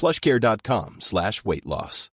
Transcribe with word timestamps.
plushcare.com 0.00 0.96
slash 1.00 1.42
weight 1.44 1.64
loss. 1.64 2.10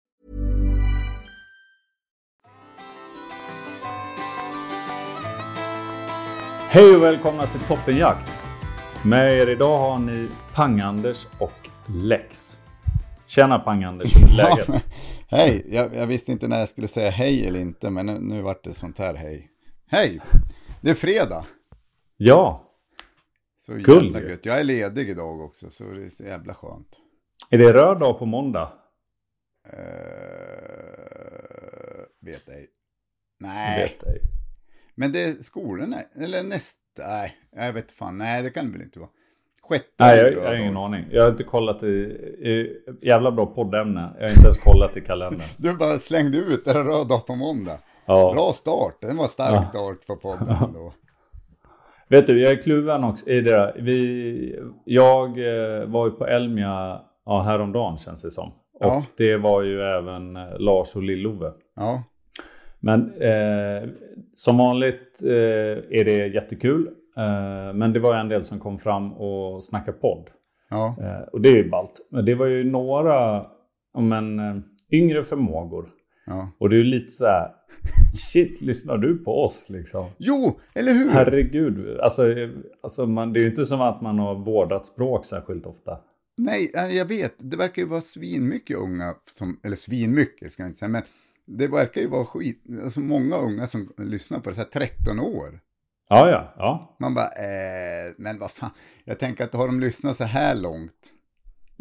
Hej 6.68 6.96
och 6.96 7.02
välkomna 7.02 7.46
till 7.46 7.60
Toppenjakt. 7.60 8.32
Med 9.04 9.32
er 9.32 9.46
idag 9.50 9.78
har 9.78 9.98
ni 9.98 10.28
Pang-Anders 10.54 11.26
och 11.38 11.68
Lex. 11.88 12.58
Tjena 13.26 13.58
Pang-Anders, 13.58 14.16
hur 14.16 14.28
är 14.28 14.36
läget? 14.36 14.68
Ja, 14.68 14.80
hej, 15.28 15.66
jag, 15.68 15.94
jag 15.94 16.06
visste 16.06 16.32
inte 16.32 16.48
när 16.48 16.58
jag 16.58 16.68
skulle 16.68 16.88
säga 16.88 17.10
hej 17.10 17.46
eller 17.46 17.60
inte, 17.60 17.90
men 17.90 18.06
nu, 18.06 18.18
nu 18.20 18.42
vart 18.42 18.64
det 18.64 18.74
sånt 18.74 18.98
här 18.98 19.14
hej. 19.14 19.50
Hej, 19.86 20.20
det 20.80 20.90
är 20.90 20.94
fredag. 20.94 21.44
Ja, 22.16 22.64
Så 23.58 23.78
jävla 23.78 24.20
gött. 24.20 24.46
Jag 24.46 24.60
är 24.60 24.64
ledig 24.64 25.08
idag 25.10 25.40
också, 25.40 25.70
så 25.70 25.84
det 25.84 26.04
är 26.04 26.08
så 26.08 26.24
jävla 26.24 26.54
skönt. 26.54 26.98
Är 27.50 27.58
det 27.58 27.72
röd 27.72 28.00
dag 28.00 28.18
på 28.18 28.26
måndag? 28.26 28.72
Uh, 30.70 32.04
vet 32.20 32.48
ej. 32.48 32.66
Nej, 33.40 33.82
Vet 33.82 34.02
ej. 34.08 34.20
men 34.94 35.12
det 35.12 35.22
är 35.22 35.32
skolorna, 35.42 35.96
eller 36.22 36.42
nästa, 36.42 37.02
nej, 37.08 37.36
jag 37.56 37.72
vet 37.72 37.92
fan, 37.92 38.18
nej 38.18 38.42
det 38.42 38.50
kan 38.50 38.66
det 38.66 38.72
väl 38.72 38.82
inte 38.82 38.98
vara. 38.98 39.10
Sjätte 39.62 39.86
Nej, 39.98 40.18
jag, 40.18 40.32
jag 40.32 40.46
har 40.46 40.54
ingen 40.54 40.76
aning. 40.76 41.04
Jag 41.10 41.22
har 41.22 41.30
inte 41.30 41.44
kollat 41.44 41.82
i, 41.82 41.86
i... 41.86 42.82
Jävla 43.02 43.30
bra 43.32 43.46
poddämne. 43.46 44.12
Jag 44.18 44.24
har 44.24 44.30
inte 44.30 44.42
ens 44.42 44.58
kollat 44.58 44.96
i 44.96 45.00
kalendern. 45.00 45.40
Du 45.58 45.76
bara 45.76 45.98
slängde 45.98 46.38
ut, 46.38 46.64
det 46.64 46.74
röd 46.74 47.08
dag 47.08 47.26
på 47.26 47.34
måndag? 47.36 47.78
Ja. 48.06 48.32
Bra 48.34 48.52
start, 48.52 48.96
det 49.00 49.06
var 49.14 49.22
en 49.22 49.28
stark 49.28 49.54
Ja. 49.54 49.62
start 49.62 50.06
på 50.06 50.16
podden 50.16 50.72
då. 50.74 50.92
Vet 52.08 52.26
du, 52.26 52.42
jag 52.42 52.52
är 52.52 52.62
kluven 52.62 53.04
också 53.04 53.26
i 53.30 53.40
det 53.40 53.50
där. 53.50 53.76
Vi, 53.80 54.60
jag 54.84 55.28
eh, 55.28 55.84
var 55.86 56.06
ju 56.06 56.12
på 56.12 56.26
Elmia 56.26 57.00
ja, 57.26 57.40
häromdagen 57.40 57.98
känns 57.98 58.22
det 58.22 58.30
som. 58.30 58.48
Och 58.48 58.86
Ja. 58.86 59.04
det 59.16 59.36
var 59.36 59.62
ju 59.62 59.80
även 59.82 60.36
eh, 60.36 60.58
Lars 60.58 60.96
och 60.96 61.02
Lill-Ove. 61.02 61.52
Ja, 61.76 62.02
Men 62.80 63.14
eh, 63.14 63.88
som 64.34 64.58
vanligt 64.58 65.20
eh, 65.24 65.98
är 66.00 66.04
det 66.04 66.26
jättekul. 66.26 66.86
Eh, 67.16 67.72
men 67.74 67.92
det 67.92 68.00
var 68.00 68.14
en 68.16 68.28
del 68.28 68.44
som 68.44 68.58
kom 68.60 68.78
fram 68.78 69.12
och 69.12 69.64
snackade 69.64 69.98
podd. 69.98 70.30
ja, 70.70 70.96
Eh, 71.00 71.28
och 71.32 71.40
det 71.40 71.48
är 71.48 71.56
ju 71.56 71.70
ballt. 71.70 72.08
Men 72.10 72.24
det 72.24 72.34
var 72.34 72.46
ju 72.46 72.64
några 72.70 73.46
men, 73.98 74.38
eh, 74.38 74.56
yngre 74.90 75.22
förmågor. 75.24 75.88
ja. 76.26 76.48
Och 76.60 76.68
det 76.70 76.76
är 76.76 76.78
ju 76.78 76.84
lite 76.84 77.12
så 77.12 77.24
här. 77.24 77.50
Shit, 78.32 78.60
lyssnar 78.60 78.96
du 78.98 79.18
på 79.18 79.44
oss 79.44 79.70
liksom? 79.70 80.04
Jo, 80.18 80.58
eller 80.74 80.92
hur? 80.92 81.10
Herregud. 81.10 82.00
Alltså, 82.00 82.22
alltså 82.82 83.06
man, 83.06 83.32
det 83.32 83.38
är 83.40 83.42
ju 83.42 83.48
inte 83.50 83.64
som 83.64 83.80
att 83.80 84.00
man 84.00 84.18
har 84.18 84.34
vårdat 84.34 84.86
språk 84.86 85.24
särskilt 85.24 85.66
ofta. 85.66 85.98
Nej, 86.44 86.70
eh, 86.74 86.96
jag 86.96 87.04
vet. 87.04 87.34
Det 87.38 87.56
verkar 87.56 87.82
ju 87.82 87.88
vara 87.88 88.00
svinmycket 88.00 88.76
unga, 88.76 89.14
som, 89.30 89.60
eller 89.64 89.76
svinmycket 89.76 90.52
ska 90.52 90.62
jag 90.62 90.70
inte 90.70 90.78
säga, 90.78 90.88
men 90.88 91.02
det 91.46 91.68
verkar 91.68 92.00
ju 92.00 92.06
vara 92.06 92.24
skit, 92.24 92.62
alltså 92.84 93.00
många 93.00 93.36
unga 93.36 93.66
som 93.66 93.92
lyssnar 93.98 94.38
på 94.40 94.48
det, 94.50 94.54
så 94.54 94.60
här 94.60 94.68
13 94.68 95.20
år. 95.20 95.60
Ja, 96.08 96.30
ja, 96.30 96.54
ja. 96.56 96.96
Man 97.00 97.14
bara, 97.14 97.26
eh, 97.26 98.12
men 98.16 98.38
vad 98.38 98.50
fan, 98.50 98.70
jag 99.04 99.18
tänker 99.18 99.44
att 99.44 99.54
har 99.54 99.66
de 99.66 99.80
lyssnat 99.80 100.16
så 100.16 100.24
här 100.24 100.56
långt 100.56 101.14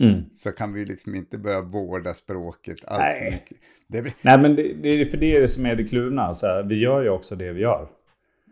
Mm. 0.01 0.23
så 0.31 0.51
kan 0.51 0.73
vi 0.73 0.85
liksom 0.85 1.15
inte 1.15 1.37
börja 1.37 1.61
vårda 1.61 2.13
språket 2.13 2.85
allt 2.85 3.13
för 3.13 3.19
Nej. 3.19 3.31
mycket. 3.31 3.57
Det 3.87 4.01
blir, 4.01 4.13
Nej, 4.21 4.41
men 4.41 4.55
det, 4.55 4.73
det 4.73 4.89
är 4.89 5.05
för 5.05 5.17
det 5.17 5.47
som 5.47 5.65
är 5.65 5.75
det 5.75 5.83
kluvna. 5.83 6.33
Så 6.33 6.47
här, 6.47 6.63
vi 6.63 6.75
gör 6.79 7.01
ju 7.03 7.09
också 7.09 7.35
det 7.35 7.53
vi 7.53 7.61
gör. 7.61 7.89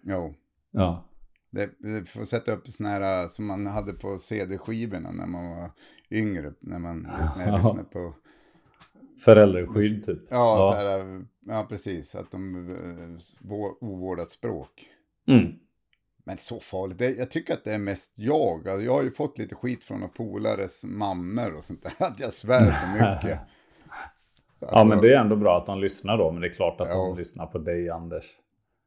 jo. 0.03 0.33
Ja. 0.71 1.06
Det, 1.49 1.69
det 1.79 2.09
får 2.09 2.23
sätta 2.23 2.51
upp 2.51 2.67
sådana 2.67 2.93
här 2.95 3.23
eh, 3.23 3.29
som 3.29 3.45
man 3.47 3.67
hade 3.67 3.93
på 3.93 4.17
CD-skivorna 4.17 5.11
när 5.11 5.25
man 5.25 5.49
var 5.49 5.71
yngre, 6.11 6.53
när 6.59 6.79
man 6.79 7.01
när 7.37 7.45
jag 7.45 7.53
Ja. 7.53 7.57
lyssnade 7.57 7.83
på 7.83 8.13
Föräldraskydd 9.25 10.05
typ. 10.05 10.19
Ja, 10.29 10.73
Så 10.73 10.79
här, 10.87 11.25
ja 11.47 11.65
precis. 11.69 12.15
Att 12.15 12.31
de 12.31 12.67
vå- 13.41 13.77
ovårdat 13.81 14.31
språk. 14.31 14.85
Mm. 15.27 15.51
Men 16.23 16.37
så 16.37 16.59
farligt. 16.59 16.97
Det, 16.97 17.09
jag 17.17 17.31
tycker 17.31 17.53
att 17.53 17.63
det 17.63 17.73
är 17.73 17.79
mest 17.79 18.13
jag. 18.15 18.67
Alltså, 18.67 18.85
jag 18.85 18.93
har 18.93 19.03
ju 19.03 19.11
fått 19.11 19.37
lite 19.37 19.55
skit 19.55 19.83
från 19.83 20.09
polares 20.09 20.83
mammor 20.83 21.53
och 21.57 21.63
sånt 21.63 21.83
där. 21.83 21.93
Att 22.07 22.19
jag 22.19 22.33
svär 22.33 22.71
för 22.71 22.93
mycket. 23.13 23.39
Ja, 24.59 24.83
men 24.83 25.01
det 25.01 25.13
är 25.13 25.19
ändå 25.21 25.35
bra 25.35 25.57
att 25.57 25.65
de 25.65 25.79
lyssnar 25.79 26.17
då. 26.17 26.31
Men 26.31 26.41
det 26.41 26.47
är 26.47 26.51
klart 26.51 26.81
att 26.81 26.87
Ja. 26.87 26.95
de 26.95 27.17
lyssnar 27.17 27.45
på 27.45 27.57
dig, 27.57 27.89
Anders. 27.89 28.25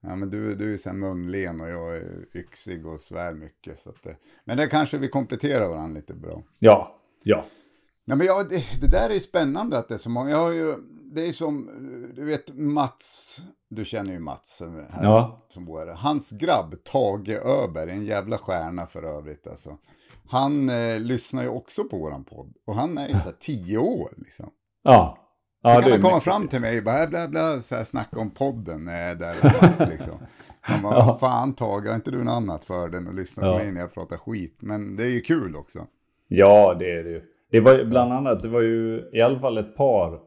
Ja, 0.03 0.17
men 0.17 0.31
du, 0.31 0.55
du 0.55 0.75
är 0.75 0.79
så 0.79 0.93
munlen 0.93 1.61
och 1.61 1.69
jag 1.69 1.97
är 1.97 2.25
yxig 2.37 2.87
och 2.87 3.01
svär 3.01 3.35
mycket. 3.35 3.79
Så 3.79 3.91
att 3.91 4.03
det, 4.03 4.17
men 4.45 4.57
det 4.57 4.67
kanske 4.67 4.99
vi 4.99 5.09
kompletterar 5.09 5.69
varandra 5.69 5.97
lite 6.01 6.15
bra. 6.15 6.43
Ja, 6.59 6.95
ja. 7.23 7.45
Nej, 8.05 8.17
men 8.19 8.27
ja, 8.27 8.43
det, 8.43 8.65
det 8.81 8.87
där 8.87 9.11
är 9.11 9.15
ju 9.15 9.21
spännande 9.21 9.79
att 9.79 9.89
det 9.89 9.95
är 9.95 9.99
så 9.99 10.11
många. 10.11 10.31
Jag 10.31 10.39
har 10.39 10.53
ju, 10.53 10.75
det 11.13 11.29
är 11.29 11.33
som, 11.33 11.69
eh, 11.69 12.15
du 12.17 12.25
vet 12.25 12.55
Mats, 12.55 13.41
du 13.69 13.85
känner 13.85 14.13
ju 14.13 14.19
Mats 14.19 14.61
eh, 14.63 14.71
här, 14.91 15.05
Ja. 15.05 15.47
som 15.49 15.65
bor 15.65 15.79
här. 15.79 15.87
Hans 15.95 16.31
grabb, 16.31 16.75
Tage 16.85 17.29
Öberg, 17.45 17.91
en 17.91 18.05
jävla 18.05 18.39
stjärna 18.39 18.87
för 18.87 19.03
övrigt 19.03 19.47
alltså. 19.47 19.79
Han 20.29 20.69
eh, 20.71 21.01
lyssnar 21.01 21.43
ju 21.43 21.49
också 21.49 21.85
på 21.85 21.99
våran 21.99 22.25
podd. 22.25 22.55
Och 22.67 22.75
han 22.75 22.99
är 22.99 23.09
ju 23.09 23.15
så 23.19 23.29
här 23.29 23.37
tio 23.41 23.79
år 23.79 24.11
liksom. 24.17 24.51
Ja. 24.83 25.19
Ja 25.63 25.75
Så 25.77 25.83
kan 25.83 25.93
han 25.93 26.01
komma 26.01 26.15
mycket. 26.15 26.25
fram 26.33 26.49
till 26.49 26.61
mig 26.61 26.79
och 26.79 26.85
bara 26.85 27.07
bla 27.07 27.29
bla, 27.29 27.61
så 27.61 27.75
här, 27.75 27.85
snacka 27.85 28.21
om 28.21 28.31
podden 28.31 28.89
eh, 28.89 28.95
där 29.19 29.35
Mats, 29.63 29.91
liksom. 29.91 30.15
Man 30.69 30.83
bara, 30.83 31.07
vad 31.07 31.21
fan 31.21 31.55
Tage, 31.55 31.87
har 31.89 31.95
inte 31.95 32.11
du 32.11 32.25
något 32.25 32.33
annat 32.33 32.65
för 32.65 32.89
den 32.89 33.07
och 33.07 33.15
lyssna 33.15 33.47
Ja. 33.47 33.53
på 33.53 33.59
mig 33.59 33.73
när 33.73 33.81
jag 33.81 33.95
pratar 33.95 34.17
skit? 34.17 34.57
Men 34.61 34.97
det 34.97 35.05
är 35.05 35.11
ju 35.11 35.21
kul 35.21 35.57
också. 35.57 35.87
Ja, 36.29 36.75
det 36.79 36.91
är 36.99 37.05
det 37.05 37.11
ju. 37.11 37.23
Det 37.51 37.61
var 37.61 37.75
ju 37.79 37.85
bland 37.85 38.13
annat, 38.13 38.41
det 38.43 38.49
var 38.49 38.61
ju 38.61 39.11
i 39.13 39.21
alla 39.21 39.39
fall 39.39 39.59
ett 39.59 39.77
par, 39.77 40.19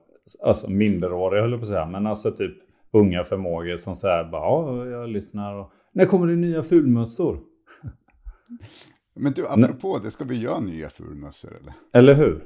alltså 0.44 0.69
minderåriga 0.69 1.41
höll 1.41 1.51
jag 1.51 1.59
på 1.59 1.63
att 1.63 1.69
säga, 1.69 1.85
men 1.85 2.07
alltså 2.07 2.31
typ 2.31 2.53
unga 2.94 3.23
förmågor 3.23 3.77
som 3.77 3.95
säger 3.95 4.23
bara 4.31 4.41
ja, 4.41 4.85
jag 4.85 5.09
lyssnar 5.09 5.53
och 5.55 5.71
när 5.94 6.05
kommer 6.05 6.27
det 6.27 6.35
nya 6.35 6.63
fulmössor? 6.63 7.39
Men 9.15 9.31
du, 9.33 9.47
apropå 9.47 10.00
det, 10.03 10.11
ska 10.11 10.23
vi 10.23 10.41
göra 10.41 10.59
nya 10.59 10.89
fulmössor 10.89 11.51
eller? 11.61 11.73
Eller 11.94 12.13
hur? 12.13 12.44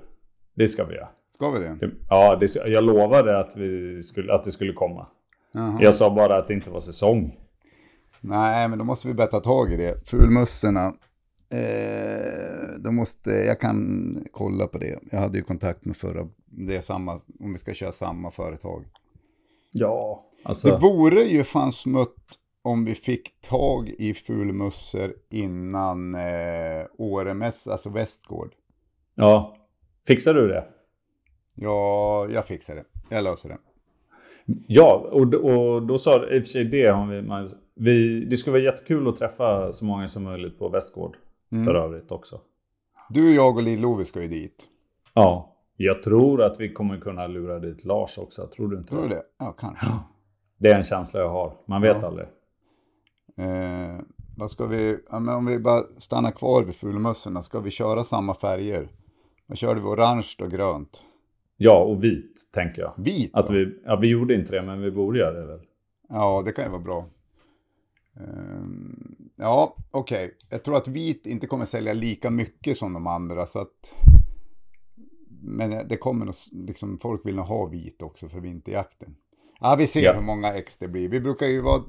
Det 0.56 0.68
ska 0.68 0.86
vi 0.86 0.96
göra. 0.96 1.08
Ska 1.30 1.50
vi 1.50 1.60
det? 1.60 1.78
Det- 1.80 1.92
Ja, 2.10 2.36
det, 2.36 2.56
jag 2.56 2.84
lovade 2.84 3.40
att, 3.40 3.56
vi 3.56 4.02
skulle, 4.04 4.34
att 4.34 4.44
det 4.44 4.52
skulle 4.52 4.74
komma. 4.74 5.08
Jaha. 5.52 5.78
Jag 5.82 5.96
sa 5.96 6.10
bara 6.16 6.38
att 6.38 6.48
det 6.48 6.54
inte 6.54 6.70
var 6.70 6.80
säsong. 6.80 7.40
Nej, 8.22 8.68
men 8.70 8.80
då 8.80 8.86
måste 8.86 9.08
vi 9.08 9.14
börja 9.14 9.28
ta 9.28 9.40
tag 9.40 9.72
i 9.72 9.78
det. 9.78 10.10
Fulmössorna, 10.10 10.86
eh, 11.54 12.80
då 12.80 12.92
måste, 12.92 13.30
jag 13.32 13.60
kan 13.60 13.78
kolla 14.32 14.68
på 14.68 14.78
det. 14.78 15.00
Jag 15.12 15.20
hade 15.20 15.38
ju 15.38 15.44
kontakt 15.44 15.86
med 15.86 15.98
förra, 15.98 16.28
det 16.46 16.76
är 16.76 16.82
samma, 16.82 17.14
om 17.40 17.54
vi 17.54 17.58
ska 17.60 17.74
köra 17.74 17.92
samma 17.92 18.32
företag. 18.32 18.86
Ja, 19.72 20.26
Det 20.44 20.50
alltså. 20.50 20.78
vore 20.78 21.22
ju 21.22 21.44
fan 21.44 21.72
smutt 21.72 22.16
om 22.62 22.86
vi 22.86 22.96
fick 22.96 23.42
tag 23.42 23.90
i 24.00 24.14
fulmössor 24.14 25.14
innan 25.30 26.16
eh, 26.16 26.86
Åremäss, 26.98 27.68
alltså 27.68 27.90
Västgård. 27.90 28.54
Ja. 29.16 29.58
Fixar 30.08 30.34
du 30.34 30.48
det? 30.48 30.64
Ja, 31.60 32.28
jag 32.30 32.46
fixar 32.46 32.76
det. 32.76 32.84
Jag 33.10 33.24
löser 33.24 33.50
det. 33.50 33.58
Ja, 34.68 35.08
och, 35.12 35.34
och 35.34 35.84
då 35.84 35.98
sa 35.98 36.16
i 36.16 36.40
och 36.40 36.44
för 36.44 36.50
sig 36.50 36.66
det 36.66 36.86
har 36.88 37.08
vi, 37.08 37.22
man, 37.22 37.50
vi... 37.76 38.26
Det 38.26 38.38
skulle 38.38 38.52
vara 38.52 38.64
jättekul 38.64 39.08
att 39.08 39.16
träffa 39.18 39.74
så 39.74 39.86
många 39.86 40.08
som 40.08 40.24
möjligt 40.24 40.60
på 40.60 40.70
Västgård. 40.70 41.18
Mm. 41.52 41.66
För 41.66 41.76
övrigt 41.76 42.12
också. 42.12 42.42
Du, 43.10 43.36
jag 43.36 43.56
och 43.58 43.64
Lill-Ove 43.64 44.06
ska 44.06 44.22
ju 44.22 44.28
dit. 44.28 44.68
Ja. 45.14 45.54
Jag 45.78 46.04
tror 46.04 46.42
att 46.42 46.60
vi 46.60 46.74
kommer 46.74 46.98
kunna 46.98 47.28
lura 47.28 47.60
dit 47.60 47.86
Lars 47.86 48.18
också. 48.18 48.48
Tror 48.48 48.68
du 48.68 48.78
inte 48.78 48.90
Tror 48.90 49.04
du 49.04 49.10
det? 49.10 49.24
Ja, 49.40 49.56
kanske. 49.60 49.88
Det 50.60 50.68
är 50.68 50.76
en 50.76 50.84
känsla 50.84 51.20
jag 51.20 51.30
har. 51.30 51.54
Man 51.66 51.82
vet 51.82 51.98
Ja. 52.02 52.08
aldrig. 52.08 52.28
Eh, 53.38 54.00
vad 54.38 54.52
ska 54.52 54.66
vi, 54.66 55.00
ja, 55.12 55.20
men 55.20 55.36
om 55.36 55.46
vi 55.46 55.60
bara 55.60 55.82
stannar 55.98 56.32
kvar 56.32 56.64
vid 56.64 56.76
fulmössorna, 56.76 57.42
ska 57.42 57.60
vi 57.60 57.72
köra 57.72 58.04
samma 58.04 58.34
färger? 58.34 58.88
Vad 59.46 59.58
körde 59.58 59.80
vi? 59.80 59.88
Orange 59.88 60.28
och 60.42 60.52
grönt? 60.52 61.06
Ja, 61.58 61.84
och 61.84 62.04
vit 62.04 62.50
tänker 62.52 62.82
jag. 62.82 62.94
Vit 62.98 63.30
Att 63.34 63.48
då? 63.48 63.54
vi, 63.54 63.80
ja, 63.86 63.96
vi 63.96 64.08
gjorde 64.08 64.34
inte 64.36 64.56
det, 64.56 64.62
men 64.64 64.82
vi 64.82 64.92
borde 64.92 65.20
göra 65.20 65.40
det 65.40 65.46
väl. 65.48 65.60
Ja, 66.10 66.42
det 66.46 66.52
kan 66.52 66.64
ju 66.66 66.70
vara 66.72 66.82
bra. 66.82 67.06
Ehm, 68.20 69.16
ja, 69.36 69.76
okej. 69.92 70.36
Jag 70.50 70.64
tror 70.64 70.78
att 70.78 70.88
vit 70.88 71.26
inte 71.26 71.48
kommer 71.48 71.66
sälja 71.66 71.94
lika 71.94 72.30
mycket 72.30 72.78
som 72.78 72.94
de 72.94 73.08
andra, 73.08 73.46
så 73.46 73.60
att... 73.60 73.94
Men 75.42 75.88
det 75.88 75.98
kommer 75.98 76.26
nog, 76.26 76.36
liksom, 76.52 76.98
folk 77.00 77.26
vill 77.26 77.36
nog 77.36 77.46
ha 77.46 77.66
vit 77.66 78.02
också 78.02 78.30
för 78.30 78.40
vinterjakten. 78.40 79.16
Ja, 79.60 79.76
vi 79.80 79.88
ser 79.88 80.04
Ja. 80.04 80.14
hur 80.14 80.22
många 80.22 80.54
ex 80.54 80.78
det 80.78 80.88
blir. 80.88 81.10
Vi 81.10 81.20
brukar 81.20 81.46
ju 81.46 81.62
vara, 81.62 81.84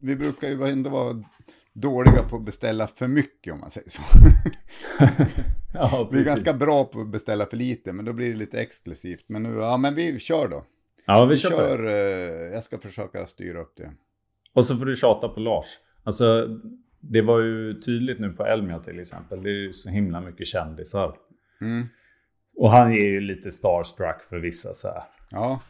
vi 0.00 0.16
brukar 0.16 0.48
ju 0.48 0.62
ändå 0.64 0.90
vara 0.90 1.24
dåliga 1.72 2.22
på 2.30 2.36
att 2.36 2.44
beställa 2.44 2.86
för 2.86 3.08
mycket 3.08 3.52
om 3.52 3.60
man 3.60 3.70
säger 3.70 3.90
så. 3.90 4.02
Ja, 5.92 6.08
Vi 6.12 6.20
är 6.20 6.24
ganska 6.24 6.52
bra 6.52 6.84
på 6.84 7.00
att 7.00 7.08
beställa 7.08 7.46
för 7.46 7.56
lite, 7.56 7.92
men 7.92 8.04
då 8.04 8.12
blir 8.12 8.30
det 8.30 8.36
lite 8.36 8.60
exklusivt. 8.60 9.24
Men 9.28 9.42
nu, 9.42 9.54
ja 9.58 9.76
men 9.76 9.94
vi 9.94 10.18
kör 10.18 10.48
då. 10.48 10.64
Ja, 11.06 11.24
vi 11.24 11.30
Vi 11.30 11.36
kör. 11.36 11.86
eh, 11.86 12.52
jag 12.54 12.64
ska 12.64 12.78
försöka 12.78 13.26
styra 13.26 13.60
upp 13.60 13.72
det. 13.76 13.90
Och 14.54 14.64
så 14.66 14.76
får 14.76 14.86
du 14.86 14.96
tjata 14.96 15.28
på 15.28 15.40
Lars. 15.40 15.66
Alltså, 16.04 16.48
det 17.00 17.22
var 17.22 17.40
ju 17.40 17.80
tydligt 17.80 18.20
nu 18.20 18.30
på 18.30 18.46
Elmia 18.46 18.78
till 18.78 19.00
exempel. 19.00 19.42
Det 19.42 19.48
är 19.50 19.52
ju 19.62 19.72
så 19.72 19.88
himla 19.90 20.20
mycket 20.20 20.46
kändisar. 20.46 21.16
Mm. 21.60 21.86
Och 22.56 22.70
han 22.70 22.90
är 22.92 23.04
ju 23.06 23.20
lite 23.20 23.50
starstruck 23.50 24.22
för 24.28 24.36
vissa 24.38 24.74
så 24.74 24.88
här. 24.88 25.02
Ja, 25.30 25.60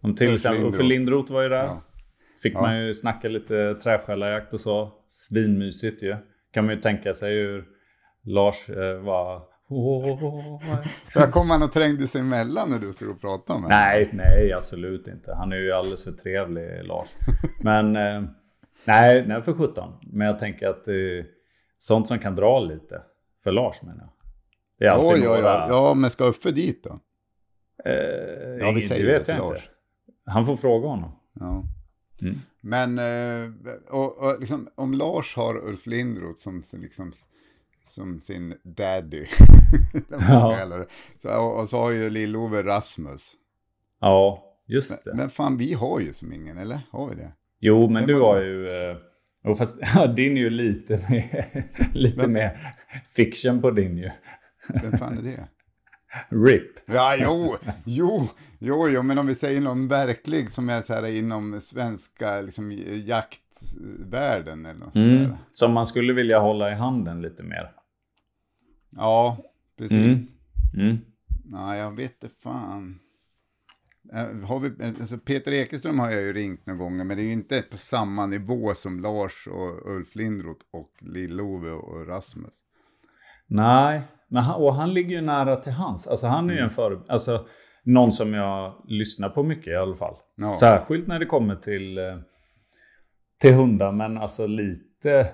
Om 0.00 0.14
till 0.16 0.34
exempel 0.34 0.66
Uffe 0.66 0.82
Lindroth. 0.82 1.32
Var 1.32 1.42
ju 1.42 1.48
där. 1.48 1.64
Ja. 1.64 1.82
Fick 2.42 2.54
Ja. 2.54 2.60
man 2.60 2.78
ju 2.86 2.94
snacka 2.94 3.28
lite 3.28 3.74
träskällarjakt 3.74 4.52
och 4.52 4.60
så. 4.60 4.92
Svinmysigt 5.08 6.02
ju. 6.02 6.16
Kan 6.52 6.66
man 6.66 6.74
ju 6.74 6.80
tänka 6.80 7.14
sig 7.14 7.34
hur 7.34 7.64
Lars 8.24 8.68
eh, 8.70 8.98
var... 9.00 9.42
Där 11.14 11.30
kom 11.30 11.50
han 11.50 11.62
och 11.62 11.72
trängde 11.72 12.06
sig 12.08 12.20
emellan 12.20 12.70
när 12.70 12.78
du 12.78 12.92
stod 12.92 13.08
och 13.10 13.20
pratade 13.20 13.60
med 13.60 13.68
nej, 13.68 14.10
nej, 14.12 14.52
absolut 14.52 15.08
inte. 15.08 15.34
Han 15.34 15.52
är 15.52 15.56
ju 15.56 15.72
alldeles 15.72 16.04
för 16.04 16.12
trevlig, 16.12 16.84
Lars. 16.84 17.08
Men 17.62 17.96
eh, 17.96 18.22
nej, 18.86 19.24
nej, 19.26 19.42
för 19.42 19.52
17. 19.52 19.92
Men 20.02 20.26
jag 20.26 20.38
tänker 20.38 20.66
att 20.66 20.88
eh, 20.88 20.94
sånt 21.78 22.08
som 22.08 22.18
kan 22.18 22.36
dra 22.36 22.60
lite. 22.60 23.02
För 23.42 23.52
Lars 23.52 23.82
menar 23.82 23.98
jag. 24.00 24.08
Det 24.78 24.84
är 24.86 24.90
alltid 24.90 25.08
Oj, 25.10 25.20
oj, 25.20 25.28
oj. 25.28 25.42
några... 25.42 25.66
Ja, 25.68 25.94
men 25.94 26.10
ska 26.10 26.24
Uffe 26.24 26.50
dit 26.50 26.84
då? 26.84 26.98
Eh, 27.84 27.92
Ja, 28.60 28.72
vi 28.72 28.80
säger 28.80 29.06
det 29.06 29.18
vet 29.18 29.28
jag 29.28 29.38
Lars. 29.38 29.50
inte. 29.50 29.62
Han 30.30 30.46
får 30.46 30.56
fråga 30.56 30.88
honom. 30.88 31.12
Ja. 31.40 31.64
Mm. 32.22 32.34
Men 32.60 32.98
eh, 32.98 33.50
och, 33.90 34.18
och 34.18 34.40
liksom, 34.40 34.68
om 34.74 34.92
Lars 34.94 35.36
har 35.36 35.56
Ulf 35.68 35.86
Lindroth 35.86 36.38
som, 36.38 36.62
liksom, 36.72 37.12
som 37.84 38.20
sin 38.20 38.54
daddy, 38.62 39.24
Ja. 40.10 40.66
det. 40.66 40.86
så, 41.18 41.28
och, 41.40 41.60
och 41.60 41.68
så 41.68 41.76
har 41.78 41.90
ju 41.90 42.10
Lill-Ove 42.10 42.62
Rasmus. 42.62 43.32
Ja, 44.00 44.44
just 44.66 45.04
det. 45.04 45.14
Men 45.14 45.30
fan, 45.30 45.56
vi 45.56 45.72
har 45.72 46.00
ju 46.00 46.12
som 46.12 46.32
ingen, 46.32 46.58
eller? 46.58 46.80
Har 46.90 47.08
vi 47.08 47.14
det? 47.14 47.32
Jo, 47.60 47.88
men 47.88 48.06
Vem 48.06 48.16
du 48.16 48.22
har 48.22 48.40
det? 48.40 48.46
ju... 48.46 48.68
Eh, 48.90 48.96
jo, 49.44 49.54
fast 49.54 49.78
ja, 49.94 50.06
din 50.06 50.36
är 50.36 50.40
ju 50.40 50.50
lite 50.50 51.06
mer, 51.10 51.64
lite 51.94 52.28
mer 52.28 52.74
fiction 53.16 53.60
på 53.60 53.70
din 53.70 53.98
ju. 53.98 54.10
Vem 54.82 54.98
fan 54.98 55.18
är 55.18 55.22
det? 55.22 55.48
RIP. 56.28 56.78
Ja, 56.86 57.16
jo, 57.18 57.56
jo, 57.84 58.28
jo, 58.58 58.88
jo, 58.88 59.02
men 59.02 59.18
om 59.18 59.26
vi 59.26 59.34
säger 59.34 59.60
någon 59.60 59.88
verklig 59.88 60.50
som 60.50 60.68
är 60.68 60.82
så 60.82 60.94
här 60.94 61.06
inom 61.06 61.60
svenska 61.60 62.40
liksom, 62.40 62.72
jaktvärlden 63.06 64.66
eller 64.66 64.80
något 64.80 64.94
Mm. 64.96 65.16
där. 65.18 65.36
Som 65.52 65.72
man 65.72 65.86
skulle 65.86 66.12
vilja 66.12 66.38
hålla 66.38 66.70
i 66.72 66.74
handen 66.74 67.22
lite 67.22 67.42
mer. 67.42 67.72
Ja, 68.90 69.38
precis. 69.78 70.34
Mm. 70.76 70.96
Nej, 71.44 71.78
jag 71.78 71.96
vet 71.96 72.22
inte 72.24 72.34
fan. 72.42 72.98
Eh, 74.14 74.46
Har 74.48 74.60
vi, 74.60 74.84
alltså 75.00 75.18
Peter 75.18 75.52
Ekeström 75.52 75.98
har 75.98 76.10
jag 76.10 76.22
ju 76.22 76.32
ringt 76.32 76.66
några 76.66 76.78
gånger, 76.78 77.04
men 77.04 77.16
det 77.16 77.22
är 77.22 77.26
ju 77.26 77.32
inte 77.32 77.62
på 77.62 77.76
samma 77.76 78.26
nivå 78.26 78.74
som 78.74 79.00
Lars 79.00 79.48
och 79.50 79.90
Ulf 79.96 80.14
Lindroth 80.14 80.64
och 80.70 80.90
Lill-Ove 81.00 81.70
och 81.70 82.06
Rasmus. 82.06 82.60
Nej, 83.46 84.02
men 84.32 84.42
han, 84.42 84.62
och 84.62 84.74
han 84.74 84.94
ligger 84.94 85.10
ju 85.16 85.20
nära 85.20 85.56
till 85.56 85.72
hans. 85.72 86.06
Alltså 86.06 86.26
han 86.26 86.50
är 86.50 86.54
ju 86.54 86.60
en 86.60 86.70
för, 86.70 87.00
alltså 87.08 87.46
någon 87.84 88.12
som 88.12 88.34
jag 88.34 88.74
lyssnar 88.84 89.28
på 89.28 89.42
mycket 89.42 89.66
i 89.66 89.76
alla 89.76 89.94
fall. 89.94 90.14
Ja. 90.36 90.54
Särskilt 90.54 91.06
när 91.06 91.18
det 91.18 91.26
kommer 91.26 91.56
till, 91.56 91.98
eh, 91.98 92.04
till 93.40 93.54
hundar, 93.54 93.92
men 93.92 94.18
alltså 94.18 94.46
lite 94.46 95.28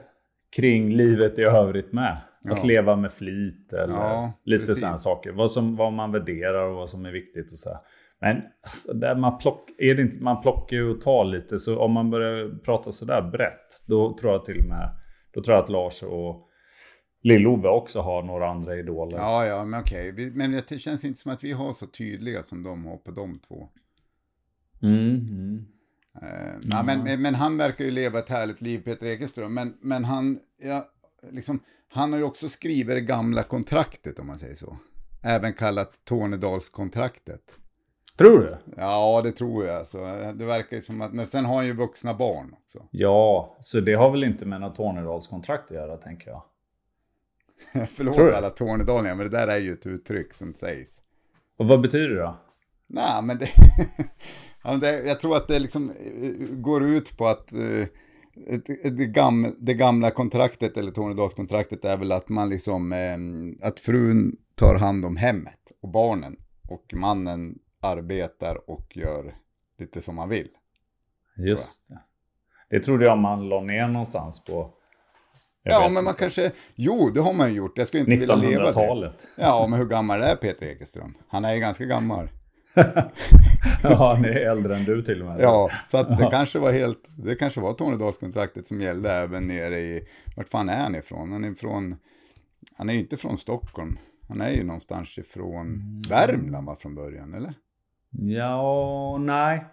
kring 0.56 0.90
livet 0.96 1.38
i 1.38 1.42
övrigt 1.42 1.92
med. 1.92 2.16
Att 2.50 2.58
Ja. 2.62 2.68
leva 2.68 2.96
med 2.96 3.12
flit 3.12 3.72
eller 3.72 3.94
Ja, 3.94 4.32
lite 4.44 4.74
sådana 4.74 4.96
saker. 4.96 5.32
Vad, 5.32 5.50
som, 5.50 5.76
vad 5.76 5.92
man 5.92 6.12
värderar 6.12 6.68
och 6.68 6.76
vad 6.76 6.90
som 6.90 7.06
är 7.06 7.12
viktigt 7.12 7.52
och 7.52 7.58
så 7.58 7.68
här. 7.70 7.78
Men 8.20 8.36
alltså, 8.62 8.92
där 8.92 9.14
man, 9.14 9.38
plock, 9.38 9.70
är 9.78 9.94
det 9.94 10.02
inte, 10.02 10.22
man 10.22 10.42
plockar 10.42 10.76
ju 10.76 10.90
och 10.90 11.00
tar 11.00 11.24
lite, 11.24 11.58
så 11.58 11.78
om 11.78 11.92
man 11.92 12.10
börjar 12.10 12.58
prata 12.64 12.92
sådär 12.92 13.22
brett, 13.22 13.84
då 13.86 14.16
tror 14.20 14.32
jag 14.32 14.44
till 14.44 14.58
och 14.58 14.68
med, 14.68 14.90
då 15.34 15.42
tror 15.42 15.54
jag 15.56 15.64
att 15.64 15.70
Lars 15.70 16.02
och 16.02 16.47
Lill-Ove 17.22 17.68
också 17.68 18.00
har 18.00 18.22
några 18.22 18.50
andra 18.50 18.76
idoler. 18.76 19.16
Ja, 19.18 19.46
ja, 19.46 19.64
men 19.64 19.80
okej. 19.80 20.12
Vi- 20.12 20.30
Men 20.30 20.52
det 20.68 20.78
känns 20.78 21.04
inte 21.04 21.18
som 21.20 21.32
att 21.32 21.44
vi 21.44 21.52
har 21.52 21.72
så 21.72 21.86
tydliga 21.86 22.42
som 22.42 22.62
de 22.62 22.84
har 22.86 22.96
på 22.96 23.10
de 23.10 23.38
två. 23.48 23.68
Mm, 24.82 24.98
mm. 25.16 25.66
Eh, 26.22 26.54
nej, 26.64 26.84
men, 26.84 27.02
men, 27.04 27.22
men 27.22 27.34
han 27.34 27.56
verkar 27.56 27.84
ju 27.84 27.90
leva 27.90 28.18
ett 28.18 28.28
härligt 28.28 28.60
liv, 28.62 28.78
Peter 28.84 29.06
Ekeström. 29.06 29.54
Men, 29.54 29.76
men 29.80 30.04
han, 30.04 30.38
ja, 30.62 30.88
liksom, 31.30 31.60
han 31.88 32.12
har 32.12 32.18
ju 32.18 32.24
också 32.24 32.48
skrivit 32.48 32.86
det 32.96 33.00
gamla 33.00 33.42
kontraktet, 33.42 34.18
om 34.18 34.26
man 34.26 34.38
säger 34.38 34.54
så. 34.54 34.76
Även 35.22 35.52
kallat 35.52 36.00
Tornedalskontraktet. 36.04 37.56
Tror 38.18 38.38
du? 38.40 38.56
Ja, 38.76 39.20
det 39.24 39.32
tror 39.32 39.64
jag. 39.64 39.76
Alltså. 39.76 39.98
Det 40.34 40.44
verkar 40.44 40.76
ju 40.76 40.82
som 40.82 41.00
att, 41.00 41.12
men 41.12 41.26
sen 41.26 41.44
har 41.44 41.54
han 41.56 41.66
ju 41.66 41.72
vuxna 41.72 42.14
barn 42.14 42.54
också. 42.62 42.82
Ja, 42.90 43.56
så 43.60 43.80
det 43.80 43.94
har 43.94 44.10
väl 44.10 44.24
inte 44.24 44.44
med 44.44 44.60
något 44.60 44.74
Tornedalskontrakt 44.74 45.64
att 45.70 45.76
göra, 45.76 45.96
tänker 45.96 46.30
jag. 46.30 46.42
Förlåt 47.88 48.18
alla 48.18 48.50
tornedalingar, 48.50 49.14
men 49.14 49.30
det 49.30 49.38
där 49.38 49.48
är 49.48 49.58
ju 49.58 49.72
ett 49.72 49.86
uttryck 49.86 50.34
som 50.34 50.54
sägs. 50.54 51.02
Och 51.58 51.68
vad 51.68 51.80
betyder 51.80 52.08
det 52.08 52.20
då? 52.20 52.36
Nej, 52.86 53.22
men 53.22 53.38
det, 53.38 53.48
ja, 54.64 54.76
det... 54.76 55.06
Jag 55.06 55.20
tror 55.20 55.36
att 55.36 55.48
det 55.48 55.58
liksom 55.58 55.90
eh, 55.90 56.56
går 56.56 56.84
ut 56.84 57.16
på 57.18 57.26
att 57.26 57.52
eh, 57.52 57.86
ett- 58.46 58.96
det, 58.98 59.06
gam, 59.06 59.46
det 59.58 59.74
gamla 59.74 60.10
kontraktet, 60.10 60.76
eller 60.76 60.92
Tornedalskontraktet, 60.92 61.84
är 61.84 61.96
väl 61.96 62.12
att 62.12 62.28
man 62.28 62.48
liksom, 62.48 62.92
eh, 62.92 63.68
att 63.68 63.80
frun 63.80 64.36
tar 64.54 64.74
hand 64.74 65.04
om 65.04 65.16
hemmet 65.16 65.72
och 65.82 65.88
barnen. 65.88 66.36
Och 66.68 66.84
mannen 66.94 67.58
arbetar 67.82 68.70
och 68.70 68.96
gör 68.96 69.34
lite 69.78 70.00
som 70.00 70.14
man 70.14 70.28
vill. 70.28 70.48
Just 71.36 71.88
det. 71.88 71.98
Det 72.70 72.80
trodde 72.80 73.04
jag 73.04 73.18
man 73.18 73.48
la 73.48 73.60
ner 73.60 73.88
någonstans 73.88 74.44
på... 74.44 74.74
jag 75.62 75.74
ja, 75.74 75.80
men 75.84 75.92
man 76.04 76.06
inte, 76.06 76.20
kanske, 76.20 76.52
jo, 76.74 77.10
det 77.14 77.20
har 77.20 77.32
man 77.32 77.48
ju 77.48 77.54
gjort. 77.56 77.78
Jag 77.78 77.88
skulle 77.88 78.00
inte 78.00 78.16
vilja 78.16 78.34
leva 78.34 78.64
det. 78.64 78.70
1900-talet. 78.70 79.26
Ja, 79.36 79.66
men 79.70 79.78
hur 79.78 79.86
gammal 79.86 80.22
är 80.22 80.36
Peter 80.36 80.66
Ekeström? 80.66 81.14
Han 81.28 81.44
är 81.44 81.54
ju 81.54 81.60
ganska 81.60 81.84
gammal. 81.84 82.30
ja, 83.82 84.14
han 84.14 84.24
är 84.24 84.50
äldre 84.50 84.76
än 84.76 84.84
du 84.84 85.02
till 85.02 85.20
och 85.22 85.26
med. 85.28 85.40
Ja, 85.40 85.70
så 85.86 85.98
att 85.98 86.18
det 86.18 86.28
kanske 86.30 86.58
var 86.58 86.72
helt, 86.72 87.08
det 87.16 87.34
kanske 87.34 87.60
var 87.60 87.72
Tornedalskontraktet 87.72 88.66
som 88.66 88.80
gällde 88.80 89.12
även 89.12 89.46
nere 89.46 89.78
i, 89.78 90.08
vart 90.36 90.48
fan 90.48 90.68
är 90.68 90.82
han 90.82 90.94
ifrån? 90.94 91.32
Han 91.32 91.44
är 91.44 91.54
från, 91.54 91.96
han 92.76 92.88
är 92.88 92.92
ju 92.92 93.00
inte 93.00 93.16
från 93.16 93.38
Stockholm. 93.38 93.98
Han 94.28 94.40
är 94.40 94.50
ju 94.50 94.64
någonstans 94.64 95.18
ifrån 95.18 95.66
Mm. 95.66 96.02
Värmland 96.08 96.66
va, 96.66 96.76
från 96.80 96.94
början, 96.94 97.34
eller? 97.34 97.54
Ja, 98.10 99.18
nej. 99.20 99.64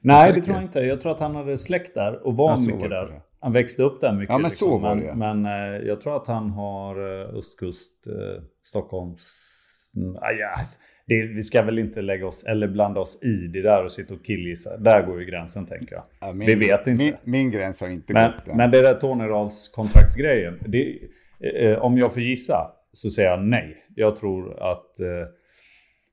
Nej, 0.00 0.32
det 0.32 0.42
tror 0.42 0.56
jag 0.56 0.64
inte. 0.64 0.80
Jag 0.80 1.00
tror 1.00 1.12
att 1.12 1.20
han 1.20 1.34
hade 1.34 1.58
släkt 1.58 1.94
där 1.94 2.26
och 2.26 2.36
var 2.36 2.50
Ja, 2.50 2.56
så 2.56 2.66
mycket 2.66 2.80
var 2.80 2.88
där. 2.88 3.20
Han 3.40 3.52
växte 3.52 3.82
upp 3.82 4.00
där 4.00 4.12
mycket. 4.12 4.32
Ja, 4.32 4.38
men 4.38 4.50
så 4.50 4.78
var 4.78 4.94
men, 4.94 5.06
det. 5.06 5.14
Men 5.14 5.46
eh, 5.46 5.86
jag 5.88 6.00
tror 6.00 6.16
att 6.16 6.26
han 6.26 6.50
har 6.50 7.20
eh, 7.20 7.38
östkust, 7.38 8.06
eh, 8.06 8.42
Stockholms... 8.64 9.32
Mm, 9.96 10.14
ja. 10.14 10.50
det, 11.06 11.22
vi 11.22 11.42
ska 11.42 11.62
väl 11.62 11.78
inte 11.78 12.02
lägga 12.02 12.26
oss, 12.26 12.44
eller 12.44 12.68
blanda 12.68 13.00
oss 13.00 13.22
i 13.22 13.46
det 13.52 13.62
där 13.62 13.84
och 13.84 13.92
sitta 13.92 14.14
och 14.14 14.24
killgissa. 14.24 14.76
Där 14.76 15.06
går 15.06 15.20
ju 15.20 15.26
gränsen, 15.26 15.66
tänker 15.66 15.94
jag. 15.94 16.04
Ja, 16.20 16.32
min, 16.34 16.46
Vi 16.46 16.54
vet 16.54 16.86
inte. 16.86 17.04
Min, 17.04 17.14
min 17.24 17.50
gräns 17.50 17.80
har 17.80 17.88
inte 17.88 18.12
Men, 18.12 18.32
gått 18.32 18.48
än. 18.48 18.56
men 18.56 18.70
det 18.70 18.82
där 18.82 18.94
Tornedalskontraktsgrejen. 18.94 20.58
Det, 20.66 20.98
eh, 21.40 21.78
om 21.78 21.98
jag 21.98 22.14
får 22.14 22.22
gissa 22.22 22.70
så 22.92 23.10
säger 23.10 23.30
jag 23.30 23.44
nej. 23.44 23.76
Jag 23.94 24.16
tror 24.16 24.62
att 24.62 25.00
eh, 25.00 25.06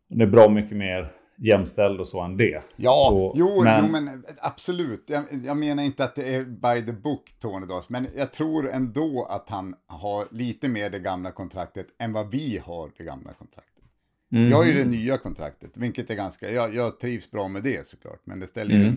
det 0.10 0.24
är 0.24 0.28
bra 0.28 0.50
mycket 0.50 0.78
mer 0.78 1.12
jämställd 1.38 2.00
och 2.00 2.08
så 2.08 2.22
än 2.22 2.38
det. 2.38 2.64
Ja, 2.76 3.12
Och- 3.12 3.34
jo, 3.38 3.64
men- 3.64 3.86
jo, 3.86 3.92
men 3.92 4.24
absolut. 4.40 5.04
Jag, 5.08 5.24
jag 5.46 5.58
menar 5.58 5.84
inte 5.84 6.04
att 6.04 6.16
det 6.16 6.36
är 6.36 6.44
by 6.44 6.86
the 6.86 6.92
book, 6.92 7.36
Tornedals, 7.40 7.90
men 7.90 8.08
jag 8.16 8.34
tror 8.34 8.70
ändå 8.70 9.28
att 9.30 9.50
han 9.50 9.76
har 9.88 10.26
lite 10.32 10.70
mer 10.70 10.90
det 10.90 11.00
gamla 11.00 11.32
kontraktet 11.32 11.88
än 12.00 12.14
vad 12.14 12.32
vi 12.32 12.62
har 12.66 12.92
det 12.98 13.04
gamla 13.04 13.34
kontraktet. 13.34 13.74
Mm. 14.32 14.50
Jag 14.50 14.58
har 14.58 14.66
ju 14.66 14.74
det 14.74 14.90
nya 14.90 15.18
kontraktet, 15.18 15.78
vilket 15.78 16.10
är 16.10 16.16
ganska, 16.16 16.52
jag, 16.52 16.76
jag 16.76 17.00
trivs 17.00 17.32
bra 17.32 17.48
med 17.48 17.64
det 17.64 17.88
såklart. 17.88 18.22
Men 18.24 18.40
det 18.40 18.48
ställer 18.48 18.76
mm. 18.76 18.88
ju, 18.88 18.96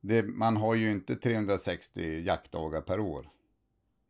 det, 0.00 0.22
man 0.22 0.56
har 0.56 0.74
ju 0.74 0.90
inte 0.90 1.14
360 1.14 2.22
jaktdagar 2.26 2.80
per 2.80 3.00
år. 3.00 3.28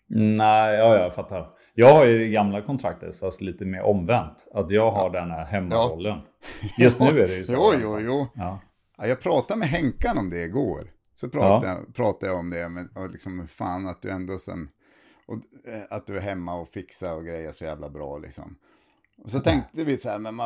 Nej, 0.07 0.75
ja, 0.75 0.97
jag 0.97 1.15
fattar. 1.15 1.51
Jag 1.77 1.95
har 1.95 2.05
ju 2.05 2.19
det 2.19 2.29
gamla 2.29 2.63
kontraktet 2.63 3.17
fast 3.17 3.41
lite 3.41 3.65
mer 3.65 3.83
omvänt. 3.83 4.49
Att 4.55 4.71
jag 4.71 4.91
har 4.91 5.15
ja. 5.15 5.21
den 5.21 5.31
här 5.31 5.45
hemmarollen. 5.45 6.19
Ja. 6.63 6.85
Just 6.85 7.01
nu 7.01 7.07
är 7.07 7.29
det 7.29 7.37
ju 7.37 7.45
så. 7.47 7.53
jo, 7.53 7.73
jo, 7.83 8.01
jo. 8.01 8.27
Ja. 8.35 8.61
jag 8.97 9.21
pratade 9.21 9.59
med 9.59 9.69
Henkan 9.69 10.19
om 10.19 10.31
det 10.31 10.45
igår. 10.45 10.91
Så 11.15 11.29
pratade, 11.29 11.67
ja. 11.67 11.79
pratade 11.95 12.33
jag 12.33 12.39
om 12.39 12.51
det, 12.51 12.69
men, 12.69 12.89
och 12.89 13.11
liksom 13.11 13.49
fan 13.49 13.89
att 13.89 14.03
du 14.03 14.11
ändå 14.11 14.39
sen, 14.39 14.69
och, 15.27 15.35
eh, 15.69 15.83
att 15.91 16.07
du 16.07 16.17
är 16.17 16.21
hemma 16.21 16.55
och 16.55 16.69
fixar 16.69 17.17
och 17.17 17.25
grejer 17.25 17.53
så 17.53 17.65
jävla 17.65 17.91
bra 17.91 18.19
liksom. 18.19 18.57
Och 19.25 19.31
så 19.31 19.41
tänkte 19.41 19.85
vi 19.85 19.99
så 19.99 20.09
här, 20.09 20.19
men 20.19 20.41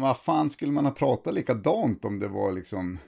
vad 0.00 0.16
fan 0.16 0.50
skulle 0.50 0.72
man 0.72 0.84
ha 0.84 0.92
pratat 0.92 1.34
likadant 1.34 2.04
om 2.04 2.18
det 2.18 2.28
var 2.28 2.52
liksom 2.52 2.98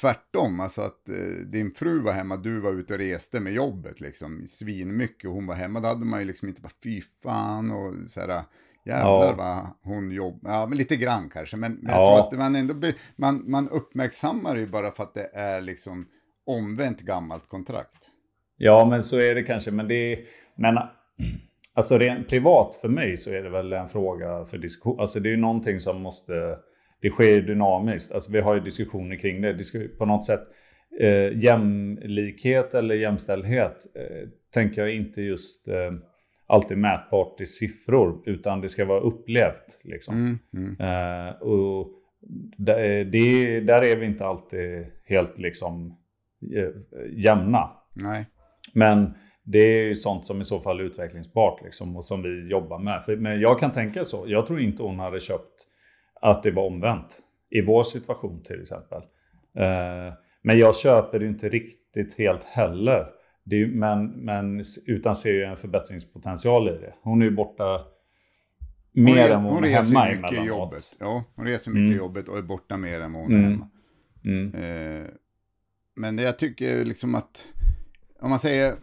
tvärtom, 0.00 0.60
alltså 0.60 0.80
att 0.80 1.08
eh, 1.08 1.46
din 1.46 1.74
fru 1.74 2.00
var 2.00 2.12
hemma, 2.12 2.36
du 2.36 2.60
var 2.60 2.72
ute 2.72 2.94
och 2.94 3.00
reste 3.00 3.40
med 3.40 3.52
jobbet 3.52 4.00
liksom, 4.00 4.46
svinmycket 4.46 5.28
och 5.28 5.34
hon 5.34 5.46
var 5.46 5.54
hemma, 5.54 5.80
då 5.80 5.88
hade 5.88 6.04
man 6.04 6.20
ju 6.20 6.26
liksom 6.26 6.48
inte 6.48 6.62
bara 6.62 6.72
fy 6.84 7.00
fan 7.22 7.70
och 7.70 8.10
så 8.10 8.20
här, 8.20 8.42
jävlar 8.84 9.26
ja. 9.26 9.34
vad 9.38 9.92
hon 9.94 10.10
jobbar, 10.10 10.50
ja 10.50 10.66
men 10.66 10.78
lite 10.78 10.96
grann 10.96 11.28
kanske, 11.28 11.56
men, 11.56 11.72
men 11.72 11.94
jag 11.94 12.06
tror 12.06 12.26
att 12.26 12.38
man 12.38 12.56
ändå, 12.56 12.74
man, 13.16 13.50
man 13.50 13.68
uppmärksammar 13.68 14.56
ju 14.56 14.66
bara 14.66 14.90
för 14.90 15.02
att 15.02 15.14
det 15.14 15.30
är 15.34 15.60
liksom 15.60 16.06
omvänt 16.46 17.00
gammalt 17.00 17.48
kontrakt. 17.48 18.10
Ja, 18.56 18.84
men 18.84 19.02
så 19.02 19.16
är 19.16 19.34
det 19.34 19.42
kanske, 19.42 19.70
men 19.70 19.88
det 19.88 20.18
men 20.56 20.74
Alltså 21.74 21.98
rent 21.98 22.28
privat 22.28 22.74
för 22.74 22.88
mig 22.88 23.16
så 23.16 23.30
är 23.30 23.42
det 23.42 23.50
väl 23.50 23.72
en 23.72 23.88
fråga 23.88 24.44
för 24.44 24.58
diskussion. 24.58 25.00
Alltså 25.00 25.20
det 25.20 25.28
är 25.28 25.30
ju 25.30 25.36
någonting 25.36 25.80
som 25.80 26.02
måste... 26.02 26.58
Det 27.02 27.10
sker 27.10 27.40
dynamiskt. 27.40 28.12
Alltså 28.12 28.32
vi 28.32 28.40
har 28.40 28.54
ju 28.54 28.60
diskussioner 28.60 29.16
kring 29.16 29.42
det. 29.42 29.52
det 29.52 29.98
på 29.98 30.06
något 30.06 30.24
sätt 30.24 30.42
eh, 31.00 31.38
jämlikhet 31.44 32.74
eller 32.74 32.94
jämställdhet 32.94 33.86
eh, 33.94 34.28
tänker 34.54 34.82
jag 34.82 34.94
inte 34.94 35.22
just 35.22 35.68
eh, 35.68 35.92
alltid 36.46 36.78
mätbart 36.78 37.40
i 37.40 37.46
siffror. 37.46 38.22
Utan 38.26 38.60
det 38.60 38.68
ska 38.68 38.84
vara 38.84 39.00
upplevt. 39.00 39.80
Liksom. 39.82 40.16
Mm, 40.16 40.38
mm. 40.54 40.80
Eh, 40.80 41.34
och 41.34 41.88
det, 42.56 43.04
det, 43.04 43.60
där 43.60 43.92
är 43.92 43.96
vi 43.96 44.06
inte 44.06 44.26
alltid 44.26 44.86
helt 45.04 45.38
liksom 45.38 45.98
eh, 46.56 46.68
jämna. 47.12 47.70
Nej. 47.94 48.26
Men 48.74 49.14
det 49.44 49.58
är 49.58 49.82
ju 49.82 49.94
sånt 49.94 50.26
som 50.26 50.40
i 50.40 50.44
så 50.44 50.60
fall 50.60 50.80
är 50.80 50.84
utvecklingsbart 50.84 51.62
liksom, 51.64 51.96
och 51.96 52.04
som 52.04 52.22
vi 52.22 52.48
jobbar 52.48 52.78
med. 52.78 53.04
För, 53.04 53.16
men 53.16 53.40
jag 53.40 53.60
kan 53.60 53.72
tänka 53.72 54.04
så. 54.04 54.24
Jag 54.26 54.46
tror 54.46 54.60
inte 54.60 54.82
hon 54.82 54.98
hade 54.98 55.20
köpt 55.20 55.66
att 56.22 56.42
det 56.42 56.50
var 56.50 56.66
omvänt. 56.66 57.20
I 57.50 57.60
vår 57.60 57.82
situation 57.82 58.42
till 58.42 58.62
exempel. 58.62 59.02
Eh, 59.58 60.14
men 60.42 60.58
jag 60.58 60.76
köper 60.76 61.18
det 61.18 61.26
inte 61.26 61.48
riktigt 61.48 62.18
helt 62.18 62.44
heller. 62.44 63.06
Det 63.44 63.62
är, 63.62 63.66
men, 63.66 64.06
men, 64.06 64.62
utan 64.86 65.16
ser 65.16 65.32
ju 65.32 65.42
en 65.42 65.56
förbättringspotential 65.56 66.68
i 66.68 66.72
det. 66.72 66.94
Hon 67.02 67.22
är 67.22 67.26
ju 67.26 67.30
borta 67.30 67.84
mer 68.92 69.12
hon, 69.12 69.18
än 69.18 69.44
vad 69.44 69.52
hon, 69.52 69.62
hon 69.62 69.64
är 69.64 69.68
hemma 69.68 70.06
mycket 70.06 70.46
jobbet. 70.46 70.96
Ja, 71.00 71.24
hon 71.34 71.46
reser 71.46 71.70
mycket 71.70 71.86
mm. 71.86 71.98
jobbet 71.98 72.28
och 72.28 72.38
är 72.38 72.42
borta 72.42 72.76
mer 72.76 73.00
än 73.00 73.12
vad 73.12 73.22
hon 73.22 73.32
är 73.32 73.38
mm. 73.38 73.50
hemma. 73.50 73.68
Mm. 74.24 74.54
Eh, 74.54 75.08
men 75.96 76.18
jag 76.18 76.38
tycker 76.38 76.84
liksom 76.84 77.14
att, 77.14 77.48
om 78.20 78.30
man 78.30 78.38
säger 78.38 78.74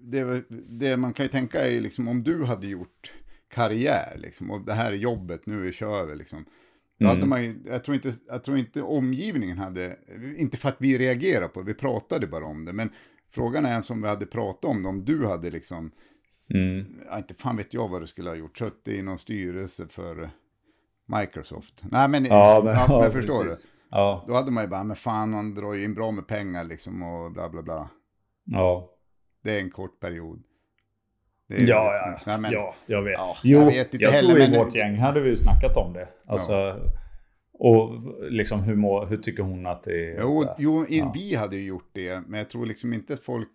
det, 0.00 0.44
det 0.80 0.96
man 0.96 1.12
kan 1.12 1.24
ju 1.24 1.30
tänka 1.30 1.58
är 1.58 1.80
liksom 1.80 2.08
om 2.08 2.22
du 2.22 2.44
hade 2.44 2.66
gjort 2.66 3.12
karriär 3.48 4.16
liksom, 4.16 4.50
och 4.50 4.60
det 4.60 4.72
här 4.72 4.92
är 4.92 4.96
jobbet, 4.96 5.46
nu 5.46 5.68
är 5.68 5.72
kör 5.72 6.06
vi 6.06 6.16
liksom. 6.16 6.44
Då 6.98 7.06
mm. 7.06 7.16
hade 7.16 7.26
man 7.26 7.42
ju, 7.42 7.62
jag, 7.66 7.84
tror 7.84 7.94
inte, 7.94 8.12
jag 8.28 8.44
tror 8.44 8.58
inte 8.58 8.82
omgivningen 8.82 9.58
hade, 9.58 9.96
inte 10.36 10.56
för 10.56 10.68
att 10.68 10.76
vi 10.78 10.98
reagerar 10.98 11.48
på 11.48 11.60
det, 11.60 11.66
vi 11.66 11.74
pratade 11.74 12.26
bara 12.26 12.44
om 12.44 12.64
det, 12.64 12.72
men 12.72 12.90
frågan 13.30 13.66
är 13.66 13.70
ens 13.70 13.90
om 13.90 14.02
vi 14.02 14.08
hade 14.08 14.26
pratat 14.26 14.70
om 14.70 14.82
det, 14.82 14.88
om 14.88 15.04
du 15.04 15.26
hade 15.26 15.50
liksom, 15.50 15.90
mm. 16.54 16.86
inte 17.18 17.34
fan 17.34 17.56
vet 17.56 17.74
jag 17.74 17.88
vad 17.88 18.02
du 18.02 18.06
skulle 18.06 18.30
ha 18.30 18.36
gjort, 18.36 18.58
suttit 18.58 18.88
i 18.88 19.02
någon 19.02 19.18
styrelse 19.18 19.86
för 19.88 20.30
Microsoft. 21.06 21.84
Nej 21.90 22.08
men, 22.08 22.24
ja, 22.24 22.60
men, 22.64 22.74
ja, 22.74 23.00
men 23.02 23.12
förstår 23.12 23.44
precis. 23.44 23.64
du? 23.64 23.68
Ja. 23.90 24.24
Då 24.26 24.34
hade 24.34 24.52
man 24.52 24.64
ju 24.64 24.70
bara, 24.70 24.84
men 24.84 24.96
fan 24.96 25.30
man 25.30 25.54
drar 25.54 25.74
ju 25.74 25.84
in 25.84 25.94
bra 25.94 26.10
med 26.10 26.26
pengar 26.26 26.64
liksom 26.64 27.02
och 27.02 27.32
bla 27.32 27.48
bla 27.48 27.62
bla. 27.62 27.90
Ja. 28.44 28.90
Det 29.42 29.56
är 29.56 29.60
en 29.60 29.70
kort 29.70 30.00
period. 30.00 30.42
Ja, 31.46 31.66
ja, 31.66 32.18
Nej, 32.26 32.38
men, 32.40 32.52
ja, 32.52 32.74
jag 32.86 33.02
vet. 33.02 33.12
Ja, 33.12 33.36
jo, 33.44 33.58
jag, 33.58 33.66
vet 33.66 33.94
inte 33.94 34.04
jag 34.04 34.10
heller, 34.10 34.30
tror 34.30 34.42
i 34.42 34.50
men... 34.50 34.58
vårt 34.58 34.74
gäng 34.74 34.98
hade 34.98 35.20
vi 35.20 35.30
ju 35.30 35.36
snackat 35.36 35.76
om 35.76 35.92
det. 35.92 36.08
Alltså, 36.26 36.52
ja. 36.52 36.76
Och 37.58 38.02
liksom 38.30 38.60
hur, 38.60 38.76
må, 38.76 39.04
hur 39.04 39.16
tycker 39.16 39.42
hon 39.42 39.66
att 39.66 39.82
det 39.82 40.10
är? 40.10 40.20
Jo, 40.20 40.44
jo 40.58 40.86
ja. 40.88 41.12
vi 41.14 41.34
hade 41.34 41.56
ju 41.56 41.66
gjort 41.66 41.90
det, 41.92 42.22
men 42.26 42.38
jag 42.38 42.50
tror 42.50 42.66
liksom 42.66 42.92
inte 42.92 43.14
att 43.14 43.20
folk 43.20 43.48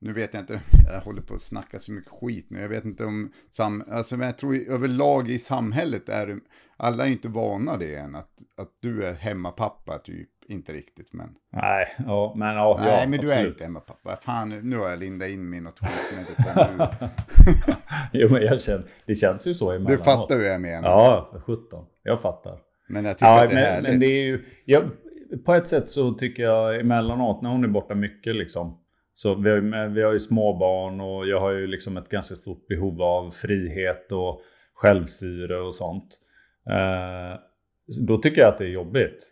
nu 0.00 0.12
vet 0.12 0.34
jag 0.34 0.42
inte, 0.42 0.60
jag 0.92 1.00
håller 1.00 1.22
på 1.22 1.34
att 1.34 1.42
snacka 1.42 1.78
så 1.78 1.92
mycket 1.92 2.12
skit 2.12 2.46
nu, 2.50 2.60
jag 2.60 2.68
vet 2.68 2.84
inte 2.84 3.04
om, 3.04 3.32
sam, 3.50 3.84
alltså, 3.90 4.16
men 4.16 4.26
jag 4.26 4.38
tror 4.38 4.54
överlag 4.54 5.28
i 5.28 5.38
samhället 5.38 6.08
är 6.08 6.40
alla 6.76 7.06
är 7.06 7.10
inte 7.10 7.28
vana 7.28 7.76
det 7.76 7.94
än, 7.94 8.14
att, 8.14 8.38
att 8.56 8.72
du 8.80 9.04
är 9.04 9.14
hemmapappa 9.14 9.98
typ, 9.98 10.30
inte 10.50 10.72
riktigt 10.72 11.12
men. 11.12 11.28
Nej, 11.52 11.86
ja, 12.06 12.34
men 12.36 12.54
ja. 12.54 12.76
Nej, 12.80 12.88
ja, 12.88 13.08
men 13.08 13.14
absolut. 13.14 13.20
du 13.20 13.32
är 13.32 13.46
inte 13.46 13.64
hemmapappa, 13.64 14.16
fan 14.16 14.48
nu 14.48 14.76
har 14.76 14.88
jag 14.90 14.98
lindat 14.98 15.28
in 15.28 15.50
mig 15.50 15.58
i 15.58 15.62
något 15.62 15.78
skit 15.78 15.90
som 16.08 16.18
jag 16.18 16.28
inte 16.28 16.42
tar 16.42 17.08
Jo, 18.12 18.28
men 18.30 18.42
jag 18.42 18.60
känner, 18.60 18.84
det 19.06 19.14
känns 19.14 19.46
ju 19.46 19.54
så 19.54 19.70
emellanåt. 19.70 19.98
Du 19.98 20.04
fattar 20.04 20.36
hur 20.36 20.44
jag 20.44 20.60
menar. 20.60 20.88
Ja, 20.88 21.28
för 21.32 21.40
17, 21.40 21.84
jag 22.02 22.20
fattar. 22.20 22.58
Men 22.88 23.04
jag 23.04 23.18
tycker 23.18 23.26
ja, 23.26 23.44
att 23.44 23.50
det 23.50 23.56
är 23.56 23.60
men, 23.60 23.64
härligt. 23.64 23.90
Men 23.90 24.00
det 24.00 24.06
är 24.06 24.20
ju, 24.20 24.44
jag, 24.64 24.90
på 25.44 25.54
ett 25.54 25.66
sätt 25.66 25.88
så 25.88 26.12
tycker 26.12 26.42
jag 26.42 26.80
emellanåt 26.80 27.42
när 27.42 27.50
hon 27.50 27.64
är 27.64 27.68
borta 27.68 27.94
mycket 27.94 28.36
liksom, 28.36 28.78
så 29.14 29.34
vi 29.34 29.50
har, 29.50 29.88
vi 29.88 30.02
har 30.02 30.12
ju 30.12 30.18
småbarn 30.18 31.00
och 31.00 31.28
jag 31.28 31.40
har 31.40 31.50
ju 31.50 31.66
liksom 31.66 31.96
ett 31.96 32.08
ganska 32.08 32.34
stort 32.34 32.66
behov 32.66 33.02
av 33.02 33.30
frihet 33.30 34.12
och 34.12 34.40
självstyre 34.74 35.60
och 35.60 35.74
sånt. 35.74 36.18
Eh, 36.70 37.40
då 38.06 38.18
tycker 38.18 38.40
jag 38.40 38.48
att 38.48 38.58
det 38.58 38.64
är 38.64 38.68
jobbigt. 38.68 39.26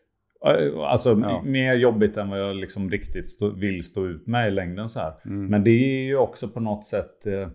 Alltså 0.87 1.21
ja. 1.23 1.43
mer 1.45 1.75
jobbigt 1.75 2.17
än 2.17 2.31
vad 2.31 2.41
jag 2.41 2.57
liksom 2.57 2.91
riktigt 2.91 3.29
stå, 3.29 3.51
vill 3.51 3.85
stå 3.85 4.07
ut 4.07 4.27
med 4.27 4.49
i 4.49 4.51
längden 4.51 4.89
så 4.89 5.01
här. 5.01 5.15
Mm. 5.25 5.47
Men 5.47 5.65
det 5.65 5.71
är 5.71 6.05
ju 6.05 6.17
också 6.17 6.49
på 6.49 6.61
något 6.61 6.85
sätt... 6.85 7.27
Eh, 7.27 7.49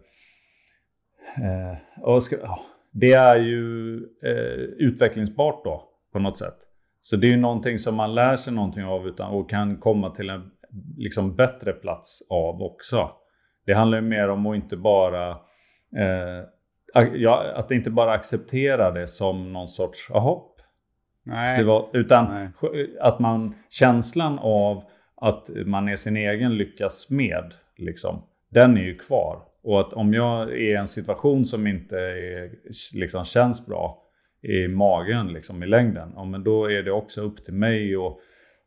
eh, 2.07 2.19
ska, 2.19 2.35
ja, 2.41 2.59
det 2.91 3.13
är 3.13 3.35
ju 3.35 3.95
eh, 4.23 4.59
utvecklingsbart 4.77 5.63
då 5.63 5.89
på 6.13 6.19
något 6.19 6.37
sätt. 6.37 6.57
Så 7.01 7.15
det 7.15 7.27
är 7.27 7.31
ju 7.31 7.37
någonting 7.37 7.79
som 7.79 7.95
man 7.95 8.15
lär 8.15 8.35
sig 8.35 8.53
någonting 8.53 8.83
av 8.83 9.07
utan, 9.07 9.31
och 9.31 9.49
kan 9.49 9.77
komma 9.77 10.09
till 10.09 10.29
en 10.29 10.51
liksom 10.97 11.35
bättre 11.35 11.73
plats 11.73 12.21
av 12.29 12.61
också. 12.61 13.11
Det 13.65 13.73
handlar 13.73 13.97
ju 13.97 14.07
mer 14.07 14.29
om 14.29 14.45
att 14.45 14.55
inte 14.55 14.77
bara 14.77 15.29
eh, 15.97 16.45
ja, 17.13 17.45
att 17.55 17.71
inte 17.71 17.91
bara 17.91 18.11
acceptera 18.11 18.91
det 18.91 19.07
som 19.07 19.53
någon 19.53 19.67
sorts 19.67 20.09
jaha. 20.09 20.39
Nej. 21.23 21.63
Var, 21.63 21.89
utan 21.93 22.25
Nej. 22.25 22.97
att 22.99 23.19
man 23.19 23.55
känslan 23.69 24.39
av 24.39 24.83
att 25.15 25.49
man 25.65 25.89
är 25.89 25.95
sin 25.95 26.17
egen 26.17 26.57
lyckas 26.57 27.09
med, 27.09 27.53
liksom, 27.77 28.23
den 28.49 28.77
är 28.77 28.81
ju 28.81 28.95
kvar. 28.95 29.41
Och 29.63 29.79
att 29.79 29.93
om 29.93 30.13
jag 30.13 30.41
är 30.41 30.55
i 30.55 30.75
en 30.75 30.87
situation 30.87 31.45
som 31.45 31.67
inte 31.67 31.97
är, 31.97 32.51
liksom, 32.93 33.23
känns 33.23 33.65
bra 33.65 34.03
i 34.41 34.67
magen 34.67 35.33
liksom, 35.33 35.63
i 35.63 35.67
längden, 35.67 36.11
ja, 36.15 36.23
men 36.23 36.43
då 36.43 36.71
är 36.71 36.83
det 36.83 36.91
också 36.91 37.21
upp 37.21 37.45
till 37.45 37.53
mig 37.53 37.95
att 37.95 38.17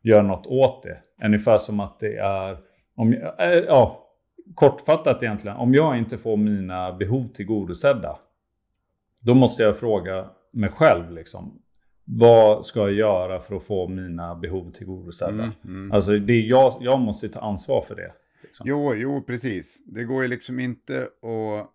göra 0.01 0.23
något 0.23 0.47
åt 0.47 0.83
det. 0.83 0.97
Ungefär 1.25 1.57
som 1.57 1.79
att 1.79 1.99
det 1.99 2.17
är, 2.17 2.57
om, 2.95 3.13
äh, 3.13 3.49
ja, 3.67 4.01
kortfattat 4.55 5.23
egentligen, 5.23 5.57
om 5.57 5.73
jag 5.73 5.97
inte 5.97 6.17
får 6.17 6.37
mina 6.37 6.93
behov 6.93 7.23
tillgodosedda, 7.23 8.19
då 9.21 9.33
måste 9.33 9.63
jag 9.63 9.79
fråga 9.79 10.29
mig 10.53 10.69
själv 10.69 11.11
liksom, 11.11 11.61
vad 12.05 12.65
ska 12.65 12.79
jag 12.79 12.93
göra 12.93 13.39
för 13.39 13.55
att 13.55 13.63
få 13.63 13.87
mina 13.87 14.35
behov 14.35 14.71
tillgodosedda? 14.71 15.43
Mm, 15.43 15.51
mm. 15.65 15.91
Alltså 15.91 16.17
det 16.17 16.33
är 16.33 16.41
jag, 16.41 16.77
jag 16.81 16.99
måste 16.99 17.29
ta 17.29 17.39
ansvar 17.39 17.81
för 17.81 17.95
det. 17.95 18.13
Liksom. 18.43 18.67
Jo, 18.69 18.93
jo, 18.95 19.21
precis. 19.21 19.81
Det 19.85 20.03
går 20.03 20.23
ju 20.23 20.29
liksom 20.29 20.59
inte 20.59 21.01
att 21.01 21.71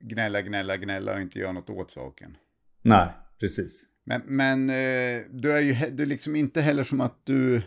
gnälla, 0.00 0.42
gnälla, 0.42 0.76
gnälla 0.76 1.14
och 1.14 1.20
inte 1.20 1.38
göra 1.38 1.52
något 1.52 1.70
åt 1.70 1.90
saken. 1.90 2.36
Nej, 2.82 3.08
precis. 3.40 3.84
Men, 4.04 4.22
men 4.26 4.70
eh, 4.70 5.22
du 5.30 5.52
är 5.52 5.60
ju 5.60 5.90
du 5.90 6.02
är 6.02 6.06
liksom 6.06 6.36
inte 6.36 6.60
heller 6.60 6.82
som 6.82 7.00
att 7.00 7.20
du, 7.24 7.62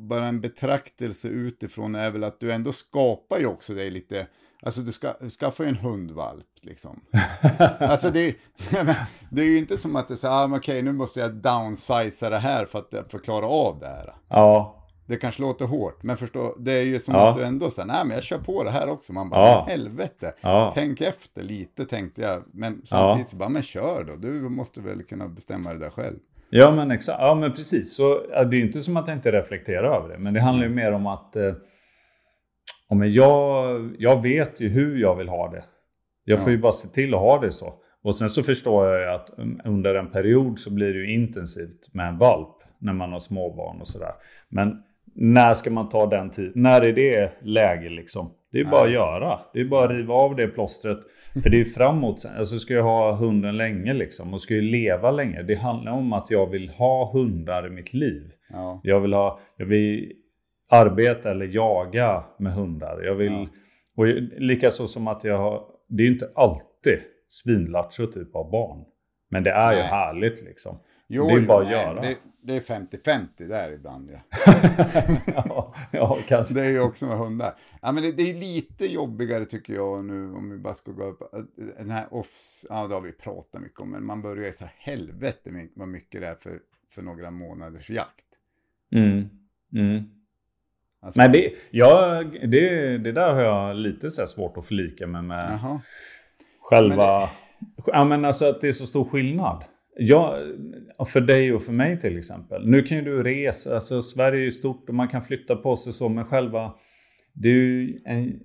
bara 0.00 0.26
en 0.26 0.40
betraktelse 0.40 1.28
utifrån 1.28 1.94
är 1.94 2.10
väl 2.10 2.24
att 2.24 2.40
du 2.40 2.52
ändå 2.52 2.72
skapar 2.72 3.38
ju 3.38 3.46
också 3.46 3.74
dig 3.74 3.90
lite, 3.90 4.26
alltså 4.62 4.80
du 4.80 4.92
ska, 4.92 5.12
skaffar 5.40 5.64
ju 5.64 5.70
en 5.70 5.76
hundvalp 5.76 6.46
liksom. 6.60 7.00
alltså 7.80 8.10
det, 8.10 8.36
det 9.30 9.42
är 9.42 9.46
ju 9.46 9.58
inte 9.58 9.76
som 9.76 9.96
att 9.96 10.08
du 10.08 10.16
säger, 10.16 10.34
ah, 10.34 10.44
okej 10.46 10.56
okay, 10.58 10.82
nu 10.82 10.92
måste 10.92 11.20
jag 11.20 11.34
downsiza 11.34 12.30
det 12.30 12.38
här 12.38 12.66
för 12.66 12.78
att, 12.78 13.10
för 13.10 13.18
att 13.18 13.24
klara 13.24 13.46
av 13.46 13.78
det 13.80 13.86
här. 13.86 14.14
Ja. 14.28 14.78
Det 15.06 15.16
kanske 15.16 15.42
låter 15.42 15.64
hårt, 15.64 16.02
men 16.02 16.16
förstå, 16.16 16.54
det 16.58 16.72
är 16.72 16.84
ju 16.84 16.98
som 17.00 17.14
Ja. 17.14 17.30
att 17.30 17.36
du 17.36 17.44
ändå 17.44 17.70
säger, 17.70 17.86
nej 17.86 18.02
men 18.06 18.14
jag 18.14 18.24
kör 18.24 18.38
på 18.38 18.64
det 18.64 18.70
här 18.70 18.88
också. 18.90 19.12
Man 19.12 19.30
bara, 19.30 19.46
Ja. 19.46 19.66
helvete. 19.68 20.34
Ja. 20.40 20.72
Tänk 20.74 21.00
efter 21.00 21.42
lite 21.42 21.84
tänkte 21.84 22.22
jag. 22.22 22.42
Men 22.52 22.82
samtidigt 22.84 23.28
så 23.28 23.36
bara, 23.36 23.48
men 23.48 23.62
kör 23.62 24.04
då. 24.04 24.16
Du 24.16 24.32
måste 24.48 24.80
väl 24.80 25.02
kunna 25.02 25.28
bestämma 25.28 25.72
det 25.72 25.78
där 25.78 25.90
själv. 25.90 26.16
Ja 26.50 26.70
men 26.70 26.90
exakt, 26.90 27.18
ja 27.20 27.34
men 27.34 27.52
precis. 27.52 27.94
Så, 27.94 28.22
ja, 28.30 28.44
det 28.44 28.56
är 28.56 28.58
ju 28.58 28.66
inte 28.66 28.80
som 28.80 28.96
att 28.96 29.08
jag 29.08 29.16
inte 29.16 29.32
reflekterar 29.32 29.96
över 29.96 30.08
det. 30.08 30.18
Men 30.18 30.34
det 30.34 30.40
handlar 30.40 30.66
ju 30.66 30.74
mer 30.74 30.92
om 30.92 31.06
att 31.06 31.36
eh, 31.36 31.52
om 32.92 33.10
jag, 33.12 33.90
jag 33.98 34.22
vet 34.22 34.60
ju 34.60 34.68
hur 34.68 34.96
jag 34.98 35.16
vill 35.16 35.28
ha 35.28 35.50
det. 35.50 35.64
Jag 36.24 36.38
får 36.38 36.48
Ja. 36.52 36.56
ju 36.56 36.62
bara 36.62 36.72
se 36.72 36.88
till 36.88 37.14
att 37.14 37.20
ha 37.20 37.40
det 37.40 37.50
så. 37.50 37.74
Och 38.02 38.14
sen 38.16 38.28
så 38.30 38.42
förstår 38.42 38.86
jag 38.88 39.00
ju 39.00 39.06
att 39.08 39.30
um, 39.38 39.60
under 39.64 39.94
en 39.94 40.10
period 40.10 40.58
så 40.58 40.74
blir 40.74 40.92
det 40.92 40.98
ju 40.98 41.14
intensivt 41.14 41.94
med 41.94 42.08
en 42.08 42.18
valp. 42.18 42.48
När 42.78 42.92
man 42.92 43.12
har 43.12 43.18
småbarn 43.18 43.80
och 43.80 43.88
sådär. 43.88 44.12
Men 44.48 44.82
när 45.14 45.54
ska 45.54 45.70
man 45.70 45.88
ta 45.88 46.06
den 46.06 46.30
tiden? 46.30 46.52
När 46.54 46.80
är 46.84 46.92
det 46.92 47.32
läge 47.42 47.88
liksom? 47.88 48.30
Det 48.52 48.60
är 48.60 48.64
bara 48.64 48.82
att 48.84 48.92
göra. 48.92 49.38
Det 49.52 49.60
är 49.60 49.64
bara 49.64 49.84
att 49.84 49.90
riva 49.90 50.14
av 50.14 50.36
det 50.36 50.46
plåstret. 50.46 50.98
För 51.42 51.50
det 51.50 51.56
är 51.56 51.58
ju 51.58 51.64
framåt 51.64 52.20
sen. 52.20 52.30
Alltså 52.38 52.58
ska 52.58 52.74
jag 52.74 52.82
ha 52.82 53.12
hunden 53.14 53.56
länge 53.56 53.92
liksom. 53.94 54.34
Och 54.34 54.40
ska 54.42 54.54
ju 54.54 54.60
leva 54.62 55.10
länge. 55.10 55.42
Det 55.42 55.54
handlar 55.54 55.92
om 55.92 56.12
att 56.12 56.30
jag 56.30 56.50
vill 56.50 56.68
ha 56.68 57.12
hundar 57.12 57.66
i 57.66 57.70
mitt 57.70 57.94
liv. 57.94 58.22
Ja. 58.50 58.80
Jag 58.84 59.00
vill 59.00 59.12
ha, 59.12 59.40
jag 59.56 59.66
vill 59.66 60.12
arbeta 60.72 61.30
eller 61.30 61.46
jaga 61.46 62.24
med 62.38 62.52
hundar. 62.52 63.02
Jag 63.02 63.14
vill, 63.14 63.32
Ja. 63.32 63.48
och 63.96 64.06
likaså 64.40 64.86
som 64.86 65.08
att 65.08 65.24
jag 65.24 65.38
har, 65.38 65.64
det 65.88 66.02
är 66.02 66.06
ju 66.06 66.12
inte 66.12 66.30
alltid 66.34 66.98
svinlattjo 67.28 68.06
typ 68.06 68.36
av 68.36 68.50
barn. 68.50 68.84
Men 69.30 69.44
det 69.44 69.50
är 69.50 69.72
ju 69.72 69.78
Nej. 69.78 69.86
härligt 69.86 70.42
liksom. 70.42 70.78
Jo, 71.08 71.26
det 71.26 71.32
är 71.32 71.40
bara 71.40 71.62
att 71.62 71.68
nej, 71.68 71.84
göra. 71.84 72.00
Det, 72.00 72.16
det 72.42 72.56
är 72.56 72.60
50-50 72.60 73.48
där 73.48 73.72
ibland 73.72 74.10
ja. 74.10 74.18
ja, 75.46 75.74
ja, 75.90 76.18
kanske. 76.28 76.54
Det 76.54 76.64
är 76.64 76.70
ju 76.70 76.80
också 76.80 77.06
med 77.06 77.18
hundar. 77.18 77.54
Ja, 77.82 77.92
men 77.92 78.02
det, 78.02 78.12
det 78.12 78.22
är 78.22 78.34
lite 78.34 78.86
jobbigare 78.86 79.44
tycker 79.44 79.74
jag 79.74 80.04
nu 80.04 80.32
om 80.32 80.50
vi 80.50 80.58
bara 80.58 80.74
ska 80.74 80.92
gå 80.92 81.04
upp. 81.04 81.20
Den 81.78 81.90
här 81.90 82.14
offs, 82.14 82.66
ja 82.68 82.86
det 82.86 82.94
har 82.94 83.00
vi 83.00 83.12
pratat 83.12 83.62
mycket 83.62 83.80
om, 83.80 83.90
men 83.90 84.04
man 84.04 84.22
börjar 84.22 84.46
ju 84.46 84.52
så 84.52 84.64
helvete 84.76 85.68
vad 85.74 85.88
mycket 85.88 86.20
det 86.20 86.26
är 86.26 86.34
för, 86.34 86.58
för 86.88 87.02
några 87.02 87.30
månaders 87.30 87.90
jakt. 87.90 88.26
Mm. 88.94 89.28
Mm. 89.74 90.21
Alltså, 91.02 91.20
Men 91.20 91.32
det, 91.32 91.52
ja, 91.70 92.22
det, 92.46 92.98
det 92.98 93.12
där 93.12 93.34
har 93.34 93.42
jag 93.42 93.76
lite 93.76 94.10
så 94.10 94.26
svårt 94.26 94.56
att 94.56 94.66
förlika 94.66 95.06
mig 95.06 95.22
med. 95.22 95.58
Jaha. 95.62 95.80
Själva... 96.60 97.28
Ja 97.86 98.04
men 98.04 98.24
alltså 98.24 98.48
att 98.48 98.60
det 98.60 98.68
är 98.68 98.72
så 98.72 98.86
stor 98.86 99.04
skillnad. 99.04 99.64
Ja, 99.96 100.38
för 101.12 101.20
dig 101.20 101.52
och 101.52 101.62
för 101.62 101.72
mig 101.72 102.00
till 102.00 102.18
exempel. 102.18 102.66
Nu 102.66 102.82
kan 102.82 102.98
ju 102.98 103.04
du 103.04 103.22
resa, 103.22 103.74
alltså 103.74 104.02
Sverige 104.02 104.40
är 104.40 104.44
ju 104.44 104.50
stort 104.50 104.88
och 104.88 104.94
man 104.94 105.08
kan 105.08 105.22
flytta 105.22 105.56
på 105.56 105.76
sig 105.76 105.92
så, 105.92 106.08
men 106.08 106.24
själva... 106.24 106.74
Det 107.34 107.48
är 107.48 107.88
en, 108.04 108.40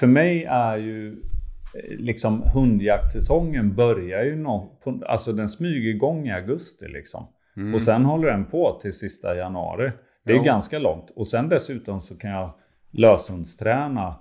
för 0.00 0.06
mig 0.06 0.44
är 0.44 0.76
ju 0.76 1.12
eh, 1.12 1.96
liksom 1.98 2.42
hundjaktsäsongen 2.54 3.74
börjar 3.74 4.24
ju 4.24 4.36
nå, 4.36 4.78
på, 4.84 5.02
alltså 5.06 5.32
den 5.32 5.48
smyger 5.48 5.90
igång 5.90 6.28
i 6.28 6.32
augusti 6.32 6.88
liksom. 6.88 7.26
Mm. 7.56 7.74
Och 7.74 7.82
sen 7.82 8.04
håller 8.04 8.28
den 8.28 8.44
på 8.44 8.78
till 8.82 8.92
sista 8.92 9.36
januari. 9.36 9.92
Det 10.24 10.32
är 10.32 10.36
Ja. 10.36 10.42
ganska 10.42 10.78
långt. 10.78 11.10
Och 11.10 11.26
sen 11.26 11.48
dessutom 11.48 12.00
så 12.00 12.16
kan 12.16 12.30
jag 12.30 12.54
löshundsträna 12.90 14.14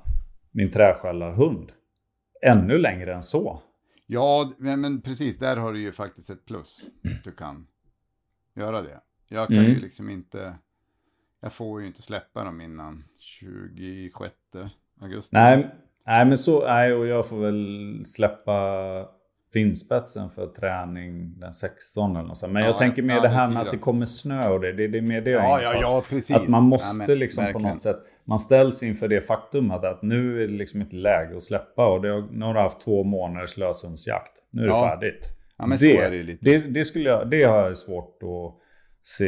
min 0.52 0.72
träskällarhund. 0.72 1.72
Ännu 2.42 2.78
längre 2.78 3.14
än 3.16 3.24
så. 3.24 3.62
Ja, 4.06 4.52
men, 4.58 5.02
precis, 5.02 5.38
där 5.38 5.58
har 5.58 5.74
du 5.74 5.82
ju 5.82 5.92
faktiskt 5.92 6.30
ett 6.30 6.46
plus. 6.46 6.90
att 7.18 7.24
Du 7.24 7.32
kan 7.32 7.68
göra 8.56 8.82
det. 8.82 9.00
Jag 9.28 9.48
kan 9.48 9.58
Mm. 9.58 9.70
ju 9.72 9.80
liksom 9.80 10.10
inte, 10.10 10.56
jag 11.42 11.54
får 11.54 11.82
ju 11.82 11.88
inte 11.88 12.02
släppa 12.02 12.44
dem 12.44 12.62
innan 12.62 13.04
26 13.18 14.34
augusti. 15.02 15.30
Nej, 15.36 15.76
nej 16.06 16.26
men 16.26 16.38
så, 16.38 16.66
nej 16.68 16.94
och 16.94 17.08
jag 17.08 17.28
får 17.30 17.38
väl 17.40 18.02
släppa 18.06 18.62
finspetsen 19.54 20.30
för 20.30 20.48
träning 20.48 21.40
den 21.40 21.54
16 21.54 22.16
eller 22.16 22.28
något 22.28 22.38
sånt. 22.38 22.54
Men 22.54 22.62
Ja, 22.62 22.68
jag 22.68 22.78
tänker 22.78 23.02
mer 23.02 23.16
ja, 23.16 23.22
det 23.22 23.28
här 23.28 23.48
är 23.48 23.52
med 23.52 23.62
att 23.62 23.72
det 23.72 23.78
kommer 23.78 24.06
snö 24.06 24.50
och 24.50 24.60
det. 24.60 24.74
Det, 24.74 24.88
det 24.88 24.98
är 24.98 25.02
mer 25.02 25.22
det 25.22 25.32
jag 25.32 25.44
Ja, 25.44 25.62
ja, 25.64 25.72
på. 25.74 25.82
ja, 25.82 26.04
precis. 26.10 26.36
Att 26.36 26.48
man 26.48 26.64
måste 26.64 27.08
men 27.08 27.20
liksom 27.20 27.44
på 27.44 27.48
verkligen. 27.52 27.74
något 27.74 27.82
sätt, 27.82 27.98
man 28.26 28.40
ställs 28.40 28.84
inför 28.84 29.08
det 29.08 29.22
faktum 29.22 29.72
att, 29.72 29.86
att 29.86 30.02
nu 30.02 30.44
är 30.44 30.48
det 30.48 30.54
liksom 30.54 30.82
inte 30.82 30.96
läge 30.96 31.38
att 31.38 31.44
släppa 31.44 31.88
och 31.94 32.02
det 32.02 32.10
har, 32.10 32.22
nu 32.32 32.46
har 32.46 32.54
du 32.54 32.60
haft 32.60 32.82
två 32.82 33.04
månaders 33.04 33.58
löshundsjakt. 33.58 34.32
Nu 34.52 34.62
är 34.62 34.66
det 34.66 34.72
färdigt. 34.74 35.30
Ja, 35.58 35.66
men 35.68 35.78
det. 35.78 36.38
Det, 36.42 36.58
det, 36.74 36.84
skulle 36.84 37.10
jag, 37.10 37.30
det 37.30 37.44
har 37.44 37.58
jag 37.68 37.78
svårt 37.78 38.20
att 38.24 38.56
se 39.04 39.28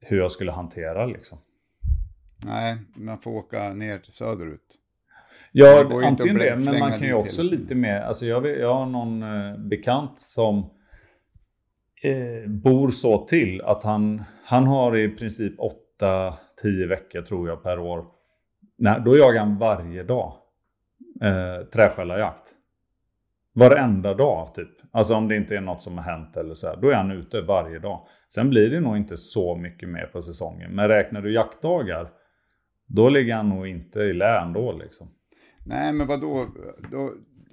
hur 0.00 0.18
jag 0.18 0.30
skulle 0.30 0.52
hantera 0.52 1.06
liksom. 1.06 1.38
Nej, 2.44 2.76
man 2.96 3.18
får 3.18 3.30
åka 3.30 3.72
ner 3.72 4.00
söderut. 4.02 4.74
Ja, 5.58 5.84
Det 5.84 6.06
antingen 6.06 6.34
det, 6.34 6.56
men 6.56 6.78
man 6.78 6.90
kan 6.90 7.08
ju 7.08 7.14
också 7.14 7.42
tiden. 7.42 7.60
lite 7.60 7.74
mer, 7.74 8.00
alltså 8.00 8.26
jag, 8.26 8.46
jag 8.46 8.74
har 8.74 8.86
någon 8.86 9.22
eh, 9.22 9.58
bekant 9.58 10.20
som 10.20 10.58
eh, 12.02 12.50
bor 12.50 12.88
så 12.88 13.26
till 13.26 13.60
att 13.60 13.84
han, 13.84 14.22
han 14.44 14.66
har 14.66 14.96
i 14.96 15.08
princip 15.08 15.54
8-10 16.00 16.88
veckor 16.88 17.22
tror 17.22 17.48
jag 17.48 17.62
per 17.62 17.78
år. 17.78 18.04
Nej, 18.78 19.02
då 19.04 19.16
jagar 19.16 19.40
han 19.40 19.58
varje 19.58 20.02
dag 20.02 20.32
eh, 21.22 21.66
träskällarjakt. 21.66 22.52
Varenda 23.54 24.14
dag 24.14 24.54
typ. 24.54 24.70
Alltså 24.92 25.14
om 25.14 25.28
det 25.28 25.36
inte 25.36 25.56
är 25.56 25.60
något 25.60 25.80
som 25.80 25.98
har 25.98 26.04
hänt 26.04 26.36
eller 26.36 26.54
så 26.54 26.66
här. 26.66 26.76
Då 26.76 26.88
är 26.88 26.94
han 26.94 27.10
ute 27.10 27.40
varje 27.40 27.78
dag. 27.78 28.06
Sen 28.34 28.50
blir 28.50 28.70
det 28.70 28.80
nog 28.80 28.96
inte 28.96 29.16
så 29.16 29.56
mycket 29.56 29.88
mer 29.88 30.06
på 30.06 30.22
säsongen. 30.22 30.74
Men 30.74 30.88
räknar 30.88 31.22
du 31.22 31.32
jaktdagar. 31.32 32.10
Då 32.86 33.08
ligger 33.08 33.34
han 33.34 33.48
nog 33.48 33.66
inte 33.66 34.00
i 34.00 34.12
län 34.12 34.52
då 34.52 34.72
liksom. 34.72 35.08
Nej, 35.66 35.92
men 35.92 36.06
vadå? 36.06 36.46
Då, 36.92 37.10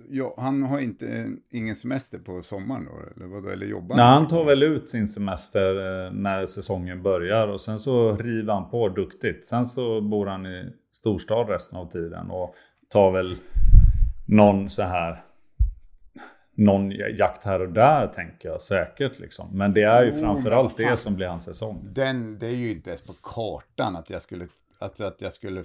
ja, 0.10 0.34
han 0.38 0.64
har 0.64 0.80
inte 0.80 1.30
ingen 1.50 1.76
semester 1.76 2.20
på 2.20 2.42
sommaren 2.42 2.86
då? 2.86 2.92
Eller 3.16 3.34
vadå? 3.34 3.50
Eller 3.50 3.66
jobbar 3.66 3.96
Nej, 3.96 4.06
han 4.06 4.28
tar 4.28 4.46
väl 4.46 4.64
ut 4.64 4.90
sin 4.90 5.08
semester 5.08 6.06
eh, 6.06 6.14
när 6.14 6.46
säsongen 6.46 7.04
börjar 7.04 7.48
och 7.48 7.62
sen 7.62 7.80
så 7.80 8.16
river 8.18 8.54
han 8.54 8.70
på 8.70 8.90
duktigt. 8.90 9.46
Sen 9.46 9.66
så 9.66 10.02
bor 10.02 10.26
han 10.26 10.46
i 10.46 10.70
storstad 10.92 11.50
resten 11.50 11.78
av 11.78 11.92
tiden 11.92 12.32
och 12.32 12.56
tar 12.90 13.12
väl 13.12 13.38
någon 14.26 14.70
så 14.70 14.84
här 14.84 15.24
någon 16.56 16.92
jakt 16.92 17.44
här 17.44 17.60
och 17.60 17.70
där 17.70 18.08
tänker 18.08 18.50
jag 18.50 18.62
säkert 18.62 19.20
liksom. 19.20 19.58
Men 19.58 19.74
det 19.74 19.84
är 19.84 20.04
ju 20.04 20.12
Jo, 20.14 20.20
framförallt 20.20 20.78
det 20.78 20.98
som 20.98 21.16
blir 21.16 21.28
hans 21.28 21.44
säsong. 21.44 21.90
Den, 21.92 22.40
det 22.40 22.48
är 22.48 22.56
ju 22.56 22.72
inte 22.72 22.90
ens 22.90 23.02
på 23.02 23.14
kartan 23.14 23.96
att 23.96 24.10
jag 24.10 24.22
skulle, 24.22 24.46
alltså 24.80 25.04
att 25.04 25.22
jag 25.22 25.34
skulle 25.34 25.64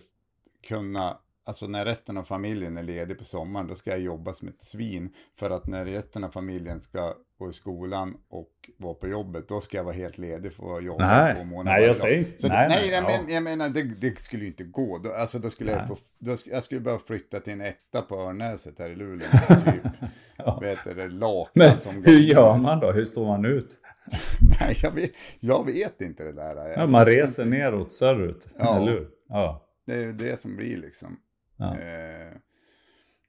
kunna, 0.69 1.17
alltså 1.49 1.67
när 1.67 1.85
resten 1.85 2.17
av 2.17 2.23
familjen 2.25 2.77
är 2.77 2.83
ledig 2.83 3.19
på 3.19 3.25
sommaren, 3.25 3.67
då 3.67 3.75
ska 3.75 3.91
jag 3.91 4.01
jobba 4.01 4.33
som 4.33 4.49
ett 4.49 4.63
svin. 4.63 5.11
För 5.39 5.51
att 5.51 5.67
när 5.67 5.85
resten 5.85 6.25
av 6.25 6.29
familjen 6.29 6.81
ska 6.81 7.15
gå 7.39 7.51
i 7.51 7.53
skolan 7.53 8.17
och 8.29 8.51
vara 8.79 8.95
på 8.95 9.09
jobbet, 9.09 9.49
då 9.49 9.61
ska 9.61 9.77
jag 9.77 9.85
vara 9.85 9.95
helt 9.95 10.19
ledig 10.19 10.53
för 10.53 10.77
att 10.79 10.85
jobba 10.85 11.23
Nej. 11.25 11.37
två 11.37 11.45
månader. 11.45 11.79
Nej, 11.79 11.87
jag 11.87 11.97
säger 11.97 12.25
Så 12.39 12.49
det, 12.49 12.55
nej, 12.55 12.69
nej, 12.69 12.79
nej, 12.81 12.91
jag, 12.91 13.05
ja. 13.05 13.21
men, 13.23 13.35
jag 13.35 13.43
menar, 13.43 13.69
det, 13.69 13.83
det 13.83 14.19
skulle 14.19 14.43
ju 14.43 14.49
inte 14.49 14.65
gå. 14.65 14.99
Då, 14.99 15.13
alltså 15.13 15.39
då 15.39 15.51
skulle 15.51 15.71
jag, 15.71 15.79
Nej. 15.79 15.89
få, 15.89 15.97
då, 16.19 16.37
jag 16.45 16.63
skulle 16.65 16.81
behöva 16.81 17.03
flytta 17.07 17.41
till 17.41 17.53
en 17.53 17.61
etta 17.61 18.03
på 18.03 18.21
Örnäset 18.21 18.79
här 18.79 18.91
i 18.91 18.97
Luleå. 18.97 19.29
Typ, 19.49 19.93
Ja. 20.37 20.59
vet 20.61 20.79
du, 20.85 20.95
det, 20.95 21.09
lakan 21.09 21.51
Men 21.55 21.79
som 21.79 22.05
hur 22.05 22.19
gör 22.19 22.57
man 22.57 22.81
då? 22.81 22.93
Hur 22.93 23.05
står 23.05 23.27
man 23.27 23.45
ut? 23.45 23.69
Nej, 24.61 24.77
jag 24.83 24.91
vet, 24.91 25.11
jag 25.41 25.67
vet 25.67 26.01
inte 26.01 26.25
det 26.25 26.33
där. 26.33 26.57
Jag 26.57 26.79
Ja, 26.79 26.87
man 26.87 27.05
reser 27.07 27.43
inte. 27.45 27.57
neråt 27.57 27.93
söderut. 27.93 28.47
Ja. 28.59 28.77
Eller 28.77 28.93
hur? 28.93 29.09
Ja. 29.29 29.65
Det 29.87 29.95
är 29.95 30.01
ju 30.01 30.13
det 30.13 30.41
som 30.41 30.57
blir 30.57 30.77
liksom. 30.77 31.17
Ja. 31.59 31.79
Eh, 31.79 32.37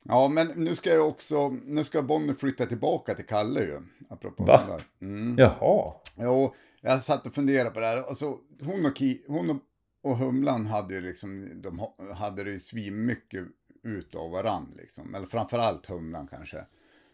ja, 0.03 0.27
men 0.27 0.47
nu 0.47 0.75
ska 0.75 0.89
jag 0.89 1.07
också, 1.07 1.49
nu 1.49 1.83
ska 1.83 2.01
Bonnie 2.01 2.33
flytta 2.33 2.65
tillbaka 2.65 3.15
till 3.15 3.25
Kalle 3.25 3.59
ju. 3.61 3.79
Apropå 4.09 4.43
Va? 4.43 4.79
Mm. 5.01 5.35
Jaha. 5.37 5.93
Jo, 6.17 6.53
jag 6.81 7.03
satt 7.03 7.27
och 7.27 7.33
funderade 7.33 7.69
på 7.69 7.79
det 7.79 7.85
här. 7.85 8.03
Alltså, 8.03 8.37
hon 8.61 8.85
och, 8.85 8.97
Ki, 8.97 9.21
hon 9.27 9.49
och, 9.49 9.57
och 10.01 10.17
Humlan 10.17 10.65
hade 10.65 10.93
ju 10.93 11.01
liksom, 11.01 11.61
de 11.61 11.79
ha- 11.79 11.95
hade 12.13 12.43
det 12.43 12.51
ju 12.51 12.59
svinmycket 12.59 13.45
ut 13.83 14.15
av 14.15 14.31
varann 14.31 14.73
liksom. 14.77 15.15
Eller 15.15 15.25
framförallt 15.27 15.85
Humlan 15.85 16.27
kanske. 16.27 16.65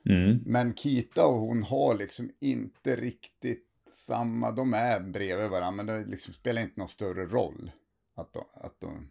Mm. 0.10 0.40
Men 0.46 0.74
Kita 0.74 1.26
och 1.26 1.36
hon 1.36 1.64
har 1.64 1.94
liksom 1.96 2.30
inte 2.40 2.96
riktigt 2.96 3.66
samma, 3.94 4.52
de 4.52 4.74
är 4.74 5.00
bredvid 5.00 5.50
varandra, 5.50 5.84
men 5.84 5.86
det 5.86 6.06
liksom 6.06 6.34
spelar 6.34 6.62
inte 6.62 6.80
någon 6.80 6.88
större 6.88 7.26
roll. 7.26 7.72
Att 8.16 8.34
de, 8.34 8.44
att 8.54 8.80
de, 8.80 9.10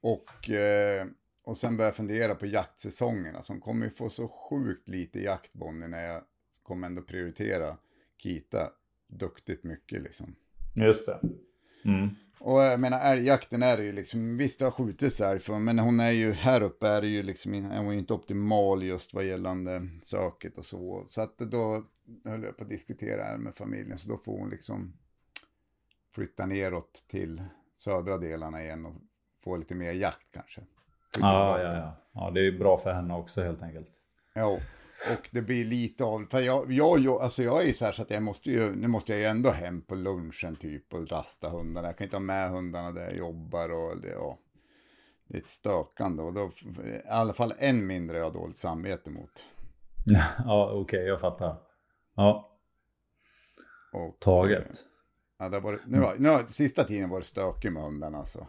och, 0.00 0.50
eh, 0.50 1.06
och 1.44 1.56
sen 1.56 1.76
börjar 1.76 1.88
jag 1.88 1.96
fundera 1.96 2.34
på 2.34 2.46
jaktsäsongerna, 2.46 3.42
som 3.42 3.60
kommer 3.60 3.84
ju 3.86 3.90
få 3.90 4.08
så 4.08 4.28
sjukt 4.28 4.88
lite 4.88 5.20
jakt, 5.20 5.52
Bonnie, 5.52 5.88
när 5.88 6.06
jag 6.06 6.22
kommer 6.62 6.86
ändå 6.86 7.02
prioritera 7.02 7.76
Kita 8.16 8.70
duktigt 9.06 9.64
mycket 9.64 10.02
liksom. 10.02 10.36
Just 10.74 11.06
det. 11.06 11.20
Mm. 11.84 12.08
Och 12.38 12.60
jag 12.60 12.80
menar, 12.80 13.12
älgjakten 13.12 13.62
är 13.62 13.78
ju 13.78 13.92
liksom, 13.92 14.36
visst 14.36 14.58
det 14.58 14.64
har 14.64 14.72
skjutits 14.72 15.20
älg 15.20 15.40
för, 15.40 15.58
men 15.58 15.78
hon 15.78 16.00
är 16.00 16.10
ju, 16.10 16.32
här 16.32 16.62
uppe 16.62 16.88
är 16.88 17.00
det 17.00 17.06
ju 17.06 17.22
liksom, 17.22 17.54
in- 17.54 17.70
är 17.70 17.78
hon 17.78 17.92
ju 17.92 17.98
inte 17.98 18.12
optimal 18.12 18.82
just 18.82 19.14
vad 19.14 19.24
gällande 19.24 19.88
söket 20.02 20.58
och 20.58 20.64
så. 20.64 21.04
Så 21.08 21.20
att 21.22 21.38
då 21.38 21.84
höll 22.24 22.42
jag 22.42 22.56
på 22.56 22.62
att 22.62 22.70
diskutera 22.70 23.22
här 23.22 23.38
med 23.38 23.54
familjen, 23.54 23.98
så 23.98 24.08
då 24.08 24.18
får 24.18 24.38
hon 24.38 24.50
liksom 24.50 24.92
flytta 26.14 26.46
neråt 26.46 27.04
till 27.08 27.42
södra 27.76 28.18
delarna 28.18 28.62
igen 28.62 28.86
och 28.86 28.94
få 29.44 29.56
lite 29.56 29.74
mer 29.74 29.92
jakt 29.92 30.30
kanske. 30.30 30.60
Ja, 31.20 31.62
ja, 31.62 31.74
ja. 31.76 31.96
ja, 32.14 32.30
det 32.30 32.46
är 32.46 32.58
bra 32.58 32.76
för 32.76 32.92
henne 32.92 33.14
också 33.14 33.42
helt 33.42 33.62
enkelt. 33.62 33.92
Ja, 34.34 34.58
och 35.12 35.28
det 35.30 35.42
blir 35.42 35.64
lite 35.64 36.04
av, 36.04 36.26
för 36.30 36.40
jag, 36.40 36.72
jag, 36.72 36.98
jag, 36.98 37.22
alltså 37.22 37.42
jag 37.42 37.62
är 37.62 37.66
ju 37.66 37.72
så 37.72 37.84
här 37.84 37.92
så 37.92 38.02
att 38.02 38.10
jag 38.10 38.22
måste 38.22 38.50
ju, 38.50 38.76
nu 38.76 38.88
måste 38.88 39.12
jag 39.12 39.20
ju 39.20 39.26
ändå 39.26 39.50
hem 39.50 39.82
på 39.82 39.94
lunchen 39.94 40.56
typ 40.56 40.92
och 40.92 41.10
rasta 41.10 41.48
hundarna. 41.48 41.88
Jag 41.88 41.98
kan 41.98 42.04
inte 42.04 42.16
ha 42.16 42.20
med 42.20 42.50
hundarna 42.50 42.92
där 42.92 43.02
jag 43.02 43.16
jobbar 43.16 43.68
och 43.68 44.00
det, 44.00 44.08
ja, 44.08 44.38
det 45.28 45.36
är 45.36 45.40
ett 45.40 45.48
stökande 45.48 46.22
och 46.22 46.32
då, 46.32 46.50
i 46.84 47.08
alla 47.08 47.32
fall 47.32 47.54
en 47.58 47.86
mindre 47.86 48.16
jag 48.16 48.24
har 48.24 48.32
dåligt 48.32 48.58
samvete 48.58 49.10
mot. 49.10 49.44
ja, 50.44 50.70
okej, 50.70 50.80
okay, 50.80 51.08
jag 51.08 51.20
fattar. 51.20 51.56
Ja. 52.14 52.50
Och, 53.92 54.20
Taget. 54.20 54.66
Eh, 54.66 54.76
ja, 55.38 55.48
det 55.48 55.60
var, 55.60 55.80
nu, 55.86 56.00
var, 56.00 56.14
nu, 56.18 56.46
sista 56.48 56.84
tiden 56.84 57.10
var 57.10 57.18
det 57.18 57.24
stökigt 57.24 57.72
med 57.72 57.82
hundarna 57.82 58.18
alltså. 58.18 58.46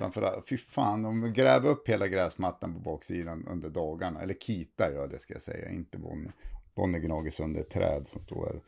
Framförallt, 0.00 0.48
fy 0.48 0.56
fan, 0.56 1.02
de 1.02 1.32
gräver 1.32 1.68
upp 1.68 1.88
hela 1.88 2.08
gräsmattan 2.08 2.74
på 2.74 2.80
baksidan 2.80 3.46
under 3.50 3.68
dagarna. 3.70 4.20
Eller 4.20 4.34
Kita 4.34 4.92
gör 4.92 5.08
det 5.08 5.18
ska 5.18 5.32
jag 5.32 5.42
säga, 5.42 5.70
inte 5.70 5.98
Bonnie. 5.98 6.30
Bonnie 6.76 6.98
gnager 6.98 7.30
sönder 7.30 7.60
ett 7.60 7.70
träd 7.70 8.06
som 8.06 8.20
står 8.20 8.46
här. 8.46 8.60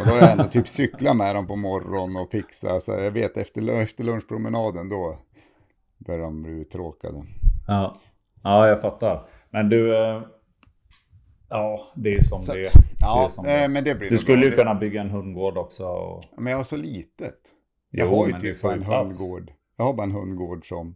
Och 0.00 0.06
då 0.06 0.12
har 0.12 0.18
jag 0.18 0.32
ändå 0.32 0.44
typ 0.44 0.68
cyklat 0.68 1.16
med 1.16 1.34
dem 1.34 1.46
på 1.46 1.56
morgonen 1.56 2.16
och 2.16 2.30
fixa. 2.30 2.80
Så 2.80 2.92
jag 2.92 3.10
vet 3.10 3.36
efter, 3.36 3.82
efter 3.82 4.04
lunchpromenaden 4.04 4.88
då 4.88 5.18
börjar 5.98 6.20
de 6.20 6.42
bli 6.42 6.52
uttråkade. 6.52 7.22
Ja. 7.66 7.96
ja, 8.42 8.68
jag 8.68 8.80
fattar. 8.80 9.28
Men 9.50 9.68
du, 9.68 9.96
eh, 9.96 10.22
ja 11.48 11.80
det 11.94 12.14
är 12.14 12.20
som 12.20 12.42
så, 12.42 12.52
det, 12.52 12.70
ja, 13.00 13.24
är. 13.24 13.28
Som 13.28 13.44
det. 13.44 13.68
men 13.68 13.84
det 13.84 13.94
blir 13.94 14.10
du 14.10 14.18
skulle 14.18 14.46
ju 14.46 14.52
kunna 14.52 14.74
bygga 14.74 15.00
en 15.00 15.10
hundgård 15.10 15.56
också. 15.56 15.84
Och... 15.84 16.24
Men 16.36 16.50
jag 16.50 16.56
har 16.56 16.64
så 16.64 16.76
litet. 16.76 17.40
Jag 17.90 18.08
jo, 18.08 18.16
har 18.16 18.26
ju 18.26 18.54
typ 18.54 18.64
en 18.64 18.82
hundgård. 18.82 19.52
Jag 19.80 19.84
har 19.84 19.94
bara 19.94 20.04
en 20.04 20.12
hundgård 20.12 20.68
som, 20.68 20.94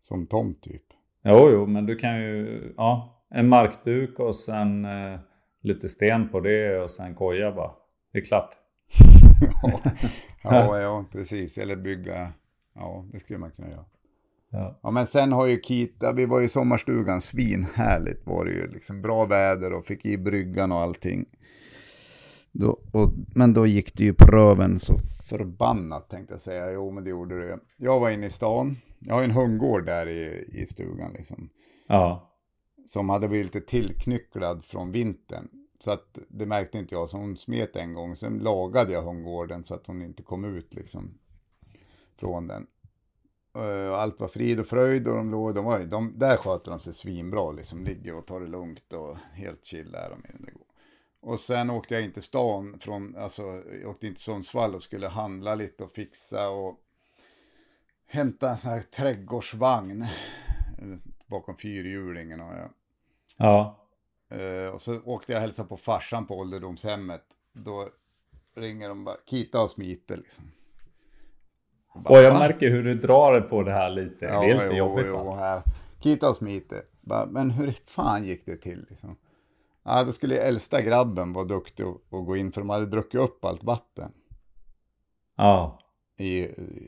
som 0.00 0.26
tomt 0.26 0.62
typ. 0.62 0.82
Jo, 1.24 1.50
jo, 1.50 1.66
men 1.66 1.86
du 1.86 1.96
kan 1.96 2.16
ju, 2.20 2.74
ja, 2.76 3.22
en 3.30 3.48
markduk 3.48 4.18
och 4.18 4.36
sen 4.36 4.84
eh, 4.84 5.20
lite 5.62 5.88
sten 5.88 6.28
på 6.28 6.40
det 6.40 6.78
och 6.78 6.90
sen 6.90 7.14
koja 7.14 7.52
bara. 7.52 7.70
Det 8.12 8.18
är 8.18 8.24
klart. 8.24 8.50
ja, 9.62 9.80
ja, 10.42 10.80
ja, 10.80 11.04
precis. 11.12 11.58
Eller 11.58 11.76
bygga, 11.76 12.32
ja, 12.74 13.04
det 13.12 13.20
skulle 13.20 13.38
man 13.38 13.50
kunna 13.50 13.70
göra. 13.70 13.84
Ja. 14.50 14.78
ja. 14.82 14.90
men 14.90 15.06
sen 15.06 15.32
har 15.32 15.46
ju 15.46 15.60
Kita, 15.60 16.12
vi 16.12 16.26
var 16.26 16.40
i 16.40 16.48
sommarstugan, 16.48 17.20
svinhärligt 17.20 18.26
var 18.26 18.44
det 18.44 18.50
ju. 18.50 18.66
Liksom 18.66 19.02
bra 19.02 19.24
väder 19.24 19.72
och 19.72 19.86
fick 19.86 20.06
i 20.06 20.18
bryggan 20.18 20.72
och 20.72 20.78
allting. 20.78 21.24
Då, 22.56 22.80
och, 22.92 23.12
men 23.34 23.54
då 23.54 23.66
gick 23.66 23.94
det 23.94 24.04
ju 24.04 24.14
på 24.14 24.26
röven 24.26 24.80
så 24.80 24.98
förbannat 25.28 26.08
tänkte 26.08 26.34
jag 26.34 26.40
säga. 26.40 26.72
Jo, 26.72 26.90
men 26.90 27.04
det 27.04 27.10
gjorde 27.10 27.48
det. 27.48 27.58
Jag 27.76 28.00
var 28.00 28.10
inne 28.10 28.26
i 28.26 28.30
stan. 28.30 28.76
Jag 28.98 29.14
har 29.14 29.22
en 29.22 29.30
hundgård 29.30 29.86
där 29.86 30.06
i, 30.06 30.48
i 30.52 30.66
stugan 30.66 31.12
liksom. 31.12 31.48
Ja. 31.88 32.30
Som 32.86 33.08
hade 33.08 33.28
blivit 33.28 33.54
lite 33.54 33.66
tillknycklad 33.66 34.64
från 34.64 34.92
vintern. 34.92 35.48
Så 35.78 35.90
att 35.90 36.18
det 36.28 36.46
märkte 36.46 36.78
inte 36.78 36.94
jag. 36.94 37.08
Så 37.08 37.16
hon 37.16 37.36
smet 37.36 37.76
en 37.76 37.94
gång. 37.94 38.16
Sen 38.16 38.38
lagade 38.38 38.92
jag 38.92 39.02
hundgården 39.02 39.64
så 39.64 39.74
att 39.74 39.86
hon 39.86 40.02
inte 40.02 40.22
kom 40.22 40.44
ut 40.44 40.74
liksom. 40.74 41.18
Från 42.16 42.46
den. 42.46 42.66
Och 43.54 44.00
allt 44.00 44.20
var 44.20 44.28
frid 44.28 44.60
och 44.60 44.66
fröjd 44.66 45.08
och 45.08 45.14
de 45.14 45.30
låg, 45.30 45.54
de 45.54 45.64
var, 45.64 45.78
de, 45.78 46.18
där 46.18 46.36
sköter 46.36 46.70
de 46.70 46.80
sig 46.80 46.92
svinbra 46.92 47.52
liksom. 47.52 47.84
Ligger 47.84 48.16
och 48.16 48.26
tar 48.26 48.40
det 48.40 48.46
lugnt 48.46 48.92
och 48.92 49.16
helt 49.16 49.64
chill 49.64 49.94
är 49.94 50.10
de 50.10 50.28
i 50.28 50.32
den 50.32 50.42
där 50.42 50.52
och 51.24 51.40
sen 51.40 51.70
åkte 51.70 51.94
jag 51.94 52.02
in 52.02 52.12
till 52.12 52.22
stan, 52.22 52.78
från, 52.80 53.16
alltså, 53.16 53.42
jag 53.82 53.90
åkte 53.90 54.06
in 54.06 54.14
till 54.14 54.22
Sundsvall 54.22 54.74
och 54.74 54.82
skulle 54.82 55.08
handla 55.08 55.54
lite 55.54 55.84
och 55.84 55.92
fixa 55.92 56.50
och 56.50 56.80
hämta 58.06 58.50
en 58.50 58.56
sån 58.56 58.72
här 58.72 58.80
trädgårdsvagn 58.80 60.04
bakom 61.26 61.56
fyrhjulingen. 61.56 62.40
Och 62.40 62.52
jag, 62.52 62.70
ja. 63.38 63.80
Uh, 64.34 64.68
och 64.68 64.80
så 64.80 65.00
åkte 65.04 65.32
jag 65.32 65.38
och 65.38 65.42
hälsade 65.42 65.68
på 65.68 65.76
farsan 65.76 66.26
på 66.26 66.38
ålderdomshemmet. 66.38 67.24
Då 67.52 67.88
ringer 68.56 68.88
de 68.88 69.04
bara, 69.04 69.16
Kita 69.26 69.62
och 69.62 69.70
smiter 69.70 70.16
liksom. 70.16 70.44
Och, 71.88 72.00
bara, 72.00 72.14
och 72.14 72.24
jag 72.24 72.32
va? 72.32 72.38
märker 72.38 72.70
hur 72.70 72.82
du 72.82 72.94
drar 72.94 73.40
på 73.40 73.62
det 73.62 73.72
här 73.72 73.90
lite. 73.90 74.24
Ja, 74.24 74.40
det 74.40 74.50
är 74.50 74.54
lite 74.54 74.66
jo, 74.66 74.76
jobbigt 74.76 75.06
jo, 75.08 75.24
va? 75.24 75.36
Här. 75.36 75.62
Kita 76.00 76.28
och 76.28 76.36
smiter. 76.36 76.82
Bara, 77.00 77.26
men 77.26 77.50
hur 77.50 77.70
fan 77.84 78.24
gick 78.24 78.46
det 78.46 78.56
till 78.56 78.86
liksom? 78.90 79.16
Ja, 79.84 80.04
då 80.04 80.12
skulle 80.12 80.36
äldsta 80.38 80.82
grabben 80.82 81.32
vara 81.32 81.44
duktig 81.44 81.86
och, 81.86 82.00
och 82.10 82.26
gå 82.26 82.36
in 82.36 82.52
för 82.52 82.60
de 82.60 82.70
hade 82.70 82.86
druckit 82.86 83.20
upp 83.20 83.44
allt 83.44 83.64
vatten. 83.64 84.12
Ja. 85.36 85.78
I, 86.18 86.46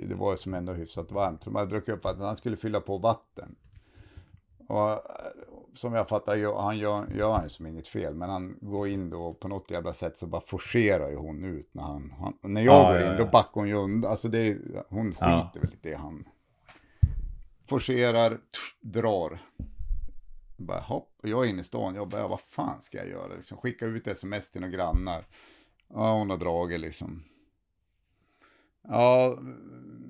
det 0.08 0.14
var 0.14 0.30
ju 0.30 0.36
som 0.36 0.54
ändå 0.54 0.72
hyfsat 0.72 1.12
varmt. 1.12 1.42
Så 1.42 1.50
de 1.50 1.56
hade 1.56 1.70
druckit 1.70 1.94
upp 1.94 2.04
vatten. 2.04 2.22
Han 2.22 2.36
skulle 2.36 2.56
fylla 2.56 2.80
på 2.80 2.98
vatten. 2.98 3.56
Och 4.68 5.00
som 5.74 5.94
jag 5.94 6.08
fattar, 6.08 6.62
han 6.62 6.78
gör, 6.78 7.06
gör 7.14 7.32
han 7.32 7.50
som 7.50 7.66
inget 7.66 7.88
fel. 7.88 8.14
Men 8.14 8.30
han 8.30 8.58
går 8.60 8.88
in 8.88 9.10
då 9.10 9.34
på 9.34 9.48
något 9.48 9.70
jävla 9.70 9.92
sätt 9.92 10.16
så 10.16 10.26
bara 10.26 10.40
forcerar 10.40 11.10
ju 11.10 11.16
hon 11.16 11.44
ut 11.44 11.74
när 11.74 11.82
han... 11.82 12.14
han 12.18 12.52
när 12.52 12.62
jag 12.62 12.74
ja, 12.74 12.92
går 12.92 13.00
in 13.00 13.06
ja, 13.06 13.12
ja. 13.12 13.18
då 13.18 13.24
backar 13.24 13.52
hon 13.54 13.68
ju 13.68 13.74
undan. 13.74 14.10
Alltså 14.10 14.28
det 14.28 14.46
är, 14.46 14.58
hon 14.88 15.12
skiter 15.12 15.60
väl 15.60 15.72
i 15.72 15.78
det 15.82 15.94
han... 15.94 16.24
Forcerar, 17.68 18.38
drar. 18.80 19.38
Bara 20.56 20.80
hopp, 20.80 21.18
och 21.22 21.28
jag 21.28 21.44
är 21.44 21.48
inne 21.48 21.60
i 21.60 21.64
stan, 21.64 21.94
jag 21.94 22.08
bara, 22.08 22.28
vad 22.28 22.40
fan 22.40 22.82
ska 22.82 22.98
jag 22.98 23.08
göra? 23.08 23.34
Liksom, 23.34 23.56
skicka 23.58 23.86
ut 23.86 24.06
sms 24.06 24.50
till 24.50 24.60
några 24.60 24.74
grannar. 24.74 25.26
Ja, 25.88 26.12
hon 26.12 26.30
har 26.30 26.36
dragit 26.36 26.80
liksom. 26.80 27.24
Ja, 28.82 29.38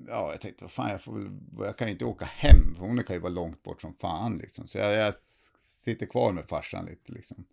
ja, 0.07 0.31
jag 0.31 0.41
tänkte, 0.41 0.63
vad 0.63 0.71
fan, 0.71 0.89
jag, 0.89 1.01
får 1.01 1.13
väl, 1.13 1.39
jag 1.57 1.77
kan 1.77 1.87
ju 1.87 1.93
inte 1.93 2.05
åka 2.05 2.25
hem, 2.25 2.75
för 2.75 2.81
hon 2.81 3.03
kan 3.03 3.15
ju 3.15 3.19
vara 3.19 3.33
långt 3.33 3.63
bort 3.63 3.81
som 3.81 3.93
fan 3.93 4.37
liksom. 4.37 4.67
Så 4.67 4.77
jag, 4.77 4.93
jag 4.93 5.13
sitter 5.57 6.05
kvar 6.05 6.33
med 6.33 6.45
farsan 6.45 6.85
lite 6.85 7.11
liksom. 7.11 7.45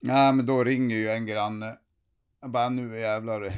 Ja, 0.00 0.32
men 0.32 0.46
då 0.46 0.64
ringer 0.64 0.96
ju 0.96 1.08
en 1.08 1.26
granne. 1.26 1.78
Jag 2.40 2.50
bara, 2.50 2.68
nu 2.68 2.98
jävlar, 2.98 3.52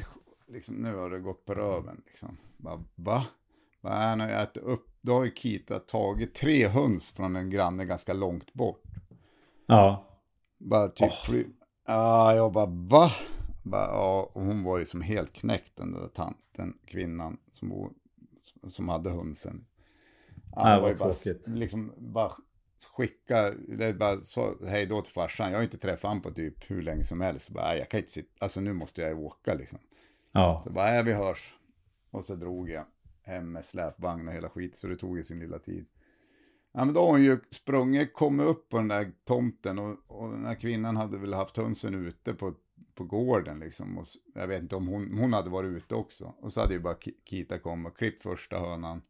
liksom, 0.47 0.75
nu 0.75 0.95
har 0.95 1.09
det 1.09 1.19
gått 1.19 1.45
på 1.45 1.53
röven 1.53 2.01
liksom. 2.05 2.37
Bara, 2.57 2.83
va? 2.95 3.25
Bara, 3.81 3.93
han 3.93 4.19
har 4.19 4.27
ätit 4.27 4.63
upp 4.63 4.86
då 5.07 5.13
har 5.13 5.25
ju 5.25 5.31
Kita 5.31 5.79
tagit 5.79 6.35
tre 6.35 6.67
höns 6.67 7.11
från 7.11 7.35
en 7.35 7.49
granne 7.49 7.85
ganska 7.85 8.13
långt 8.13 8.53
bort. 8.53 8.83
Ja. 9.65 10.05
Bara 10.57 10.87
typ, 10.87 11.29
oh. 11.29 11.35
ja, 11.87 12.35
jag 12.35 12.53
bara 12.53 12.65
va? 12.65 13.11
Bara, 13.63 13.85
ja, 13.85 14.31
och 14.33 14.41
hon 14.41 14.63
var 14.63 14.79
ju 14.79 14.85
som 14.85 15.01
helt 15.01 15.33
knäckt 15.33 15.75
den 15.75 15.91
där 15.91 16.07
tanten, 16.07 16.77
kvinnan 16.85 17.37
som, 17.51 17.93
som 18.67 18.89
hade 18.89 19.09
hönsen. 19.09 19.65
Ja, 20.55 20.75
det 20.75 20.81
var 20.81 20.89
ju 20.89 20.95
bara, 20.95 21.13
liksom, 21.45 21.93
bara 21.97 22.31
skicka, 22.97 23.51
det 23.51 23.93
bara 23.93 24.21
så, 24.21 24.65
hej 24.67 24.85
då 24.85 25.01
till 25.01 25.13
farsan. 25.13 25.51
Jag 25.51 25.57
har 25.57 25.63
inte 25.63 25.77
träffat 25.77 26.09
honom 26.09 26.21
på 26.21 26.31
typ 26.31 26.71
hur 26.71 26.81
länge 26.81 27.03
som 27.03 27.21
helst. 27.21 27.49
Bara, 27.49 27.77
jag 27.77 27.89
kan 27.89 27.99
inte 27.99 28.11
sitta, 28.11 28.45
alltså 28.45 28.61
nu 28.61 28.73
måste 28.73 29.01
jag 29.01 29.19
åka 29.19 29.53
liksom. 29.53 29.79
Ja. 30.31 30.61
Så 30.63 30.71
bara, 30.71 30.95
ja 30.95 31.03
vi 31.03 31.13
hörs. 31.13 31.55
Och 32.11 32.23
så 32.23 32.35
drog 32.35 32.69
jag 32.69 32.85
hem 33.27 33.51
med 33.51 33.65
släpvagn 33.65 34.27
och 34.27 34.33
hela 34.33 34.49
skit, 34.49 34.75
så 34.75 34.87
det 34.87 34.95
tog 34.95 35.17
ju 35.17 35.23
sin 35.23 35.39
lilla 35.39 35.59
tid. 35.59 35.85
Ja, 36.71 36.85
men 36.85 36.93
då 36.93 36.99
har 36.99 37.11
hon 37.11 37.23
ju 37.23 37.39
sprungit, 37.49 38.13
kommit 38.13 38.47
upp 38.47 38.69
på 38.69 38.77
den 38.77 38.87
där 38.87 39.11
tomten 39.25 39.79
och, 39.79 39.97
och 40.07 40.31
den 40.31 40.45
här 40.45 40.55
kvinnan 40.55 40.97
hade 40.97 41.17
väl 41.17 41.33
haft 41.33 41.57
hönsen 41.57 42.07
ute 42.07 42.33
på, 42.33 42.53
på 42.95 43.03
gården 43.03 43.59
liksom. 43.59 43.97
Och 43.97 44.05
jag 44.35 44.47
vet 44.47 44.61
inte 44.61 44.75
om 44.75 44.87
hon, 44.87 45.17
hon 45.17 45.33
hade 45.33 45.49
varit 45.49 45.77
ute 45.77 45.95
också. 45.95 46.33
Och 46.41 46.53
så 46.53 46.61
hade 46.61 46.73
ju 46.73 46.79
bara 46.79 46.95
Kita 47.29 47.59
kommit 47.59 47.91
och 47.91 47.97
klippt 47.97 48.23
första 48.23 48.59
hönan. 48.59 49.01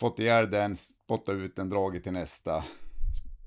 Fått 0.00 0.18
ihjäl 0.18 0.50
den, 0.50 0.76
spottat 0.76 1.34
ut 1.34 1.56
den, 1.56 1.68
dragit 1.68 2.02
till 2.02 2.12
nästa. 2.12 2.64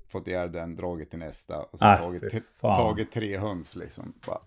Fått 0.08 0.28
ihjäl 0.28 0.52
den, 0.52 0.76
dragit 0.76 1.10
till 1.10 1.18
nästa. 1.18 1.62
Och 1.62 1.78
så 1.78 1.86
äh, 1.86 1.98
tagit, 1.98 2.60
tagit 2.60 3.12
tre 3.12 3.38
höns 3.38 3.76
liksom. 3.76 4.12
Bara. 4.26 4.40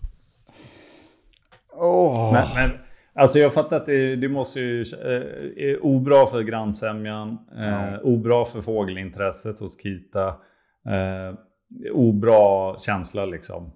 Oh. 1.70 2.34
Men, 2.34 2.54
men 2.54 2.80
Alltså 3.16 3.40
jag 3.40 3.54
fattar 3.54 3.78
att 3.78 3.86
det, 3.86 4.16
det 4.16 4.28
måste 4.28 4.60
ju... 4.60 4.82
Eh, 4.82 5.64
är 5.64 5.86
obra 5.86 6.26
för 6.26 6.42
grannsämjan, 6.42 7.38
eh, 7.58 8.00
obra 8.04 8.46
för 8.46 8.62
fågelintresset 8.62 9.60
hos 9.60 9.78
Kita. 9.78 10.28
Eh, 10.86 11.36
obra 11.92 12.78
känsla 12.78 13.26
liksom. 13.26 13.72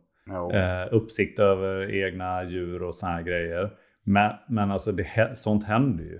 Eh, 0.53 0.93
uppsikt 0.93 1.39
över 1.39 1.95
egna 2.05 2.43
djur 2.43 2.83
och 2.83 2.95
såna 2.95 3.11
här 3.11 3.21
grejer. 3.21 3.71
Men, 4.03 4.31
men 4.47 4.71
alltså 4.71 4.91
det, 4.91 5.37
sånt 5.37 5.63
händer 5.63 6.03
ju. 6.03 6.19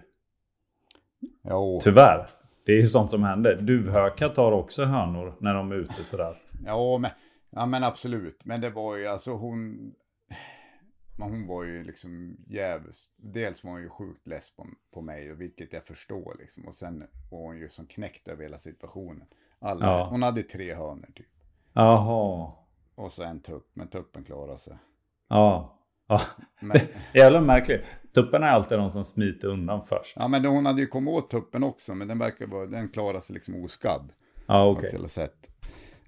Jo. 1.50 1.80
Tyvärr. 1.84 2.28
Det 2.66 2.80
är 2.80 2.86
sånt 2.86 3.10
som 3.10 3.24
händer. 3.24 3.56
Duvhökar 3.62 4.30
tar 4.30 4.52
också 4.52 4.86
hönor 4.86 5.34
när 5.40 5.54
de 5.54 5.72
är 5.72 5.76
ute 5.76 6.04
sådär. 6.04 6.36
Ja 6.66 6.98
men, 6.98 7.12
ja, 7.50 7.66
men 7.66 7.84
absolut. 7.84 8.46
Men 8.46 8.62
det 8.62 8.70
var 8.70 8.98
ju 8.98 9.08
alltså 9.08 9.32
hon 9.32 9.92
men 11.18 11.30
hon 11.30 11.48
var 11.48 11.64
ju 11.64 11.84
liksom 11.84 12.38
jävligt, 12.48 12.96
dels 13.16 13.64
var 13.64 13.72
hon 13.72 13.82
ju 13.82 13.90
sjukt 13.90 14.28
less 14.28 14.56
på, 14.56 14.68
på 14.94 15.02
mig, 15.02 15.32
och 15.32 15.42
vilket 15.42 15.74
jag 15.74 15.86
förstår 15.86 16.36
liksom. 16.40 16.66
Och 16.66 16.74
sen 16.74 17.08
var 17.32 17.40
hon 17.40 17.58
ju 17.58 17.70
som 17.70 17.86
knäckt 17.86 18.28
över 18.28 18.44
hela 18.44 18.58
situationen. 18.58 19.28
Alla, 19.60 19.86
ja. 19.86 20.08
Hon 20.10 20.24
hade 20.24 20.44
tre 20.44 20.74
hönor 20.74 21.10
typ. 21.16 21.28
Jaha. 21.74 22.52
Och 22.96 23.12
så 23.12 23.24
en 23.24 23.40
tupp, 23.40 23.70
men 23.74 23.88
tuppen 23.88 24.24
klarade 24.24 24.58
sig. 24.58 24.78
Ja. 25.30 25.80
ja. 26.08 26.22
Men... 26.60 26.80
Jävla 27.14 27.42
märkligt. 27.42 27.82
Tuppen 28.14 28.44
är 28.44 28.48
alltid 28.48 28.78
de 28.78 28.92
som 28.92 29.06
smiter 29.06 29.48
undan 29.48 29.82
först. 29.82 30.16
Ja, 30.20 30.28
men 30.28 30.46
hon 30.46 30.66
hade 30.66 30.82
ju 30.82 30.88
kommit 30.88 31.14
åt 31.14 31.30
tuppen 31.30 31.64
också, 31.64 31.96
men 31.96 32.08
den 32.08 32.20
verkar 32.20 32.48
vara, 32.48 32.66
den 32.66 32.90
klarar 32.90 33.20
sig 33.20 33.34
liksom 33.34 33.64
oskadd. 33.64 34.12
Ja, 34.48 34.70
okej. 34.70 35.10
sett. 35.10 35.50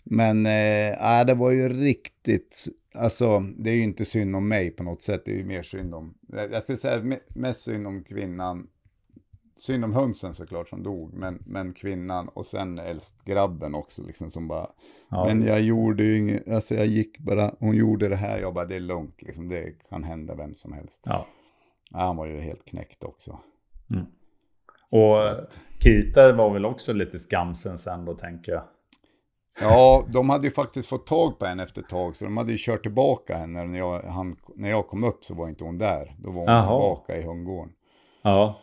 Men 0.03 0.45
äh, 0.45 1.25
det 1.25 1.33
var 1.33 1.51
ju 1.51 1.69
riktigt, 1.69 2.67
alltså 2.99 3.39
det 3.57 3.69
är 3.69 3.75
ju 3.75 3.83
inte 3.83 4.05
synd 4.05 4.35
om 4.35 4.47
mig 4.47 4.71
på 4.71 4.83
något 4.83 5.01
sätt, 5.01 5.21
det 5.25 5.31
är 5.31 5.35
ju 5.37 5.45
mer 5.45 5.63
synd 5.63 5.93
om, 5.95 6.13
jag 6.51 6.63
skulle 6.63 6.77
säga 6.77 7.01
me- 7.01 7.19
mest 7.35 7.61
synd 7.61 7.87
om 7.87 8.03
kvinnan, 8.03 8.67
synd 9.57 9.83
om 9.85 9.93
hönsen 9.93 10.33
såklart 10.33 10.67
som 10.67 10.83
dog, 10.83 11.13
men, 11.13 11.43
men 11.45 11.73
kvinnan 11.73 12.27
och 12.29 12.45
sen 12.45 12.79
äldst 12.79 13.25
grabben 13.25 13.75
också 13.75 14.03
liksom 14.03 14.29
som 14.29 14.47
bara, 14.47 14.67
Ja, 15.09 15.25
men 15.27 15.43
jag 15.43 15.61
gjorde 15.61 16.03
ju 16.03 16.17
inget, 16.17 16.47
alltså 16.47 16.75
jag 16.75 16.85
gick 16.87 17.19
bara, 17.19 17.55
hon 17.59 17.75
gjorde 17.75 18.09
det 18.09 18.15
här, 18.15 18.39
jag 18.39 18.53
bara 18.53 18.65
det 18.65 18.75
är 18.75 18.79
lugnt 18.79 19.21
liksom, 19.21 19.47
det 19.49 19.71
kan 19.89 20.03
hända 20.03 20.35
vem 20.35 20.53
som 20.53 20.73
helst. 20.73 20.99
Ja. 21.03 21.27
Ja, 21.91 21.97
han 21.99 22.15
var 22.17 22.27
ju 22.27 22.39
helt 22.41 22.65
knäckt 22.65 23.03
också. 23.03 23.39
Och 24.91 25.11
Så 25.15 25.21
att- 25.23 25.59
Kita 25.79 26.33
var 26.33 26.53
väl 26.53 26.65
också 26.65 26.93
lite 26.93 27.19
skamsen 27.19 27.77
sen 27.77 28.05
då 28.05 28.13
tänker 28.13 28.51
jag. 28.51 28.63
Ja, 29.61 30.05
de 30.07 30.29
hade 30.29 30.47
ju 30.47 30.51
faktiskt 30.51 30.89
fått 30.89 31.07
tag 31.07 31.39
på 31.39 31.45
henne 31.45 31.63
efter 31.63 31.81
ett 31.81 31.89
tag, 31.89 32.15
så 32.15 32.25
de 32.25 32.37
hade 32.37 32.51
ju 32.51 32.57
kört 32.59 32.83
tillbaka 32.83 33.37
henne. 33.37 33.63
När 33.63 33.79
jag, 33.79 34.01
han, 34.01 34.33
när 34.55 34.69
jag 34.69 34.87
kom 34.87 35.03
upp 35.03 35.25
så 35.25 35.33
var 35.33 35.49
inte 35.49 35.63
hon 35.63 35.77
där. 35.77 36.15
Då 36.19 36.31
var 36.31 36.39
hon 36.39 36.53
Jaha. 36.53 36.63
tillbaka 36.63 37.17
i 37.17 37.23
hundgården. 37.23 37.73
Ja. 38.21 38.59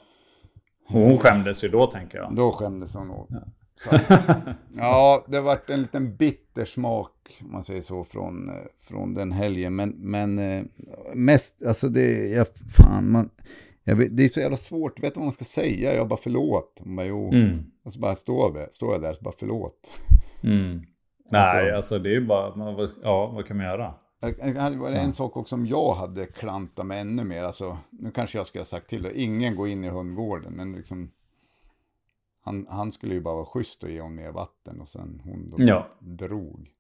Och 0.89 1.01
hon 1.01 1.19
skämdes 1.19 1.65
ju 1.65 1.69
då 1.69 1.87
tänker 1.87 2.19
jag. 2.19 2.35
Då 2.35 2.53
skämdes 2.53 2.95
hon 2.95 3.09
nog. 3.09 3.29
Att, 3.91 4.27
ja, 4.77 5.25
det 5.29 5.41
vart 5.41 5.71
en 5.71 5.83
liten 5.83 6.17
bitter 6.17 6.65
smak, 6.65 7.39
om 7.45 7.53
man 7.53 7.63
säger 7.63 7.81
så, 7.81 8.05
från, 8.05 8.51
från 8.81 9.15
den 9.15 9.33
helgen. 9.33 9.77
Men, 9.77 9.91
men 9.99 10.39
eh, 10.39 10.65
mest, 11.15 11.67
alltså 11.67 11.89
det, 11.89 12.29
jag, 12.29 12.47
fan, 12.77 13.11
man, 13.11 13.31
jag 13.85 13.97
vet, 13.97 14.17
det 14.17 14.25
är 14.25 14.29
så 14.29 14.41
jävla 14.41 14.57
svårt, 14.57 15.01
vet 15.01 15.15
du 15.15 15.19
vad 15.21 15.27
man 15.27 15.33
ska 15.33 15.45
säga? 15.45 15.95
Jag 15.95 16.09
bara 16.09 16.21
förlåt. 16.23 16.81
Man 16.85 16.97
bara, 16.97 17.07
jo. 17.07 17.33
Mm. 17.33 17.65
Och 17.85 17.93
så 17.93 17.99
bara 17.99 18.15
står 18.15 18.59
jag, 18.59 18.75
står 18.75 18.93
jag 18.93 19.03
där, 19.03 19.15
så 19.15 19.23
bara 19.23 19.35
förlåt. 19.39 19.91
Mm. 20.43 20.83
Nej, 21.31 21.73
alltså 21.73 21.99
det 21.99 22.09
är 22.09 22.13
ju 22.21 22.27
bara, 22.27 22.89
ja 23.03 23.27
vad 23.27 23.47
kan 23.47 23.57
man 23.57 23.67
göra? 23.67 23.95
Det 24.21 24.77
varit 24.77 24.99
en 24.99 25.13
sak 25.13 25.37
också 25.37 25.57
som 25.57 25.67
jag 25.67 25.95
hade 25.95 26.27
klantat 26.27 26.87
med 26.87 27.01
ännu 27.01 27.25
mer. 27.25 27.43
Alltså, 27.45 27.79
nu 27.91 28.11
kanske 28.11 28.39
jag 28.39 28.47
skulle 28.47 28.61
ha 28.61 28.67
sagt 28.67 28.89
till 28.89 29.03
det. 29.03 29.21
Ingen 29.21 29.57
går 29.57 29.69
in 29.69 29.85
i 29.85 29.89
hundgården. 29.89 30.53
Men 30.53 30.73
liksom, 30.73 31.11
han, 32.41 32.67
han 32.71 32.93
skulle 32.93 33.15
ju 33.15 33.21
bara 33.21 33.35
vara 33.35 33.47
schysst 33.47 33.83
och 33.83 33.91
ge 33.91 34.01
hon 34.01 34.15
mer 34.15 34.31
vatten. 34.33 34.81
Och 34.81 34.89
sen 34.89 35.21
hon 35.25 35.49
då 35.49 35.57
Ja. 35.59 35.87
drog. 36.01 36.71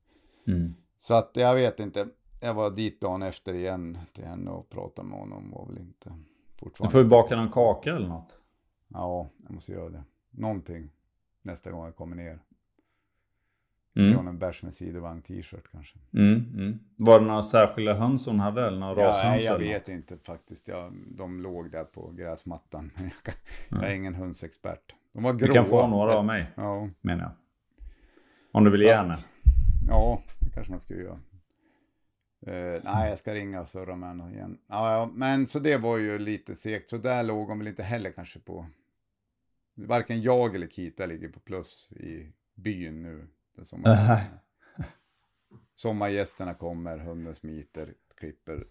Mm. 0.46 0.74
Så 1.00 1.14
att 1.14 1.30
jag 1.34 1.54
vet 1.54 1.80
inte. 1.80 2.06
Jag 2.42 2.54
var 2.54 2.70
dit 2.70 3.00
dagen 3.00 3.22
efter 3.22 3.54
igen 3.54 3.98
till 4.12 4.24
henne 4.24 4.50
och 4.50 4.68
pratade 4.68 5.08
med 5.08 5.18
honom. 5.18 5.50
Var 5.50 5.66
väl 5.66 5.78
inte 5.78 6.08
Du 6.08 6.14
fortfarande. 6.58 6.92
får 6.92 7.02
ju 7.02 7.08
baka 7.08 7.36
någon 7.36 7.50
kaka 7.52 7.90
eller 7.96 8.08
något. 8.08 8.40
Ja, 8.88 9.28
jag 9.42 9.50
måste 9.52 9.72
göra 9.72 9.88
det. 9.88 10.04
Någonting. 10.30 10.90
Nästa 11.42 11.70
gång 11.70 11.84
jag 11.84 11.96
kommer 11.96 12.16
ner. 12.16 12.40
Mm. 13.96 14.08
Ge 14.08 14.14
honom 14.16 14.34
en 14.34 14.38
bärs 14.38 14.62
med 14.62 14.74
sidovagn 14.74 15.22
t-shirt 15.22 15.72
kanske. 15.72 15.98
Mm. 16.12 16.34
Mm. 16.54 16.78
Var 16.96 17.20
det 17.20 17.26
några 17.26 17.42
särskilda 17.42 17.94
höns 17.94 18.26
hon 18.26 18.40
hade 18.40 18.66
eller 18.66 18.78
några 18.78 19.00
Ja, 19.02 19.08
rashöns? 19.08 19.24
nej, 19.24 19.44
jag 19.44 19.58
vet 19.58 19.88
inte 19.88 20.16
faktiskt. 20.16 20.68
Jag, 20.68 20.92
de 21.16 21.40
låg 21.40 21.70
där 21.70 21.84
på 21.84 22.10
gräsmattan. 22.10 22.90
Jag, 22.98 23.22
kan, 23.22 23.34
jag 23.68 23.90
är 23.90 23.94
ingen 23.94 24.14
hönsexpert. 24.14 24.94
De 25.14 25.22
var 25.22 25.32
gråa. 25.32 25.48
Du 25.48 25.54
kan 25.54 25.64
få 25.66 25.86
några 25.86 26.14
av 26.14 26.24
mig, 26.24 26.50
Ja, 26.56 26.88
menar 27.00 27.22
jag. 27.22 27.32
Om 28.52 28.64
du 28.64 28.70
vill 28.70 28.80
Så 28.80 28.86
ge 28.86 28.94
henne. 28.94 29.14
ja, 29.88 30.22
det 30.40 30.50
kanske 30.50 30.70
man 30.72 30.80
ska 30.80 30.94
göra. 30.94 31.18
Eh, 32.46 32.80
nej, 32.84 33.10
jag 33.10 33.18
ska 33.18 33.34
ringa 33.34 33.60
och 33.60 33.68
surra 33.68 33.96
med 33.96 34.08
henne 34.08 34.32
igen. 34.34 34.58
Ja, 34.66 34.92
ja, 34.92 35.10
men 35.14 35.46
så 35.46 35.58
det 35.58 35.76
var 35.76 35.98
ju 35.98 36.18
lite 36.18 36.54
segt. 36.56 36.88
Så 36.88 36.96
där 36.96 37.22
låg 37.22 37.48
de 37.48 37.58
väl 37.58 37.68
inte 37.68 37.82
heller 37.82 38.10
kanske 38.10 38.38
på... 38.38 38.66
Varken 39.74 40.22
jag 40.22 40.54
eller 40.54 40.66
Kita 40.66 41.06
ligger 41.06 41.28
på 41.28 41.40
plus 41.40 41.92
i 41.92 42.32
byn 42.54 43.02
nu. 43.02 43.26
Den 43.56 43.64
sommar... 43.64 44.24
Sommargästerna 45.76 46.54
kommer, 46.54 46.98
hunden 46.98 47.34
smiter, 47.34 47.92
klipper 48.18 48.62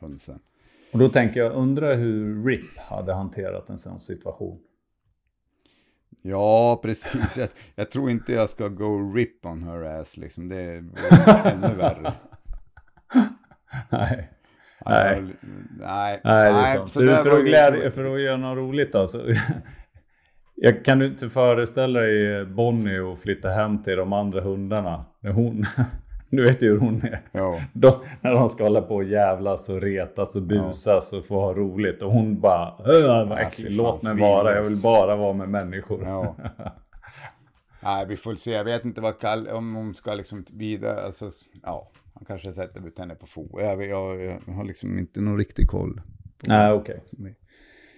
hönsen. 0.00 0.38
Och 0.92 0.98
då 0.98 1.08
tänker 1.08 1.40
jag, 1.40 1.52
undra 1.52 1.94
hur 1.94 2.44
RIP 2.46 2.78
hade 2.78 3.14
hanterat 3.14 3.70
en 3.70 3.78
sån 3.78 4.00
situation. 4.00 4.58
Ja, 6.22 6.80
precis. 6.82 7.38
Jag, 7.38 7.48
jag 7.74 7.90
tror 7.90 8.10
inte 8.10 8.32
jag 8.32 8.50
ska 8.50 8.68
go 8.68 9.12
rip 9.14 9.46
on 9.46 9.62
her 9.62 9.82
ass 9.82 10.16
liksom. 10.16 10.48
Det 10.48 10.56
är 10.56 10.84
ännu 11.44 11.74
värre. 11.74 12.12
Nej. 13.90 14.30
Nej. 14.86 15.22
Nej. 15.78 16.20
Nej, 16.24 16.52
Nej, 16.52 16.88
så 16.88 17.00
Du, 17.00 17.16
för, 17.16 17.38
att 17.38 17.44
glädje, 17.44 17.90
för 17.90 18.14
att 18.14 18.20
göra 18.20 18.36
något 18.36 18.56
roligt 18.56 18.92
då. 18.92 19.08
Så, 19.08 19.34
jag 20.56 20.84
kan 20.84 20.98
du 20.98 21.06
inte 21.06 21.28
föreställa 21.28 22.00
dig 22.00 22.44
Bonnie 22.46 22.98
och 22.98 23.18
flytta 23.18 23.50
hem 23.50 23.82
till 23.82 23.96
de 23.96 24.12
andra 24.12 24.40
hundarna. 24.40 25.04
När 25.20 25.30
hon, 25.32 25.66
du 26.30 26.42
vet 26.44 26.62
ju 26.62 26.70
hur 26.70 26.78
hon 26.78 27.02
är. 27.02 27.20
Ja, 27.32 27.60
De, 27.72 27.92
när 28.20 28.30
de 28.32 28.48
ska 28.48 28.62
hålla 28.64 28.82
på 28.82 28.94
och 28.94 29.04
jävlas 29.04 29.68
och 29.68 29.80
retas 29.82 30.36
och 30.36 30.42
busas 30.42 31.12
och 31.12 31.24
få 31.26 31.40
ha 31.40 31.54
roligt. 31.54 32.02
Och 32.02 32.12
hon 32.12 32.40
bara, 32.40 32.74
"Åh, 32.78 33.28
vad 33.28 33.38
Ja, 33.38 33.38
äckligt. 33.40 33.70
fy 33.70 33.76
Låt 33.76 34.02
mig 34.02 34.16
vara, 34.20 34.54
jag 34.54 34.66
svinlös." 34.66 34.70
vill 34.78 34.82
bara 34.82 35.16
vara 35.16 35.32
med 35.32 35.48
människor. 35.48 36.02
ja. 36.04 36.36
Nej, 37.82 38.06
vi 38.08 38.16
får 38.16 38.34
se. 38.34 38.50
Jag 38.50 38.64
vet 38.64 38.84
inte 38.84 39.00
vad 39.00 39.18
Kalle, 39.18 39.52
om 39.52 39.74
hon 39.74 39.94
ska 39.94 40.14
liksom 40.14 40.44
vidare, 40.52 41.00
alltså, 41.00 41.30
ja. 41.62 41.88
Han 42.14 42.24
kanske 42.24 42.52
sätter 42.52 42.86
ut 42.86 42.98
henne 42.98 43.14
på 43.14 43.26
fo. 43.26 43.60
Jag, 43.60 43.84
jag, 43.86 44.22
jag 44.24 44.52
har 44.54 44.64
liksom 44.64 44.98
inte 44.98 45.20
någon 45.20 45.38
riktig 45.38 45.68
koll. 45.68 46.00
Nej, 46.46 46.72
okej. 46.72 47.02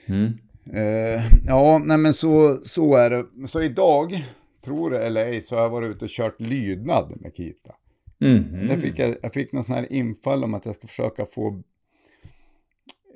Mm. 0.08 0.32
Eh, 0.72 1.22
ja, 1.46 1.80
nej 1.84 1.98
men 1.98 2.14
så, 2.14 2.58
så 2.62 2.96
är 2.96 3.10
det. 3.10 3.48
Så 3.48 3.62
idag, 3.62 4.24
tror 4.64 4.90
det 4.90 5.06
eller 5.06 5.26
ej, 5.26 5.40
så 5.40 5.56
har 5.56 5.62
jag 5.62 5.70
varit 5.70 5.90
ute 5.90 6.04
och 6.04 6.10
kört 6.10 6.40
lydnad 6.40 7.12
med 7.20 7.34
Kita. 7.34 7.74
Mhm. 8.20 8.66
Där 8.68 8.76
fick 8.76 8.98
jag, 8.98 9.16
jag 9.22 9.34
fick 9.34 9.52
någon 9.52 9.64
sån 9.64 9.74
här 9.74 9.92
infall 9.92 10.44
om 10.44 10.54
att 10.54 10.66
jag 10.66 10.74
ska 10.74 10.86
försöka 10.86 11.26
få... 11.26 11.62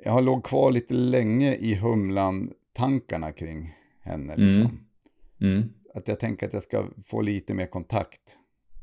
Jag 0.03 0.11
har 0.11 0.21
låg 0.21 0.43
kvar 0.43 0.71
lite 0.71 0.93
länge 0.93 1.55
i 1.55 1.75
humlan-tankarna 1.75 3.31
kring 3.31 3.73
henne. 4.01 4.35
Liksom. 4.35 4.79
Mm. 5.41 5.69
Att 5.95 6.07
jag 6.07 6.19
tänker 6.19 6.47
att 6.47 6.53
jag 6.53 6.63
ska 6.63 6.85
få 7.05 7.21
lite 7.21 7.53
mer 7.53 7.65
kontakt. 7.65 8.37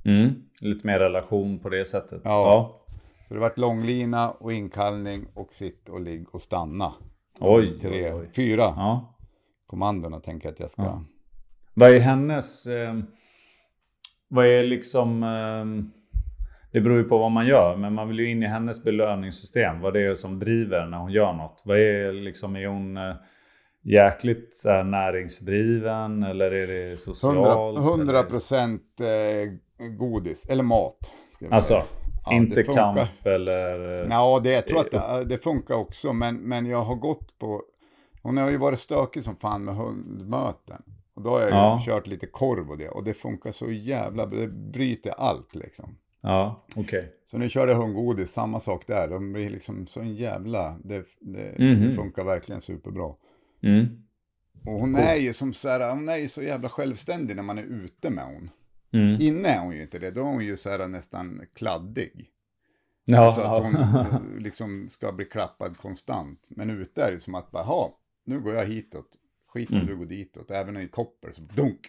Mm. 0.05 0.31
Lite 0.63 0.87
mer 0.87 0.99
relation 0.99 1.59
på 1.59 1.69
det 1.69 1.85
sättet. 1.85 2.21
Ja. 2.25 2.81
Så 3.29 3.35
det 3.35 3.41
varit 3.41 3.59
långlina 3.59 4.31
och 4.31 4.53
inkallning 4.53 5.27
och 5.35 5.55
sitt 5.55 5.89
och 5.89 6.01
ligg 6.01 6.35
och 6.35 6.41
stanna. 6.41 6.95
Oj, 7.41 7.79
Tre, 7.81 8.13
oj, 8.13 8.31
fyra 8.37 8.63
ja. 8.63 9.19
kommandona 9.67 10.21
tänker 10.21 10.47
jag 10.47 10.53
att 10.53 10.61
jag 10.61 10.71
ska... 10.71 10.83
Ja. 10.83 11.05
Vad 11.75 11.91
är 11.91 12.01
hennes... 12.01 12.67
Eh, 12.67 12.95
vad 14.29 14.47
är 14.47 14.63
liksom... 14.63 15.23
Eh, 15.23 15.85
det 16.73 16.81
beror 16.81 16.97
ju 16.99 17.05
på 17.05 17.19
vad 17.19 17.31
man 17.31 17.47
gör, 17.47 17.77
men 17.77 17.95
man 17.95 18.09
vill 18.09 18.19
ju 18.19 18.31
in 18.31 18.43
i 18.43 18.47
hennes 18.47 18.85
belöningssystem. 18.85 19.81
Vad 19.81 19.93
det 19.93 20.07
är 20.07 20.15
som 20.15 20.39
driver 20.39 20.87
när 20.87 20.99
hon 20.99 21.13
gör 21.13 21.33
något. 21.33 21.63
Vad 21.67 21.79
är 21.79 22.13
liksom... 22.13 22.57
Är 22.57 22.67
hon 22.67 22.97
eh, 22.97 23.15
jäkligt 23.83 24.63
här, 24.65 24.85
näringsdriven 24.85 26.23
eller 26.23 26.51
är 26.51 26.67
det 26.67 26.97
socialt? 26.97 27.79
100 27.79 28.19
eller- 28.19 28.29
procent 28.31 28.83
eh, 29.01 29.89
godis, 29.99 30.49
eller 30.51 30.63
mat. 30.63 31.15
Ska 31.31 31.45
jag 31.45 31.55
Alltså, 31.55 31.73
säga. 31.73 31.85
Ja, 32.31 32.37
inte 32.37 32.63
kamp 32.63 32.99
eller... 33.27 34.07
Ja, 34.11 34.41
det, 34.45 34.51
jag 34.53 34.67
tror 34.67 34.81
att 34.81 34.91
det, 34.91 35.25
det 35.25 35.39
funkar 35.39 35.75
också, 35.75 36.13
men, 36.13 36.37
men 36.37 36.67
jag 36.67 36.83
har 36.83 36.95
gått 36.97 37.39
på... 37.39 37.63
Hon 38.23 38.37
har 38.37 38.51
ju 38.51 38.57
varit 38.57 38.81
stökig 38.81 39.23
som 39.25 39.37
fan 39.37 39.65
med 39.65 39.77
hundmöten. 39.77 40.83
Och 41.15 41.23
då 41.23 41.31
har 41.31 41.41
jag 41.41 41.51
Ja. 41.51 41.83
kört 41.87 42.07
lite 42.07 42.27
korv 42.27 42.71
och 42.71 42.79
det, 42.79 42.89
och 42.89 43.05
det 43.05 43.15
funkar 43.15 43.51
så 43.51 43.71
jävla. 43.73 44.27
Det 44.27 44.49
bryter 44.49 45.11
allt 45.19 45.55
liksom. 45.55 45.97
Ja, 46.21 46.65
okej. 46.77 47.13
Så 47.27 47.39
nu 47.39 47.49
körde 47.49 47.73
jag 47.73 47.79
hundgodis, 47.79 48.33
samma 48.33 48.61
sak 48.61 48.87
där. 48.87 49.09
De 49.09 49.33
blir 49.33 49.51
liksom 49.51 49.87
så 49.87 50.01
en 50.01 50.15
jävla... 50.15 50.77
Det, 50.85 51.05
det, 51.21 51.59
Mhm. 51.59 51.89
det 51.89 51.95
funkar 51.95 52.25
verkligen 52.25 52.63
superbra. 52.63 53.15
Mm. 53.63 53.87
Och 54.67 54.73
hon 54.73 54.95
är 54.97 55.15
ju 55.17 55.33
som 55.33 55.53
så 55.53 55.69
här, 55.69 55.91
hon 55.95 56.09
är 56.09 56.17
ju 56.17 56.29
så 56.29 56.43
jävla 56.43 56.69
självständig 56.69 57.37
när 57.37 57.43
man 57.43 57.59
är 57.59 57.63
ute 57.85 58.11
med 58.11 58.25
hon. 58.25 58.51
Mm. 58.93 59.21
Inne 59.21 59.49
är 59.49 59.61
hon 59.61 59.75
ju 59.77 59.83
inte 59.83 59.99
det, 59.99 60.11
då 60.11 60.21
är 60.21 60.25
hon 60.25 60.45
ju 60.45 60.57
så 60.57 60.71
här 60.71 60.89
nästan 60.89 61.47
kladdig. 61.55 62.31
Ja, 63.05 63.33
Så 63.33 63.41
att 63.41 63.63
hon 63.63 64.39
liksom 64.39 64.89
ska 64.89 65.13
bli 65.13 65.25
klappad 65.25 65.77
konstant. 65.79 66.47
Men 66.49 66.71
ute 66.71 67.03
är 67.05 67.13
det 67.13 67.21
som 67.21 67.35
att 67.35 67.51
bara, 67.51 67.63
ha, 67.63 67.99
nu 68.25 68.41
går 68.41 68.55
jag 68.55 68.67
hitåt. 68.67 69.17
Skit 69.49 69.71
om 69.71 69.77
Mm. 69.77 69.87
du 69.87 69.97
går 69.97 70.07
ditåt. 70.07 70.51
Även 70.51 70.77
i 70.77 70.89
kopper 70.89 71.31
så 71.31 71.43
dunk. 71.43 71.81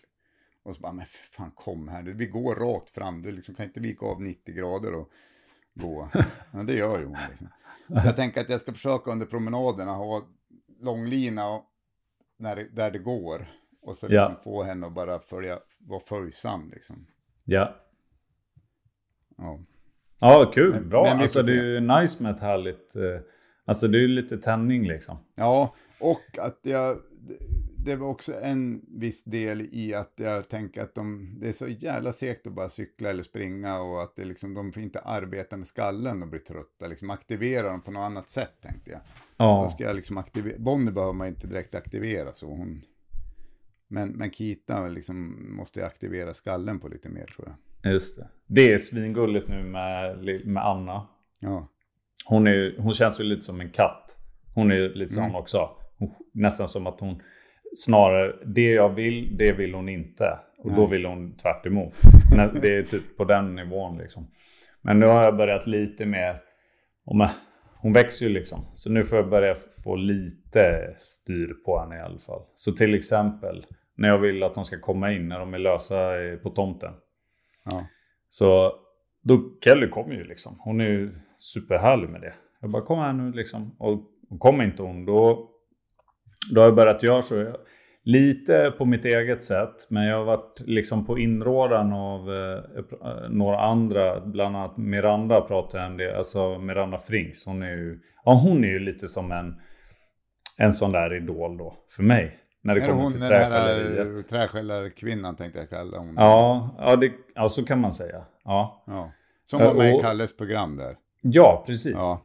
Och 0.64 0.76
så 0.76 0.82
bara, 0.82 0.94
men 0.94 1.06
för 1.06 1.24
fan 1.32 1.52
kom 1.52 1.88
här 1.88 2.02
nu. 2.04 2.14
Vi 2.14 2.26
går 2.26 2.56
rakt 2.56 2.90
fram. 2.90 3.22
Du 3.22 3.32
liksom 3.32 3.56
kan 3.56 3.66
inte 3.66 3.80
vika 3.80 4.06
av 4.06 4.22
90 4.22 4.56
grader 4.56 4.94
och 4.94 5.10
gå. 5.74 6.10
Men 6.52 6.66
det 6.66 6.74
gör 6.74 7.00
ju 7.00 7.06
hon 7.06 7.18
liksom. 7.30 7.48
Så 7.88 8.08
jag 8.08 8.16
tänker 8.16 8.42
att 8.42 8.50
jag 8.50 8.62
ska 8.62 8.74
försöka 8.74 9.12
under 9.12 9.26
promenaderna 9.26 9.92
ha 9.92 10.22
långlina 10.82 11.50
och 11.50 11.66
när 12.38 12.56
det, 12.56 12.64
där 12.76 12.92
det 12.92 13.00
går. 13.00 13.46
Och 13.82 13.96
så 13.96 14.08
Ja. 14.10 14.22
liksom 14.22 14.44
få 14.44 14.63
henne 14.63 14.88
att 14.88 14.94
bara 14.94 15.20
följa, 15.20 15.60
vara 15.80 16.00
följsam 16.00 16.70
liksom. 16.74 17.06
ja. 17.44 17.76
Ja. 19.38 19.60
Ja, 20.20 20.52
kul. 20.56 20.72
Men- 20.72 20.89
Bra. 20.89 21.04
men 21.04 21.20
alltså 21.20 21.41
det 21.41 21.54
är 21.54 21.63
ju 21.63 21.80
nice 21.80 22.24
med 22.24 22.36
ett 22.36 22.41
härligt... 22.41 22.96
Eh, 22.96 23.04
Alltså 23.65 23.88
det 23.88 23.98
är 23.98 24.02
ju 24.02 24.08
lite 24.08 24.38
tändning 24.38 24.88
liksom. 24.88 25.17
Ja, 25.36 25.76
och 26.00 26.38
att 26.39 26.60
jag, 26.62 26.98
det 27.78 27.96
var 27.96 28.08
också 28.08 28.34
en 28.41 28.86
viss 28.88 29.24
del 29.24 29.62
i 29.72 29.94
att 29.94 30.13
jag 30.15 30.50
tänker 30.50 30.82
att 30.84 30.96
de, 30.96 31.36
det 31.41 31.50
är 31.50 31.54
så 31.54 31.67
jävla 31.67 32.13
segt 32.13 32.48
att 32.48 32.54
bara 32.54 32.70
cykla 32.70 33.10
eller 33.10 33.24
springa 33.24 33.82
och 33.82 34.02
att 34.04 34.15
det 34.15 34.26
liksom, 34.26 34.54
de 34.54 34.72
får 34.74 34.84
inte 34.84 35.00
arbeta 35.00 35.58
med 35.58 35.67
skallen 35.67 36.22
och 36.24 36.28
bli 36.30 36.39
trötta, 36.39 36.88
liksom 36.88 37.10
aktivera 37.10 37.70
dem 37.70 37.82
på 37.82 37.91
något 37.91 38.02
annat 38.02 38.30
sätt 38.30 38.54
tänkte 38.62 38.91
jag. 38.91 39.00
Ja. 39.38 39.48
Så 39.58 39.63
då 39.63 39.70
ska 39.70 39.84
jag 39.84 39.96
liksom 39.96 40.17
aktivera, 40.17 40.60
Bonnie 40.60 40.91
behöver 40.91 41.13
man 41.13 41.28
inte 41.28 41.48
direkt 41.48 41.76
aktivera 41.76 42.32
så 42.32 42.48
hon, 42.48 42.82
men, 43.92 44.10
men 44.10 44.32
Kita 44.32 44.88
liksom 44.88 45.48
måste 45.56 45.86
aktivera 45.86 46.34
skallen 46.34 46.80
på 46.80 46.88
lite 46.88 47.10
mer 47.10 47.26
tror 47.26 47.48
jag. 47.48 47.94
Just 47.94 48.18
det. 48.18 48.28
Det 48.48 48.72
är 48.72 48.78
svingulligt 48.78 49.48
nu 49.48 49.64
med, 49.64 50.18
med 50.46 50.66
Anna. 50.66 51.08
Ja. 51.40 51.68
Hon, 52.26 52.48
är, 52.48 52.76
hon 52.78 52.94
känns 52.94 53.20
ju 53.20 53.24
lite 53.24 53.42
som 53.42 53.62
en 53.62 53.70
katt. 53.70 54.18
Hon 54.54 54.72
är 54.72 54.76
ju 54.76 54.94
lite 54.94 55.14
sån 55.14 55.24
mm. 55.24 55.36
också. 55.36 55.70
Hon, 55.98 56.12
nästan 56.34 56.68
som 56.68 56.88
att 56.88 57.00
hon 57.00 57.22
snarare, 57.76 58.36
det 58.46 58.72
jag 58.72 58.90
vill, 58.90 59.38
det 59.38 59.52
vill 59.52 59.74
hon 59.74 59.90
inte. 59.90 60.40
Och 60.58 60.68
Nej. 60.68 60.76
då 60.76 60.86
vill 60.86 61.06
hon 61.06 61.36
tvärt 61.36 61.66
emot. 61.66 61.94
Det 62.62 62.78
är 62.78 62.84
typ 62.84 63.18
på 63.18 63.24
den 63.24 63.56
nivån 63.56 63.98
liksom. 63.98 64.28
Men 64.82 65.00
nu 65.00 65.06
har 65.06 65.24
jag 65.24 65.38
börjat 65.38 65.68
lite 65.68 66.06
mer, 66.06 66.42
om 67.06 67.28
hon 67.76 67.94
växer 67.94 68.26
ju 68.26 68.32
liksom. 68.32 68.66
Så 68.74 68.90
nu 68.90 69.04
får 69.04 69.18
jag 69.18 69.30
börja 69.30 69.56
få 69.84 69.96
lite 69.96 70.96
styr 70.98 71.54
på 71.66 71.80
henne 71.80 71.98
i 71.98 72.00
alla 72.02 72.20
fall. 72.20 72.42
Så 72.56 72.72
till 72.72 72.96
exempel 72.96 73.66
när 74.02 74.08
jag 74.08 74.18
vill 74.18 74.44
att 74.44 74.54
de 74.54 74.64
ska 74.64 74.80
komma 74.80 75.12
in 75.12 75.28
när 75.28 75.40
de 75.40 75.54
är 75.54 75.60
lösa 75.60 76.12
på 76.44 76.50
tomten. 76.50 76.94
Ja. 77.66 77.86
Så 78.30 78.74
då, 79.24 79.42
Kelly 79.64 79.90
kommer 79.90 80.16
ju 80.16 80.24
liksom. 80.24 80.56
Hon 80.60 80.82
är 80.82 80.86
ju 80.86 81.16
superhärlig 81.40 82.10
med 82.10 82.22
det. 82.22 82.34
Jag 82.62 82.70
bara 82.70 82.82
kom 82.82 83.00
här 83.00 83.14
nu 83.14 83.32
liksom. 83.32 83.76
Och, 83.80 83.94
och 84.30 84.40
kommer 84.40 84.64
inte 84.64 84.84
hon 84.84 85.06
då, 85.06 85.50
då 86.54 86.62
har 86.62 86.68
jag 86.68 86.76
börjat 86.76 87.04
göra 87.04 87.22
så. 87.22 87.56
Lite 88.04 88.74
på 88.78 88.86
mitt 88.86 89.06
eget 89.06 89.42
sätt. 89.42 89.88
Men 89.90 90.06
jag 90.06 90.18
har 90.18 90.26
varit 90.26 90.62
liksom 90.66 91.06
på 91.06 91.20
inrådan 91.20 91.94
av 91.94 92.34
eh, 92.34 93.30
några 93.30 93.60
andra. 93.60 94.20
Bland 94.20 94.58
annat 94.58 94.78
Miranda 94.78 95.42
pratade 95.42 95.84
jag 95.84 95.92
om 95.92 95.98
det. 95.98 96.18
Alltså 96.18 96.60
Miranda 96.60 96.98
Frings. 96.98 97.46
Hon 97.46 97.64
är 97.64 97.72
ju, 97.72 98.00
ja, 98.26 98.34
hon 98.34 98.64
är 98.64 98.70
ju 98.70 98.80
lite 98.80 99.08
som 99.08 99.32
en, 99.32 99.62
en 100.58 100.74
sån 100.74 100.92
där 100.92 101.16
idol 101.16 101.58
då. 101.58 101.76
För 101.96 102.04
mig. 102.04 102.38
När 102.62 102.76
det 102.76 102.82
är 102.82 102.88
kommer 102.88 103.02
hon 103.04 103.12
till 103.12 103.21
träskälleriet. 103.21 104.30
Träskällarkvinnan 104.30 105.36
tänkte 105.36 105.60
jag 105.60 105.69
kalla 105.69 105.97
hon. 105.97 106.13
Ja, 106.17 106.76
ja, 106.78 106.95
det, 106.95 107.12
ja, 107.36 107.50
så 107.50 107.65
kan 107.65 107.80
man 107.80 107.93
säga. 107.93 108.26
Ja. 108.43 108.84
ja. 108.88 109.12
Som 109.45 109.60
var 109.60 109.74
med 109.74 109.95
i 109.95 110.00
Kalles 110.00 110.38
program 110.38 110.78
där. 110.78 110.95
Ja, 111.21 111.63
precis. 111.65 111.93
Ja. 111.93 112.21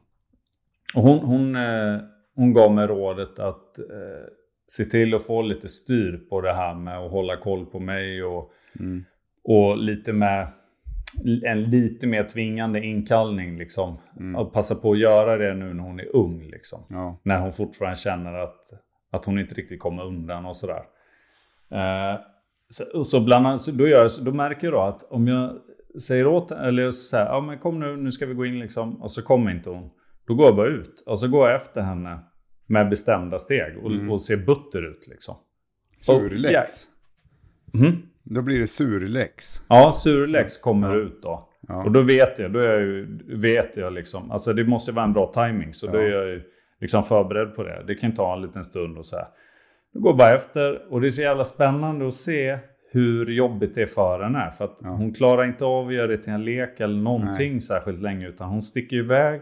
Och 0.94 1.03
hon, 1.03 1.18
hon, 1.18 1.57
eh, 1.57 2.01
hon 2.35 2.53
gav 2.53 2.72
mig 2.72 2.87
rådet 2.87 3.38
att 3.38 3.79
eh, 3.79 3.85
se 4.68 4.85
till 4.85 5.14
att 5.14 5.27
få 5.27 5.42
lite 5.42 5.68
styr 5.68 6.27
på 6.31 6.40
det 6.40 6.55
här 6.55 6.75
med 6.75 6.99
att 6.99 7.11
hålla 7.11 7.37
koll 7.37 7.66
på 7.66 7.81
mig 7.81 8.22
och, 8.22 8.51
mm. 8.79 9.05
och 9.44 9.79
lite 9.79 10.12
med 10.12 10.49
en 11.44 11.62
lite 11.62 12.07
mer 12.07 12.25
tvingande 12.25 12.81
inkallning 12.81 13.59
liksom. 13.59 13.99
Mm. 14.16 14.37
Att 14.37 14.53
passa 14.53 14.75
på 14.75 14.92
att 14.92 14.99
göra 14.99 15.37
det 15.37 15.55
nu 15.55 15.75
när 15.75 15.83
hon 15.83 16.01
är 16.01 16.16
ung 16.16 16.42
liksom. 16.42 16.85
Ja. 16.88 17.20
När 17.22 17.40
hon 17.40 17.53
fortfarande 17.53 17.96
känner 17.96 18.33
att, 18.33 18.72
att 19.17 19.25
hon 19.25 19.39
inte 19.39 19.55
riktigt 19.55 19.81
kommer 19.81 20.07
undan 20.07 20.47
och 20.47 20.57
sådär. 20.57 20.83
Eh, 21.71 22.21
så, 22.69 23.05
så 23.05 23.21
bland 23.21 23.47
annat, 23.47 23.67
då, 23.67 23.89
gör, 23.89 24.25
då 24.25 24.33
märker 24.33 24.67
jag 24.67 24.75
då 24.75 24.81
att 24.81 25.03
om 25.03 25.29
jag 25.29 25.59
säger 26.01 26.27
åt 26.27 26.51
eller 26.51 26.91
så 26.91 27.17
här, 27.17 27.25
ja 27.25 27.41
men 27.41 27.59
kom 27.59 27.81
nu, 27.81 27.97
nu 27.97 28.13
ska 28.13 28.27
vi 28.27 28.35
gå 28.35 28.47
in 28.47 28.59
liksom. 28.59 29.03
Och 29.03 29.11
så 29.11 29.23
kommer 29.23 29.51
inte 29.51 29.71
hon. 29.71 29.91
Då 30.27 30.35
går 30.35 30.47
jag 30.47 30.57
bara 30.57 30.69
ut. 30.69 31.03
Och 31.07 31.19
så 31.19 31.29
går 31.29 31.49
jag 31.49 31.57
efter 31.57 31.81
henne 31.81 32.19
med 32.67 32.89
bestämda 32.89 33.39
steg 33.39 33.77
och, 33.83 33.91
mm. 33.91 34.11
och 34.11 34.23
ser 34.23 34.37
butter 34.37 34.91
ut 34.91 35.09
liksom. 35.11 35.37
Surlex. 35.97 36.89
Och, 37.73 37.81
mm. 37.81 38.03
Då 38.23 38.43
blir 38.43 38.61
det 38.61 38.67
surlex. 38.67 39.63
Ja, 39.69 39.93
surlex 39.93 40.59
kommer 40.59 40.89
ja. 40.89 40.97
ut 40.97 41.23
då. 41.23 41.49
Ja. 41.69 41.85
Och 41.85 41.93
då 41.93 42.03
vet 42.03 42.39
jag, 42.39 42.53
då 42.53 42.59
är 42.59 42.69
jag 42.69 42.81
ju, 42.81 43.19
vet 43.37 43.77
jag 43.77 43.93
liksom, 43.93 44.31
alltså 44.31 44.53
det 44.53 44.65
måste 44.65 44.93
vara 44.93 45.05
en 45.05 45.13
bra 45.13 45.33
timing 45.33 45.73
Så 45.73 45.87
ja. 45.87 45.93
då 45.93 45.99
är 45.99 46.09
jag 46.09 46.29
ju 46.29 46.43
liksom 46.81 47.03
förberedd 47.03 47.55
på 47.55 47.62
det. 47.62 47.85
Det 47.87 47.95
kan 47.95 48.15
ta 48.15 48.35
en 48.35 48.43
liten 48.43 48.65
stund 48.65 48.99
och 48.99 49.07
så 49.07 49.17
här. 49.17 49.27
Då 49.93 50.01
går 50.01 50.15
bara 50.15 50.35
efter 50.35 50.93
och 50.93 51.01
det 51.01 51.07
är 51.07 51.11
så 51.11 51.23
jävla 51.23 51.45
spännande 51.45 52.09
att 52.09 52.15
se 52.15 52.59
hur 52.91 53.31
jobbigt 53.31 53.75
det 53.75 53.83
är 53.83 53.87
för 53.87 54.23
henne. 54.23 54.51
För 54.51 54.65
att 54.65 54.79
ja. 54.81 54.89
hon 54.89 55.12
klarar 55.12 55.45
inte 55.45 55.65
av 55.65 55.89
att 55.89 55.95
göra 55.95 56.07
det 56.07 56.19
till 56.19 56.33
en 56.33 56.45
lek 56.45 56.81
eller 56.81 57.03
någonting 57.03 57.53
Nej. 57.53 57.61
särskilt 57.61 58.03
länge. 58.03 58.29
Utan 58.29 58.49
hon 58.49 58.62
sticker 58.62 58.97
iväg, 58.97 59.41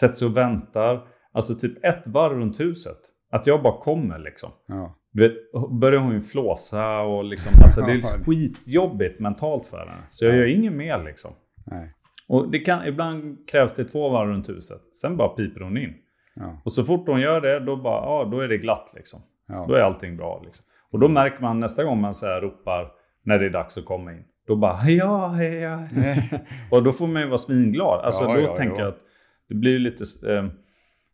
sätter 0.00 0.14
sig 0.14 0.28
och 0.28 0.36
väntar. 0.36 1.06
Alltså 1.32 1.54
typ 1.54 1.84
ett 1.84 2.02
varv 2.06 2.38
runt 2.38 2.60
huset. 2.60 2.98
Att 3.30 3.46
jag 3.46 3.62
bara 3.62 3.80
kommer 3.80 4.18
liksom. 4.18 4.50
Ja. 4.66 4.96
Du 5.12 5.28
vet, 5.28 5.32
börjar 5.80 6.00
hon 6.00 6.14
ju 6.14 6.20
flåsa 6.20 7.00
och 7.00 7.24
liksom, 7.24 7.52
alltså 7.62 7.80
det 7.80 7.92
är 7.92 8.24
skitjobbigt 8.24 9.20
mentalt 9.20 9.66
för 9.66 9.78
henne. 9.78 9.92
Så 10.10 10.24
jag 10.24 10.34
ja. 10.34 10.38
gör 10.38 10.46
inget 10.46 10.72
mer 10.72 11.04
liksom. 11.04 11.30
Nej. 11.66 11.94
Och 12.28 12.50
det 12.50 12.58
kan, 12.58 12.86
ibland 12.86 13.48
krävs 13.48 13.74
det 13.74 13.84
två 13.84 14.08
varv 14.08 14.28
runt 14.28 14.48
huset. 14.48 14.80
Sen 15.00 15.16
bara 15.16 15.28
piper 15.28 15.60
hon 15.60 15.78
in. 15.78 15.94
Ja. 16.34 16.62
Och 16.64 16.72
så 16.72 16.84
fort 16.84 17.08
hon 17.08 17.20
gör 17.20 17.40
det, 17.40 17.60
då 17.60 17.76
bara, 17.76 18.04
ja 18.04 18.28
då 18.30 18.40
är 18.40 18.48
det 18.48 18.58
glatt 18.58 18.92
liksom. 18.96 19.22
Ja. 19.48 19.64
Då 19.68 19.74
är 19.74 19.80
allting 19.80 20.16
bra 20.16 20.42
liksom. 20.44 20.64
Och 20.90 20.98
då 20.98 21.08
märker 21.08 21.42
man 21.42 21.60
nästa 21.60 21.84
gång 21.84 22.00
man 22.00 22.14
så 22.14 22.26
här 22.26 22.40
ropar 22.40 22.92
när 23.22 23.38
det 23.38 23.46
är 23.46 23.50
dags 23.50 23.78
att 23.78 23.84
komma 23.84 24.12
in. 24.12 24.24
Då 24.46 24.56
bara 24.56 24.74
heja, 24.76 25.26
heja. 25.26 25.88
och 26.70 26.82
då 26.82 26.92
får 26.92 27.06
man 27.06 27.22
ju 27.22 27.28
vara 27.28 27.38
svinglad. 27.38 28.00
Alltså 28.04 28.24
ja, 28.24 28.34
då 28.34 28.40
ja, 28.40 28.56
tänker 28.56 28.76
ja. 28.76 28.80
jag 28.80 28.88
att 28.88 29.00
det 29.48 29.54
blir 29.54 29.78
lite 29.78 30.04
eh, 30.34 30.46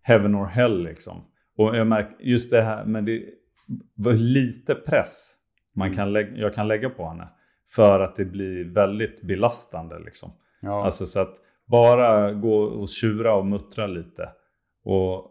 heaven 0.03 0.35
or 0.35 0.47
hell 0.47 0.83
liksom. 0.83 1.25
Och 1.57 1.77
jag 1.77 1.87
märker 1.87 2.25
just 2.25 2.51
det 2.51 2.63
här 2.63 2.85
med 2.85 3.05
det 3.05 3.25
var 3.95 4.13
lite 4.13 4.75
press 4.75 5.37
man 5.77 5.87
mm. 5.87 5.97
kan 5.97 6.13
lägga, 6.13 6.37
jag 6.37 6.55
kan 6.55 6.69
lägga 6.69 6.91
på 6.91 7.09
henne. 7.09 7.29
För 7.75 8.01
att 8.01 8.17
det 8.17 8.25
blir 8.25 8.65
väldigt 8.65 9.23
belastande 9.23 9.99
liksom. 9.99 10.33
Ja. 10.63 10.85
Alltså 10.85 11.07
så 11.07 11.21
att 11.21 11.35
bara 11.67 12.33
gå 12.33 12.57
och 12.59 12.89
tjura 12.89 13.35
och 13.35 13.47
muttra 13.47 13.87
lite. 13.87 14.29
Och 14.87 15.31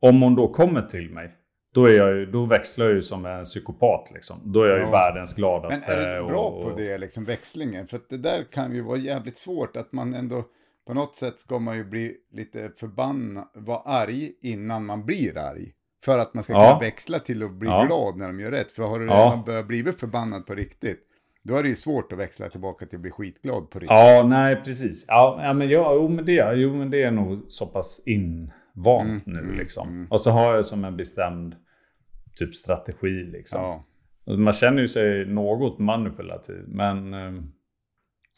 om 0.00 0.22
hon 0.22 0.34
då 0.34 0.48
kommer 0.48 0.82
till 0.82 1.10
mig 1.10 1.32
då, 1.74 1.86
är 1.86 1.96
jag 1.96 2.16
ju, 2.16 2.26
då 2.26 2.44
växlar 2.44 2.86
jag 2.86 2.94
ju 2.94 3.02
som 3.02 3.26
en 3.26 3.44
psykopat 3.44 4.10
liksom. 4.14 4.40
Då 4.44 4.62
är 4.62 4.68
jag 4.68 4.78
ju 4.78 4.84
världens 4.84 5.34
gladaste. 5.34 5.96
Men 5.96 6.06
är 6.06 6.20
du 6.20 6.26
bra 6.26 6.38
och, 6.38 6.56
och... 6.56 6.62
på 6.62 6.76
det, 6.76 6.98
liksom 6.98 7.24
växlingen? 7.24 7.86
För 7.86 7.96
att 7.96 8.08
det 8.08 8.16
där 8.16 8.44
kan 8.52 8.74
ju 8.74 8.82
vara 8.82 8.98
jävligt 8.98 9.36
svårt. 9.36 9.76
Att 9.76 9.92
man 9.92 10.14
ändå, 10.14 10.44
på 10.86 10.94
något 10.94 11.14
sätt 11.14 11.38
ska 11.38 11.58
man 11.58 11.76
ju 11.76 11.84
bli 11.84 12.12
lite 12.30 12.70
förbannad, 12.76 13.44
vara 13.54 13.78
arg 13.78 14.32
innan 14.40 14.86
man 14.86 15.06
blir 15.06 15.38
arg. 15.38 15.72
För 16.04 16.18
att 16.18 16.34
man 16.34 16.44
ska 16.44 16.52
kunna 16.52 16.78
växla 16.78 17.18
till 17.18 17.42
att 17.42 17.52
bli 17.52 17.68
ja. 17.68 17.84
glad 17.84 18.16
när 18.16 18.26
de 18.26 18.40
gör 18.40 18.50
rätt. 18.50 18.72
För 18.72 18.82
har 18.82 18.98
du 18.98 19.04
redan 19.04 19.18
ja. 19.18 19.42
börjat 19.46 19.66
bli 19.66 19.82
förbannad 19.82 20.46
på 20.46 20.54
riktigt, 20.54 21.02
då 21.42 21.56
är 21.56 21.62
det 21.62 21.68
ju 21.68 21.74
svårt 21.74 22.12
att 22.12 22.18
växla 22.18 22.48
tillbaka 22.48 22.86
till 22.86 22.96
att 22.96 23.02
bli 23.02 23.10
skitglad 23.10 23.70
på 23.70 23.78
riktigt. 23.78 23.96
Ja, 23.96 24.26
nej 24.26 24.56
precis. 24.64 25.04
Ja, 25.08 25.40
ja 25.42 25.52
men, 25.52 25.68
ja, 25.68 25.94
jo, 25.94 26.08
men, 26.08 26.24
det, 26.24 26.54
jo, 26.54 26.74
men 26.74 26.90
det 26.90 27.02
är 27.02 27.10
nog 27.10 27.44
så 27.48 27.66
pass 27.66 28.00
invant 28.76 29.26
mm, 29.26 29.38
nu 29.38 29.38
mm, 29.38 29.58
liksom. 29.58 29.88
Mm. 29.88 30.06
Och 30.10 30.20
så 30.20 30.30
har 30.30 30.54
jag 30.54 30.66
som 30.66 30.84
en 30.84 30.96
bestämd 30.96 31.56
typ 32.34 32.54
strategi 32.54 33.24
liksom. 33.24 33.60
Ja. 33.60 34.36
Man 34.36 34.52
känner 34.52 34.82
ju 34.82 34.88
sig 34.88 35.26
något 35.26 35.78
manipulativ 35.78 36.64
men 36.68 37.14
eh, 37.14 37.42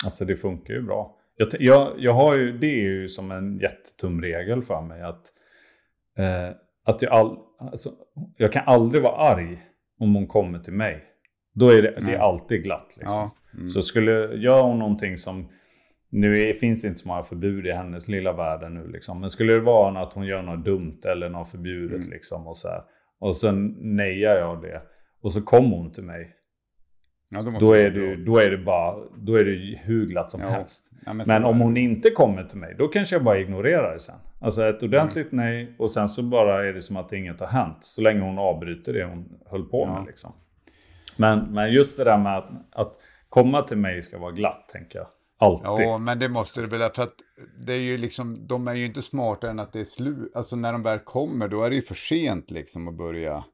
alltså 0.05 0.25
det 0.25 0.37
funkar 0.37 0.75
ju 0.75 0.83
bra. 0.83 1.19
Jag, 1.37 1.49
jag, 1.61 1.95
jag 1.99 2.15
har 2.15 2.37
ju, 2.37 2.59
det 2.59 2.67
är 2.67 2.83
ju 2.83 3.09
som 3.09 3.31
en 3.31 3.59
jättetum 3.59 4.23
regel 4.23 4.63
för 4.63 4.83
mig 4.83 5.03
att, 5.03 5.33
eh, 6.19 6.57
att 6.85 7.03
jag, 7.03 7.13
all, 7.13 7.39
alltså, 7.59 7.91
jag 8.37 8.53
kan 8.53 8.63
aldrig 8.67 9.03
vara 9.03 9.17
arg 9.17 9.63
om 9.99 10.15
hon 10.15 10.27
kommer 10.27 10.59
till 10.59 10.73
mig. 10.73 11.05
Då 11.55 11.69
är 11.69 11.83
det, 11.83 11.95
det 12.01 12.15
är 12.15 12.19
alltid 12.19 12.63
glatt. 12.63 12.95
Liksom. 12.97 13.19
Ja. 13.19 13.31
Mm. 13.55 13.69
Så 13.69 13.83
skulle, 13.83 14.35
gör 14.35 14.63
hon 14.63 14.79
någonting 14.79 15.17
som, 15.17 15.49
nu 16.11 16.33
är, 16.33 16.53
finns 16.53 16.83
det 16.83 16.89
inte 16.89 17.01
så 17.01 17.09
många 17.09 17.23
förbud 17.23 17.67
i 17.67 17.73
hennes 17.73 18.09
lilla 18.09 18.33
värld 18.33 18.73
nu 18.73 18.89
liksom. 18.89 19.21
Men 19.21 19.31
skulle 19.31 19.53
det 19.53 19.61
vara 19.61 20.03
att 20.03 20.13
hon 20.13 20.27
gör 20.27 20.43
något 20.43 20.65
dumt 20.65 21.01
eller 21.05 21.29
något 21.29 21.51
förbjudet 21.51 22.01
mm. 22.01 22.11
liksom 22.11 22.47
och 22.47 22.57
så 22.57 22.69
här, 22.69 22.83
och 23.19 23.37
sen 23.37 23.77
nejar 23.81 24.37
jag 24.37 24.63
det. 24.63 24.83
Och 25.23 25.33
så 25.33 25.43
kommer 25.43 25.77
hon 25.77 25.93
till 25.93 26.05
mig. 26.05 26.35
Ja, 27.29 27.41
då, 27.43 27.67
då, 27.67 27.75
är 27.75 27.91
det, 27.91 28.15
då 28.25 28.39
är 28.39 28.51
det 28.51 28.59
bara 28.59 28.97
då 29.17 29.37
är 29.37 29.45
det 29.45 29.79
hur 29.79 30.07
glatt 30.07 30.31
som 30.31 30.41
ja. 30.41 30.49
helst. 30.49 30.91
Ja, 31.07 31.13
men, 31.13 31.25
men 31.29 31.45
om 31.45 31.61
hon 31.61 31.77
inte 31.77 32.11
kommer 32.11 32.45
till 32.45 32.59
mig, 32.59 32.75
då 32.79 32.89
kanske 32.89 33.15
jag 33.15 33.25
bara 33.25 33.39
ignorerar 33.39 33.93
det 33.93 33.99
sen. 33.99 34.15
Alltså 34.41 34.65
ett 34.65 34.83
ordentligt 34.83 35.33
mm. 35.33 35.45
nej 35.45 35.75
och 35.79 35.91
sen 35.91 36.09
så 36.09 36.23
bara 36.23 36.67
är 36.67 36.73
det 36.73 36.81
som 36.81 36.97
att 36.97 37.13
inget 37.13 37.41
har 37.41 37.47
hänt. 37.47 37.77
Så 37.81 38.03
länge 38.03 38.21
hon 38.21 38.39
avbryter 38.39 38.93
det 38.93 39.05
hon 39.05 39.39
höll 39.47 39.65
på 39.65 39.87
med. 39.87 40.07
Liksom. 40.07 40.33
Men, 41.17 41.39
men 41.39 41.73
just 41.73 41.97
det 41.97 42.05
där 42.05 42.19
med 42.19 42.37
att, 42.37 42.51
att 42.73 42.93
komma 43.29 43.63
till 43.63 43.77
mig 43.77 44.03
ska 44.03 44.19
vara 44.19 44.33
glatt, 44.33 44.69
tänker 44.69 44.99
jag. 44.99 45.07
Alltid. 45.39 45.87
Ja, 45.87 45.99
men 45.99 46.19
det 46.19 46.29
måste 46.29 46.61
det 46.61 46.67
väl. 46.67 46.91
För 46.91 47.03
att 47.03 47.15
det 47.67 47.73
är 47.73 47.81
ju 47.81 47.99
liksom, 47.99 48.47
de 48.47 48.69
är 48.69 48.75
ju 48.75 48.87
inte 48.87 49.03
smartare 49.03 49.51
än 49.51 49.59
att 49.59 49.73
det 49.73 49.81
är 49.81 49.85
slut. 49.85 50.33
Alltså 50.35 50.57
när 50.57 50.73
de 50.73 50.83
väl 50.83 50.99
kommer, 50.99 51.49
då 51.49 51.63
är 51.63 51.71
det 51.71 51.77
ju 51.77 51.83
för 51.83 51.95
sent 51.95 52.51
liksom 52.51 52.89
att 52.89 52.95
börja. 52.95 53.45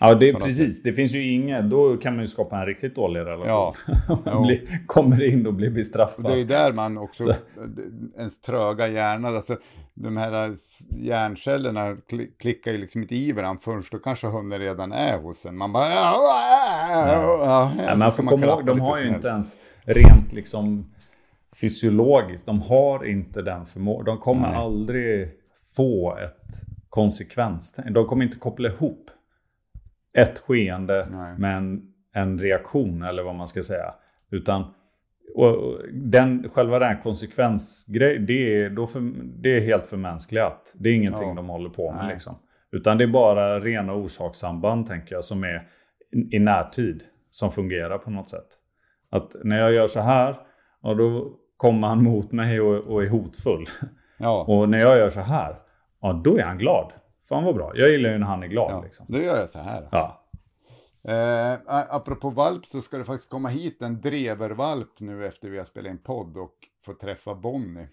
Ja, 0.00 0.14
det 0.14 0.28
är 0.28 0.34
precis. 0.34 0.82
Det 0.82 0.92
finns 0.92 1.12
ju 1.12 1.32
inget. 1.32 1.70
Då 1.70 1.96
kan 1.96 2.14
man 2.14 2.22
ju 2.22 2.28
skapa 2.28 2.60
en 2.60 2.66
riktigt 2.66 2.94
dålig 2.94 3.20
relation. 3.20 3.46
Ja. 3.46 3.74
man 4.24 4.42
blir, 4.42 4.86
kommer 4.86 5.24
in 5.24 5.46
och 5.46 5.54
blir 5.54 5.70
bestraffad. 5.70 6.24
Och 6.24 6.30
det 6.30 6.36
är 6.36 6.38
ju 6.38 6.44
där 6.44 6.72
man 6.72 6.98
också, 6.98 7.24
Så. 7.24 7.34
ens 8.18 8.40
tröga 8.40 8.88
hjärna, 8.88 9.28
alltså 9.28 9.56
de 9.94 10.16
här 10.16 10.54
hjärncellerna 10.98 11.94
kli- 12.10 12.30
klickar 12.38 12.72
ju 12.72 12.78
liksom 12.78 13.02
inte 13.02 13.16
i 13.16 13.32
varandra 13.32 13.60
förrän 13.62 13.82
då 13.92 13.98
kanske 13.98 14.26
hunden 14.26 14.58
redan 14.58 14.92
är 14.92 15.18
hos 15.18 15.46
en. 15.46 15.56
Man 15.56 15.72
bara... 15.72 15.88
Ja, 15.90 17.72
ja, 17.86 17.94
man 17.96 18.12
får 18.12 18.22
komma 18.22 18.46
ihåg, 18.46 18.66
de 18.66 18.80
har 18.80 19.00
ju 19.02 19.08
inte 19.08 19.28
ens 19.28 19.58
rent 19.84 20.32
liksom 20.32 20.90
fysiologiskt, 21.60 22.46
de 22.46 22.62
har 22.62 23.04
inte 23.04 23.42
den 23.42 23.64
förmågan. 23.64 24.04
De 24.04 24.18
kommer 24.18 24.48
Nej. 24.48 24.56
aldrig 24.56 25.28
få 25.76 26.16
ett 26.16 26.62
konsekvens. 26.88 27.76
De 27.90 28.06
kommer 28.06 28.24
inte 28.24 28.38
koppla 28.38 28.68
ihop 28.68 29.10
ett 30.14 30.38
skeende 30.38 31.08
Nej. 31.10 31.38
med 31.38 31.56
en, 31.56 31.82
en 32.14 32.38
reaktion 32.38 33.02
eller 33.02 33.22
vad 33.22 33.34
man 33.34 33.48
ska 33.48 33.62
säga. 33.62 33.94
Utan 34.30 34.64
och 35.34 35.78
den, 35.92 36.48
själva 36.48 36.78
den 36.78 36.88
här 36.88 37.00
konsekvensgrejen, 37.02 38.26
det 38.26 38.56
är, 38.56 38.86
för, 38.86 39.00
det 39.42 39.56
är 39.56 39.60
helt 39.60 39.86
förmänskligat. 39.86 40.74
Det 40.78 40.88
är 40.88 40.92
ingenting 40.94 41.28
Ja. 41.28 41.34
de 41.34 41.48
håller 41.48 41.70
på 41.70 41.92
med 41.92 42.08
liksom. 42.08 42.36
Utan 42.72 42.98
det 42.98 43.04
är 43.04 43.08
bara 43.08 43.60
rena 43.60 43.94
orsakssamband 43.94 44.86
tänker 44.86 45.14
jag 45.14 45.24
som 45.24 45.44
är 45.44 45.68
i 46.30 46.38
närtid 46.38 47.02
som 47.30 47.52
fungerar 47.52 47.98
på 47.98 48.10
något 48.10 48.28
sätt. 48.28 48.48
Att 49.10 49.36
när 49.44 49.58
jag 49.58 49.72
gör 49.72 49.86
så 49.86 50.00
här, 50.00 50.36
och 50.80 50.96
då 50.96 51.32
kommer 51.60 51.88
han 51.88 52.02
mot 52.02 52.32
mig 52.32 52.60
och, 52.60 52.76
och 52.76 53.02
är 53.02 53.08
hotfull. 53.08 53.70
Ja, 54.18 54.44
Och 54.44 54.68
när 54.68 54.78
jag 54.78 54.98
gör 54.98 55.10
så 55.10 55.20
här, 55.20 55.56
ja 56.00 56.12
då 56.12 56.38
är 56.38 56.42
han 56.42 56.58
glad. 56.58 56.92
Fan 57.28 57.44
vad 57.44 57.54
bra. 57.54 57.72
Jag 57.74 57.90
gillar 57.90 58.10
ju 58.10 58.18
när 58.18 58.26
han 58.26 58.42
är 58.42 58.46
glad 58.46 58.70
ja. 58.70 58.82
liksom. 58.82 59.06
då 59.08 59.18
gör 59.18 59.36
jag 59.36 59.48
så 59.48 59.58
här. 59.58 59.88
Ja. 59.92 60.26
Eh, 61.02 61.58
apropå 61.66 62.30
valp 62.30 62.66
så 62.66 62.80
ska 62.80 62.98
det 62.98 63.04
faktiskt 63.04 63.30
komma 63.30 63.48
hit 63.48 63.82
en 63.82 64.00
drevervalp 64.00 65.00
nu 65.00 65.26
efter 65.26 65.50
vi 65.50 65.58
har 65.58 65.64
spelat 65.64 65.90
in 65.90 65.98
podd 65.98 66.36
och 66.36 66.54
få 66.82 66.94
träffa 66.94 67.34
Bonnie. 67.34 67.88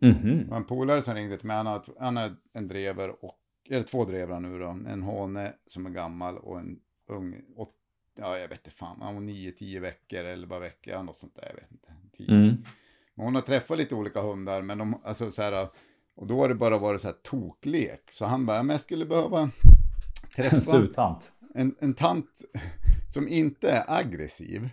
Mhm. 0.00 0.38
Det 0.44 0.50
var 0.50 0.56
en 0.56 0.64
polare 0.64 1.02
som 1.02 1.14
ringde 1.14 1.36
till 1.36 1.46
mig, 1.46 1.56
han 1.56 1.66
har, 1.66 1.82
han 2.00 2.16
har 2.16 2.30
en 2.54 2.68
drever, 2.68 3.24
och, 3.24 3.34
eller 3.70 3.82
två 3.82 4.04
drevrar 4.04 4.40
nu 4.40 4.58
då. 4.58 4.68
En 4.68 5.02
hane 5.02 5.52
som 5.66 5.86
är 5.86 5.90
gammal 5.90 6.38
och 6.38 6.58
en 6.58 6.78
ung, 7.08 7.42
åt, 7.56 7.72
ja 8.18 8.38
jag 8.38 8.48
vet 8.48 8.58
inte 8.58 8.76
fan, 8.76 9.00
han 9.00 9.14
var 9.14 9.22
nio, 9.22 9.52
tio 9.52 9.80
veckor, 9.80 10.24
elva 10.24 10.58
veckor, 10.58 10.94
ja, 10.94 11.02
något 11.02 11.16
sånt 11.16 11.34
där, 11.34 11.46
jag 11.48 11.54
vet 11.54 11.72
inte. 11.72 11.92
Tio. 12.16 12.34
Mm. 12.34 12.56
Men 13.16 13.24
hon 13.26 13.34
har 13.34 13.42
träffat 13.42 13.78
lite 13.78 13.94
olika 13.94 14.20
hundar, 14.20 14.62
men 14.62 14.78
de, 14.78 15.00
alltså 15.04 15.30
så 15.30 15.42
här, 15.42 15.68
och 16.16 16.26
då 16.26 16.38
har 16.38 16.48
det 16.48 16.54
bara 16.54 16.78
varit 16.78 17.00
så 17.00 17.08
här 17.08 17.14
toklek. 17.22 18.02
Så 18.10 18.24
han 18.26 18.46
bara, 18.46 18.62
men 18.62 18.74
jag 18.74 18.80
skulle 18.80 19.06
behöva 19.06 19.40
En 19.42 19.50
träffa 20.36 20.60
surtant. 20.60 21.32
en, 21.54 21.74
en 21.80 21.94
tant 21.94 22.30
som 23.10 23.28
inte 23.28 23.70
är 23.70 23.84
aggressiv, 23.98 24.70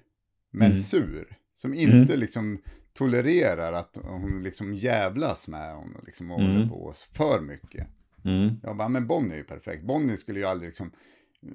men 0.52 0.66
Mm. 0.68 0.78
sur. 0.78 1.38
Som 1.56 1.74
inte 1.74 2.16
liksom 2.18 2.62
tolererar 2.94 3.74
att 3.74 3.98
hon 4.04 4.44
liksom 4.44 4.74
jävlas 4.76 5.48
med 5.48 5.74
honom 5.76 5.96
och 5.96 6.04
liksom 6.06 6.30
håller 6.30 6.56
Mm. 6.56 6.70
på 6.70 6.94
för 7.14 7.42
mycket. 7.42 7.88
Mm. 8.26 8.56
Jag 8.64 8.78
bara, 8.78 8.90
men 8.90 9.08
Bonnie 9.08 9.34
är 9.34 9.38
ju 9.38 9.44
perfekt. 9.44 9.84
Bonnie 9.84 10.18
skulle 10.18 10.40
ju 10.40 10.46
aldrig 10.46 10.70
liksom, 10.70 10.92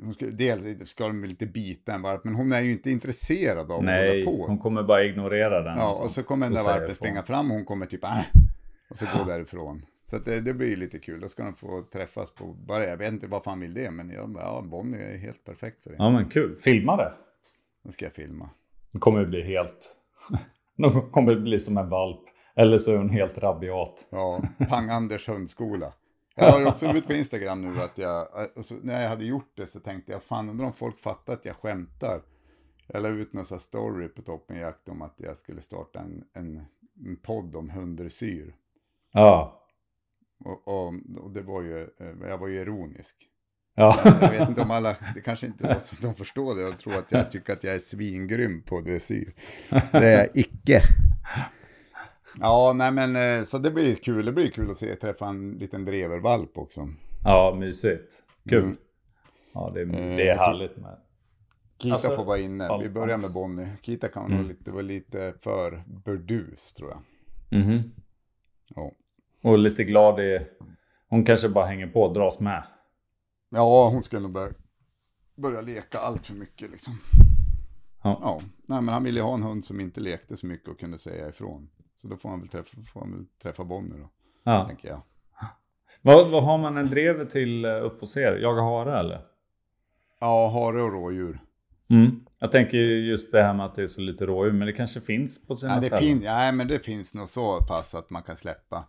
hon 0.03 0.15
skulle, 0.15 0.31
dels 0.31 0.89
ska 0.89 1.07
de 1.07 1.25
lite 1.25 1.47
bita 1.47 1.95
en 1.95 2.03
varp, 2.03 2.25
men 2.25 2.35
hon 2.35 2.53
är 2.53 2.61
ju 2.61 2.73
inte 2.73 2.91
intresserad 2.91 3.73
av 3.73 3.85
Nej, 3.85 4.21
att 4.21 4.27
hålla 4.27 4.39
på. 4.39 4.47
hon 4.47 4.59
kommer 4.59 4.83
bara 4.83 5.05
ignorera 5.05 5.63
den. 5.63 5.79
Ja, 5.79 5.89
liksom. 5.89 6.05
och 6.05 6.11
så 6.11 6.23
kommer 6.23 6.47
den 6.47 6.55
där 6.55 6.61
Och 6.61 6.67
varpen 6.67 6.95
springa 6.95 7.23
fram 7.23 7.51
och 7.51 7.57
hon 7.57 7.65
kommer 7.65 7.87
typ 7.87 8.05
äh, 8.05 8.21
och 8.91 8.97
så 8.97 9.07
gå 9.19 9.25
därifrån. 9.25 9.83
Så 10.05 10.19
det, 10.19 10.41
det 10.41 10.55
blir 10.55 10.77
lite 10.77 10.99
kul, 10.99 11.21
då 11.21 11.29
ska 11.29 11.45
de 11.45 11.55
få 11.55 11.83
träffas 11.93 12.31
på, 12.31 12.45
bara 12.45 12.85
jag 12.85 12.97
vet 12.97 13.13
inte 13.13 13.27
varför 13.27 13.51
han 13.51 13.61
vill 13.61 13.75
det, 13.75 13.91
men 13.91 14.11
jag 14.11 14.37
ja, 14.39 14.63
Bonnie 14.65 15.15
är 15.15 15.19
helt 15.19 15.45
perfekt 15.45 15.83
för 15.83 15.91
det. 15.91 15.97
Ja 15.99 16.11
men 16.11 16.29
kul. 16.29 16.57
Filma 16.57 16.97
det. 16.97 17.13
Nu 17.85 17.91
ska 17.91 18.05
jag 18.05 18.13
filma. 18.13 18.51
Det 18.93 18.99
kommer 18.99 19.25
bli 19.25 19.43
helt... 19.43 19.97
De 20.77 21.11
kommer 21.11 21.37
bli 21.37 21.59
som 21.59 21.79
en 21.79 21.89
valp. 21.89 22.21
Eller 22.57 22.79
så 22.79 22.93
är 22.93 22.97
hon 22.97 23.11
helt 23.11 23.39
rabiat. 23.39 24.07
Ja, 24.11 24.43
Pang-Anders 24.59 25.29
hundskola. 25.29 25.93
Jag 26.39 26.53
har 26.53 26.61
ju 26.61 26.67
också 26.67 26.87
ut 26.87 27.07
på 27.07 27.13
Instagram 27.13 27.63
nu 27.63 27.81
att 27.81 27.99
jag, 27.99 28.29
och 28.55 28.65
så, 28.65 28.75
när 28.83 29.03
jag 29.03 29.09
hade 29.09 29.25
gjort 29.25 29.53
det 29.55 29.67
så 29.67 29.81
tänkte 29.81 30.13
jag, 30.13 30.23
fan 30.23 30.49
undrar 30.49 30.67
om 30.67 30.73
folk 30.73 30.99
fattar 30.99 31.33
att 31.33 31.45
jag 31.45 31.57
skämtar. 31.57 32.23
Jag 32.87 33.03
la 33.03 33.09
ut 33.09 33.33
någon 33.33 33.45
sån 33.45 33.61
story 33.61 34.09
på 34.09 34.23
Toppen 34.23 34.57
Jakt 34.57 34.89
om 34.89 35.03
att 35.03 35.15
jag 35.17 35.39
skulle 35.39 35.61
starta 35.61 36.01
en, 36.01 36.25
en, 36.33 36.65
en 37.07 37.17
podd 37.17 37.57
om 37.57 37.71
hunddressyr. 37.71 38.55
Ja. 39.13 39.63
Och, 40.45 40.69
och, 40.69 40.95
och 41.21 41.31
det 41.31 41.43
var 41.43 41.63
ju, 41.63 41.81
eh, 41.81 42.29
jag 42.29 42.39
var 42.39 42.49
ju 42.49 42.61
ironisk. 42.61 43.17
Ja. 43.75 44.01
Jag 44.05 44.31
vet 44.31 44.49
inte 44.49 44.63
om 44.63 44.71
alla, 44.71 44.97
det 45.15 45.21
kanske 45.21 45.47
inte 45.47 45.67
var 45.67 45.81
så 45.81 45.95
att 45.95 46.03
de 46.03 46.15
förstår 46.15 46.55
det 46.55 46.65
och 46.65 46.79
tror 46.79 46.95
att 46.95 47.13
jag 47.13 47.31
tycker 47.31 47.53
att 47.53 47.65
jag 47.65 47.75
är 47.75 47.79
svingrym 47.79 48.63
på 48.63 48.81
dressyr. 48.81 49.35
Det 49.93 50.09
är 50.09 50.19
jag 50.19 50.29
icke. 50.35 50.81
Ja, 52.41 52.73
nej 52.77 52.93
men 52.93 53.17
eh, 53.17 53.45
så 53.45 53.59
det 53.59 53.71
blir 53.71 53.95
kul, 53.95 54.27
det 54.27 54.33
blir 54.33 54.51
kul 54.51 54.71
att 54.71 54.77
se, 54.77 54.95
träffa 54.95 55.27
en 55.29 55.51
liten 55.53 55.85
drevervalp 55.85 56.59
också. 56.59 56.89
ja, 57.25 57.57
mysigt. 57.61 58.13
Kul. 58.49 58.63
Mm. 58.65 58.77
Ja, 59.55 59.71
det, 59.75 59.81
Eh, 59.83 59.89
det 60.17 60.29
är 60.29 60.37
härligt 60.37 60.77
med. 60.77 60.97
Kita 61.79 61.95
Alltså, 61.95 62.11
får 62.11 62.25
vara 62.25 62.39
inne, 62.39 62.79
vi 62.83 62.89
börjar 62.89 63.19
med 63.19 63.33
Bonnie. 63.33 63.69
Kita 63.83 64.09
kan 64.09 64.25
Mm. 64.27 64.39
nog 64.39 64.47
lite, 64.49 64.71
vara 64.71 64.83
lite 64.83 65.35
för 65.41 65.85
burdus 66.05 66.73
tror 66.73 66.91
jag. 66.91 67.01
Mhm. 67.61 67.79
Ja. 68.75 68.93
Och 69.43 69.59
lite 69.59 69.85
glad 69.85 70.21
i... 70.21 70.47
Hon 71.09 71.25
kanske 71.25 71.49
bara 71.49 71.67
hänger 71.67 71.87
på 71.87 72.03
och 72.03 72.15
dras 72.15 72.41
med. 72.41 72.65
ja, 73.51 73.89
hon 73.89 74.03
skulle 74.03 74.23
nog 74.23 74.33
börja, 74.33 74.53
börja 75.37 75.61
leka 75.61 75.99
allt 75.99 76.27
för 76.27 76.35
mycket 76.35 76.71
liksom. 76.71 76.95
Ja. 78.03 78.19
Ja, 78.23 78.41
nej 78.67 78.83
men 78.83 78.89
han 78.95 79.05
ville 79.05 79.21
ha 79.21 79.35
en 79.35 79.43
hund 79.43 79.65
som 79.65 79.81
inte 79.81 80.01
lekte 80.01 80.37
så 80.37 80.47
mycket 80.47 80.69
och 80.69 80.79
kunde 80.81 80.99
säga 80.99 81.29
ifrån. 81.29 81.69
Så 81.97 82.09
då 82.09 82.17
får 82.17 82.29
han 82.29 82.41
väl 82.41 82.49
träffa, 82.49 82.77
får 82.93 83.01
han 83.01 83.13
väl 83.13 83.25
träffa 83.43 83.65
Bonnie 83.65 83.99
då, 83.99 84.09
Ja. 84.45 84.65
tänker 84.67 84.89
jag. 84.89 85.01
Vad, 86.03 86.29
vad 86.31 86.45
har 86.45 86.59
man 86.59 86.77
en 86.77 86.87
drever 86.87 87.25
till 87.25 87.65
eh, 87.65 87.85
upp 87.85 88.01
hos 88.01 88.17
er? 88.17 88.33
Jaga 88.43 88.63
hare 88.63 88.99
eller? 89.01 89.19
Ja, 90.21 90.49
hare 90.49 90.83
och 90.83 90.93
rådjur. 90.93 91.39
Mm. 91.91 92.21
Jag 92.39 92.53
tänker 92.53 92.77
just 92.79 93.33
det 93.33 93.43
här 93.43 93.55
med 93.55 93.67
att 93.67 93.75
det 93.75 93.83
är 93.83 93.87
så 93.87 94.01
lite 94.01 94.27
rådjur, 94.27 94.53
men 94.53 94.67
det 94.67 94.73
kanske 94.73 95.01
finns 95.01 95.47
på 95.47 95.57
sina 95.57 95.75
Ja, 95.75 95.81
det, 95.81 95.87
ställen. 95.87 96.03
fin- 96.05 96.21
nej, 96.25 96.53
men 96.53 96.69
det 96.69 96.79
finns 96.85 97.15
nog 97.15 97.29
så 97.29 97.61
pass 97.69 97.95
att 97.95 98.11
man 98.11 98.23
kan 98.23 98.37
släppa. 98.37 98.85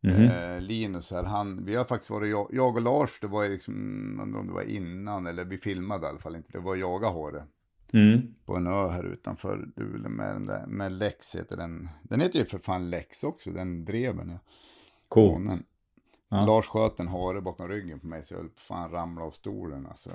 Mhm. 0.00 0.22
Eh, 0.24 0.60
Linus 0.60 1.10
här, 1.12 1.22
han, 1.24 1.64
vi 1.64 1.76
har 1.76 1.84
faktiskt 1.84 2.10
varit, 2.10 2.28
jag, 2.30 2.48
jag 2.52 2.76
och 2.76 2.82
Lars, 2.82 3.20
det 3.20 3.26
var 3.26 3.48
liksom, 3.48 3.74
undrar 4.22 4.40
om 4.40 4.46
det 4.46 4.52
var 4.52 4.62
innan, 4.62 5.26
eller 5.26 5.44
vi 5.44 5.58
filmade 5.58 6.06
i 6.06 6.08
alla 6.08 6.18
fall 6.18 6.36
inte, 6.36 6.52
det 6.52 6.58
var 6.58 6.76
jaga 6.76 7.08
hare. 7.08 7.44
Mm. 7.94 8.34
På 8.46 8.56
en 8.56 8.66
ö 8.66 8.88
här 8.88 9.04
utanför 9.04 9.68
Luleå 9.76 10.08
med, 10.10 10.34
den 10.34 10.46
där, 10.46 10.66
med 10.66 10.92
Lex 10.92 11.34
heter 11.36 11.56
den. 11.56 11.88
Den 12.02 12.20
heter 12.20 12.38
ju 12.38 12.44
för 12.44 12.58
fan 12.58 12.90
Lex 12.90 13.24
också, 13.24 13.50
den 13.50 13.84
dreven. 13.84 14.28
Ja. 14.30 14.38
Coolt. 15.08 15.32
Månen. 15.38 15.64
Ja. 16.28 16.46
Lars 16.46 16.66
sköt 16.68 17.00
en 17.00 17.08
hare 17.08 17.40
bakom 17.40 17.68
ryggen 17.68 18.00
på 18.00 18.06
mig 18.06 18.22
så 18.22 18.34
jag 18.34 18.38
höll 18.38 18.48
på 18.48 18.60
fan 18.60 18.90
ramla 18.90 19.22
av 19.24 19.30
stolen 19.30 19.86
alltså. 19.86 20.10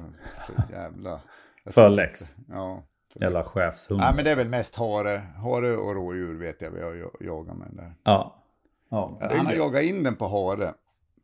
Så 0.48 0.54
jävla... 0.74 1.20
För 1.66 1.90
Lex. 1.90 2.36
Ja. 2.50 2.84
för 3.14 3.20
Jävla 3.22 3.44
chefshund. 3.44 4.00
Nej 4.00 4.14
men 4.16 4.26
det 4.26 4.32
är 4.32 4.36
väl 4.36 4.50
mest 4.50 4.76
hare, 4.76 5.22
hare 5.38 5.78
och 5.78 5.96
rådjur 5.96 6.40
vet 6.40 6.62
jag 6.62 6.72
vi 6.72 6.82
har 6.82 6.94
jag- 6.94 7.12
jagat 7.20 7.58
med 7.58 7.68
den 7.68 7.76
där. 7.76 7.94
Ja. 8.04 8.44
ja 8.90 9.18
Han 9.22 9.46
har 9.46 9.54
jagat 9.54 9.84
in 9.84 10.04
den 10.04 10.16
på 10.16 10.28
hare. 10.28 10.74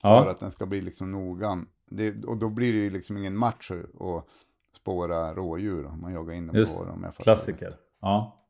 För 0.02 0.10
Ja. 0.10 0.30
att 0.30 0.40
den 0.40 0.52
ska 0.52 0.66
bli 0.66 0.82
liksom 0.82 1.12
noggrann. 1.12 1.68
Det, 1.90 2.26
och 2.26 2.38
då 2.38 2.50
blir 2.50 2.74
det 2.74 2.80
ju 2.80 2.90
liksom 2.90 3.18
ingen 3.18 3.38
match 3.38 3.72
att 3.72 4.28
spåra 4.76 5.34
rådjur 5.34 5.86
om 5.86 6.02
man 6.02 6.14
jagar 6.14 6.34
in 6.34 6.48
den 6.48 6.56
Just 6.56 6.78
på. 6.78 6.84
Om 6.84 7.04
jag 7.04 7.16
Klassiker. 7.16 7.74
Ja. 8.02 8.42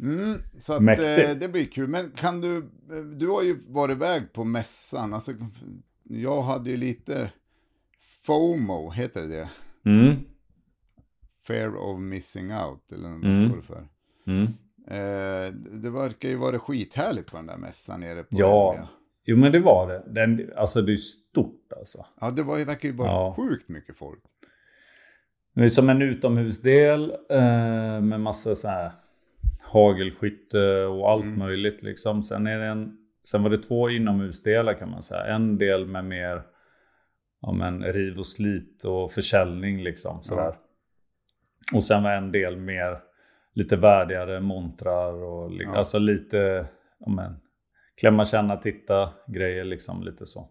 Mm, 0.00 0.38
så 0.58 0.72
att, 0.72 0.80
eh, 0.80 1.36
det 1.40 1.52
blir 1.52 1.64
kul. 1.64 1.88
Men 1.88 2.10
kan 2.10 2.40
du, 2.40 2.56
eh, 2.58 2.96
du 3.16 3.28
har 3.28 3.42
ju 3.42 3.58
varit 3.68 3.96
iväg 3.96 4.32
på 4.32 4.44
mässan. 4.44 5.14
Alltså, 5.14 5.32
jag 6.04 6.42
hade 6.42 6.70
ju 6.70 6.76
lite 6.76 7.32
FOMO, 8.00 8.90
heter 8.90 9.22
det 9.22 9.28
det? 9.28 9.50
Mm. 9.90 10.16
Fear 11.46 11.76
of 11.76 12.00
missing 12.00 12.52
out, 12.54 12.92
eller 12.92 13.08
vad 13.08 13.24
Mm. 13.24 13.48
står 13.48 13.56
det 13.56 13.62
för? 13.62 13.88
Mm. 14.26 14.44
Eh, 14.90 15.52
det 15.54 15.90
verkar 15.90 16.28
ju 16.28 16.36
vara 16.36 16.58
skithärligt 16.58 17.30
på 17.30 17.36
den 17.36 17.46
där 17.46 17.56
mässan 17.56 18.00
nere 18.00 18.22
på 18.22 18.28
Ja. 18.30 18.72
Elmia. 18.74 18.88
Jo 19.24 19.36
men 19.36 19.52
det 19.52 19.60
var 19.60 19.88
det. 19.88 20.04
Den, 20.12 20.50
alltså 20.56 20.82
det 20.82 20.92
är 20.92 20.96
stort 20.96 21.72
alltså. 21.78 22.06
Ja, 22.20 22.30
det 22.30 22.42
var 22.42 22.58
ju, 22.58 22.64
verkar 22.64 22.88
ju 22.88 22.94
vara 22.94 23.08
Ja. 23.08 23.34
sjukt 23.36 23.68
mycket 23.68 23.96
folk. 23.96 24.22
Det 25.58 25.64
är 25.64 25.68
som 25.68 25.88
en 25.90 26.02
utomhusdel 26.02 27.10
eh, 27.30 28.00
med 28.00 28.20
massa 28.20 28.54
så 28.54 28.68
här 28.68 28.92
hagelskytte 29.60 30.84
och 30.84 31.10
allt 31.10 31.24
Mm. 31.24 31.38
möjligt 31.38 31.82
liksom. 31.82 32.22
Sen, 32.22 32.46
är 32.46 32.58
det 32.58 32.66
en, 32.66 32.96
sen 33.24 33.42
var 33.42 33.50
det 33.50 33.58
två 33.62 33.90
inomhusdelar 33.90 34.74
kan 34.74 34.90
man 34.90 35.02
säga. 35.02 35.24
En 35.24 35.58
del 35.58 35.86
med 35.86 36.04
mer 36.04 36.42
ja, 37.42 37.52
men, 37.52 37.82
riv 37.84 38.18
och 38.18 38.26
slit 38.26 38.84
och 38.84 39.12
försäljning 39.12 39.82
liksom. 39.82 40.22
Sådär. 40.22 40.54
Och 41.74 41.84
sen 41.84 42.02
var 42.02 42.10
en 42.12 42.32
del 42.32 42.56
mer 42.56 42.98
lite 43.52 43.76
värdigare 43.76 44.40
montrar 44.40 45.12
och 45.12 45.50
li- 45.50 45.64
Ja. 45.64 45.76
alltså 45.78 45.98
lite 45.98 46.66
ja, 46.98 47.10
men, 47.10 47.36
klämma, 48.00 48.24
känna, 48.24 48.56
titta 48.56 49.12
grejer 49.26 49.64
liksom 49.64 50.02
lite 50.02 50.26
så. 50.26 50.48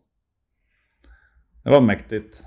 Det 1.64 1.70
var 1.70 1.82
mäktigt. 1.82 2.44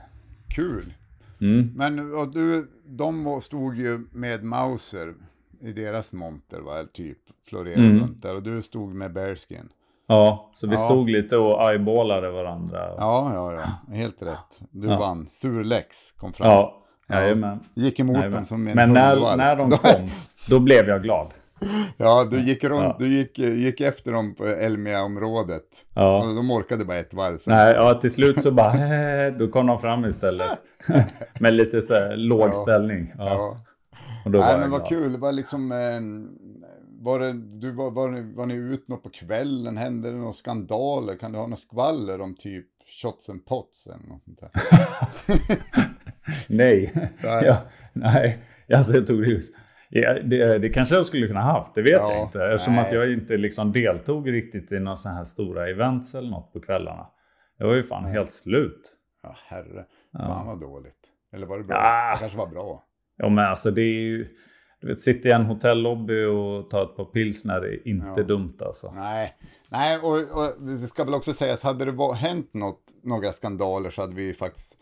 Kul. 0.54 0.92
Mm. 1.40 1.72
Men 1.74 2.14
och 2.14 2.32
du, 2.32 2.70
de 2.86 3.40
stod 3.42 3.76
ju 3.76 4.06
med 4.12 4.44
Mauser 4.44 5.14
i 5.60 5.72
deras 5.72 6.12
monter, 6.12 6.60
va? 6.60 6.74
Typ, 6.92 7.18
florerade 7.48 7.82
Mm. 7.86 8.00
runt 8.00 8.22
där. 8.22 8.34
Och 8.36 8.42
du 8.42 8.62
stod 8.62 8.94
med 8.94 9.12
Bearskin. 9.12 9.68
Ja, 10.06 10.50
så 10.54 10.66
vi 10.66 10.72
Ja. 10.74 10.78
stod 10.78 11.10
lite 11.10 11.36
och 11.36 11.70
eyeballade 11.70 12.30
varandra. 12.30 12.78
Ja, 12.98 13.30
ja, 13.34 13.52
ja. 13.54 13.94
Helt 13.94 14.22
rätt. 14.22 14.60
Du 14.70 14.88
Ja. 14.88 14.98
vann. 14.98 15.26
Surlex 15.30 16.12
kom 16.12 16.32
fram. 16.32 16.48
Ja, 16.50 16.82
jajamän. 17.08 17.60
Gick 17.74 18.00
emot 18.00 18.16
Jajamän. 18.16 18.32
dem 18.36 18.44
som 18.44 18.66
en 18.68 18.74
Men 18.76 18.92
när, 18.92 19.36
när 19.36 19.56
de 19.56 19.70
kom, 19.78 20.08
då 20.48 20.58
blev 20.60 20.88
jag 20.88 21.02
glad. 21.02 21.26
Ja, 21.96 22.28
du 22.30 22.40
gick, 22.40 22.64
runt, 22.64 22.82
Ja. 22.82 22.96
du 22.98 23.08
gick, 23.08 23.38
gick 23.38 23.80
efter 23.80 24.12
dem 24.12 24.34
på 24.34 24.46
Elmia-området. 24.46 25.86
Ja. 25.94 26.18
Och 26.28 26.34
de 26.34 26.50
orkade 26.50 26.84
bara 26.84 26.98
ett 26.98 27.14
varv. 27.14 27.38
Nej, 27.46 27.74
ja, 27.74 27.94
till 27.94 28.10
slut 28.10 28.42
så 28.42 28.50
bara, 28.50 29.30
då 29.38 29.48
kom 29.48 29.66
de 29.66 29.78
fram 29.80 30.04
istället. 30.04 30.48
Med 31.40 31.54
lite 31.54 31.82
så 31.82 31.94
här 31.94 32.16
låg 32.16 32.48
Ja. 32.48 32.52
ställning. 32.52 33.12
Ja. 33.18 33.56
Och 34.24 34.30
då 34.30 34.38
Nej, 34.38 34.50
jag 34.50 34.60
men 34.60 34.70
vad 34.70 34.88
kul. 34.88 35.12
Det 35.12 35.18
var 35.18 35.32
liksom... 35.32 35.72
Eh, 35.72 35.78
var, 37.02 37.18
det, 37.18 37.32
du, 37.32 37.70
var, 37.72 37.90
var, 37.90 38.08
ni, 38.10 38.34
var 38.34 38.46
ni 38.46 38.54
ut 38.54 38.88
något 38.88 39.02
på 39.02 39.10
kvällen? 39.10 39.76
Hände 39.76 40.10
det 40.10 40.16
några 40.16 40.32
skandaler? 40.32 41.16
Kan 41.16 41.32
du 41.32 41.38
ha 41.38 41.46
några 41.46 41.56
skvaller 41.56 42.20
om 42.20 42.34
typ 42.34 42.66
shots 43.02 43.30
and 43.30 43.46
pots 43.46 43.86
eller 43.86 44.08
något 44.08 44.24
sånt 44.24 44.40
där? 44.40 44.50
Nej. 46.48 46.92
Nej. 47.22 47.44
Ja, 47.44 47.56
nej, 47.92 48.38
alltså 48.74 48.92
jag 48.94 49.06
tog 49.06 49.22
det 49.22 49.28
just. 49.28 49.54
Ja, 49.92 50.14
det, 50.22 50.58
det 50.58 50.68
kanske 50.68 50.94
jag 50.94 51.06
skulle 51.06 51.26
kunna 51.26 51.40
haft, 51.40 51.74
det 51.74 51.82
vet 51.82 51.90
Ja, 51.92 52.12
jag 52.12 52.22
inte. 52.26 52.44
Eftersom 52.44 52.74
nej. 52.74 52.86
att 52.86 52.92
jag 52.94 53.12
inte 53.12 53.36
liksom 53.36 53.72
deltog 53.72 54.32
riktigt 54.32 54.72
i 54.72 54.78
några 54.80 54.96
sådana 54.96 55.18
här 55.18 55.24
stora 55.24 55.68
events 55.70 56.14
eller 56.14 56.30
något 56.30 56.52
på 56.52 56.60
kvällarna. 56.60 57.06
Jag 57.58 57.66
var 57.66 57.74
ju 57.74 57.82
fan 57.82 58.04
helt 58.04 58.32
slut. 58.32 58.96
Ja, 59.22 59.34
herre. 59.46 59.84
Fan 60.16 60.46
vad 60.46 60.60
dåligt. 60.60 60.96
Eller 61.32 61.46
var 61.46 61.58
det 61.58 61.64
bra? 61.64 61.76
Ja. 61.76 62.12
Det 62.12 62.18
kanske 62.20 62.38
var 62.38 62.46
bra. 62.46 62.84
Ja 63.16 63.28
men 63.28 63.44
alltså 63.44 63.70
det 63.70 63.82
är 63.82 64.00
ju... 64.02 64.28
Du 64.80 64.86
vet, 64.86 65.00
sitta 65.00 65.28
i 65.28 65.32
en 65.32 65.44
hotellobby 65.44 66.24
och 66.24 66.70
ta 66.70 66.82
ett 66.82 66.96
par 66.96 67.04
pilsner 67.04 67.54
är 67.60 67.88
inte 67.88 68.12
Ja. 68.16 68.22
dumt 68.22 68.56
alltså. 68.60 68.92
Nej, 68.96 69.34
Nej 69.68 69.98
och, 69.98 70.12
och 70.12 70.62
det 70.62 70.76
ska 70.76 71.04
väl 71.04 71.14
också 71.14 71.32
sägas, 71.32 71.62
hade 71.62 71.84
det 71.84 72.14
hänt 72.14 72.54
något, 72.54 72.82
några 73.02 73.32
skandaler 73.32 73.90
så 73.90 74.00
hade 74.00 74.14
vi 74.14 74.22
ju 74.22 74.34
faktiskt 74.34 74.78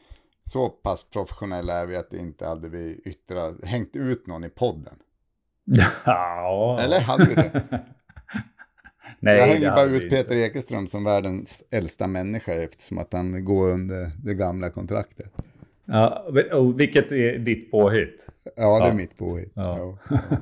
så 0.49 0.69
pass 0.69 1.05
professionella 1.11 1.75
är 1.75 1.87
vi 1.87 1.97
att 1.97 2.13
inte 2.15 2.47
hade 2.47 2.69
vi 2.69 3.01
yttrat, 3.05 3.65
hängt 3.65 3.97
ut 3.97 4.27
någon 4.27 4.45
i 4.45 4.49
podden. 4.51 4.95
Ja. 6.05 6.79
Eller 6.81 7.01
hade 7.01 7.25
vi 7.25 7.35
det? 7.35 7.63
Nej, 9.21 9.39
jag 9.39 9.47
hänger 9.47 9.71
bara 9.71 9.85
ut 9.85 10.03
inte. 10.03 10.17
Peter 10.17 10.37
Ekeström 10.37 10.87
som 10.87 11.05
världens 11.05 11.65
äldsta 11.71 12.07
människa 12.07 12.53
eftersom 12.55 12.99
att 12.99 13.13
han 13.13 13.45
går 13.45 13.71
under 13.71 14.11
det 14.25 14.35
gamla 14.35 14.71
kontraktet. 14.71 15.33
Ja, 15.85 16.25
och 16.53 16.81
vilket 16.81 17.13
är 17.13 17.39
ditt 17.39 17.71
påhitt? 17.71 18.27
Ja, 18.57 18.79
det 18.79 18.85
är 18.85 18.89
Ja. 18.89 18.95
mitt 18.95 19.17
påhitt. 19.19 19.53
Ja. 19.55 19.99
Ja. 20.09 20.19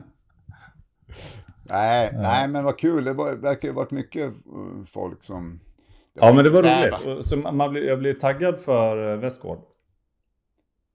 nej, 1.63 2.11
nej, 2.13 2.49
men 2.49 2.65
vad 2.65 2.79
kul. 2.79 3.05
Det 3.05 3.13
var, 3.13 3.33
verkar 3.33 3.69
ju 3.69 3.75
varit 3.75 3.91
mycket 3.91 4.25
eh, 4.25 4.85
folk 4.87 5.23
som... 5.23 5.61
Ja, 6.15 6.33
men 6.33 6.45
det 6.45 6.51
var 6.51 6.63
roligt. 6.63 7.27
Så 7.27 7.37
man 7.37 7.71
blir, 7.71 7.83
jag 7.83 7.99
blir 7.99 8.15
taggad 8.15 8.59
för 8.61 9.13
eh, 9.13 9.19
Västgård. 9.19 9.59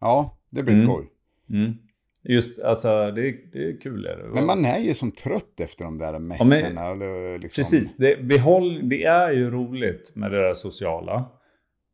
Ja, 0.01 0.37
det 0.49 0.63
blir 0.63 0.75
Mm. 0.75 0.87
skoj. 0.87 1.05
Mm. 1.49 1.73
Just, 2.23 2.59
alltså 2.59 3.11
det 3.11 3.27
är, 3.27 3.35
det 3.53 3.69
är 3.69 3.81
kul. 3.81 4.05
Är 4.05 4.17
det. 4.17 4.23
Men 4.33 4.45
man 4.45 4.65
är 4.65 4.79
ju 4.79 4.93
som 4.93 5.11
trött 5.11 5.59
efter 5.59 5.85
de 5.85 5.97
där 5.97 6.13
Ja, 6.13 6.19
mässorna. 6.19 6.81
eller 6.81 7.39
liksom, 7.39 7.61
Precis, 7.61 7.97
det, 7.97 8.23
behåll, 8.23 8.89
det 8.89 9.03
är 9.03 9.31
ju 9.31 9.49
roligt 9.51 10.11
med 10.15 10.31
det 10.31 10.41
där 10.41 10.53
sociala. 10.53 11.25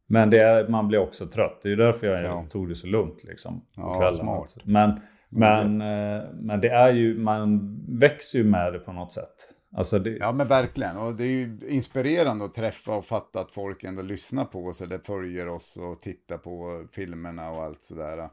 Men 0.10 0.30
det 0.30 0.40
är, 0.40 0.68
man 0.68 0.88
blir 0.88 1.00
också 1.00 1.26
trött. 1.28 1.60
Det 1.64 1.68
är 1.68 1.70
ju 1.70 1.76
därför 1.76 2.08
jag 2.08 2.24
Ja. 2.26 2.46
tog 2.50 2.70
det 2.70 2.76
så 2.76 2.88
lugnt 2.88 3.24
liksom. 3.28 3.60
På 3.60 3.82
Ja, 3.82 4.00
kvällen. 4.00 4.18
smart. 4.18 4.58
Men, 4.64 5.00
men, 5.30 5.82
eh, 5.82 6.24
men 6.34 6.62
det 6.62 6.70
är 6.70 6.94
ju, 6.94 7.18
man 7.20 7.78
växer 8.00 8.40
ju 8.40 8.46
med 8.46 8.74
det 8.74 8.80
på 8.80 8.92
något 8.94 9.12
sätt. 9.12 9.36
Alltså 9.76 10.00
det, 10.00 10.10
Ja, 10.10 10.32
men 10.32 10.48
verkligen. 10.48 10.98
Och 10.98 11.14
det 11.16 11.24
är 11.24 11.32
ju 11.32 11.60
inspirerande 11.68 12.46
att 12.46 12.54
träffa 12.54 12.96
och 12.96 13.06
fatta 13.06 13.40
att 13.40 13.52
folk 13.52 13.84
ändå 13.84 14.02
lyssnar 14.02 14.46
på 14.46 14.66
oss 14.66 14.82
eller 14.82 15.00
följer 15.00 15.48
oss 15.48 15.78
och 15.78 16.00
tittar 16.00 16.38
på 16.38 16.86
filmerna 16.92 17.52
och 17.52 17.64
allt 17.64 17.84
sådär. 17.84 18.30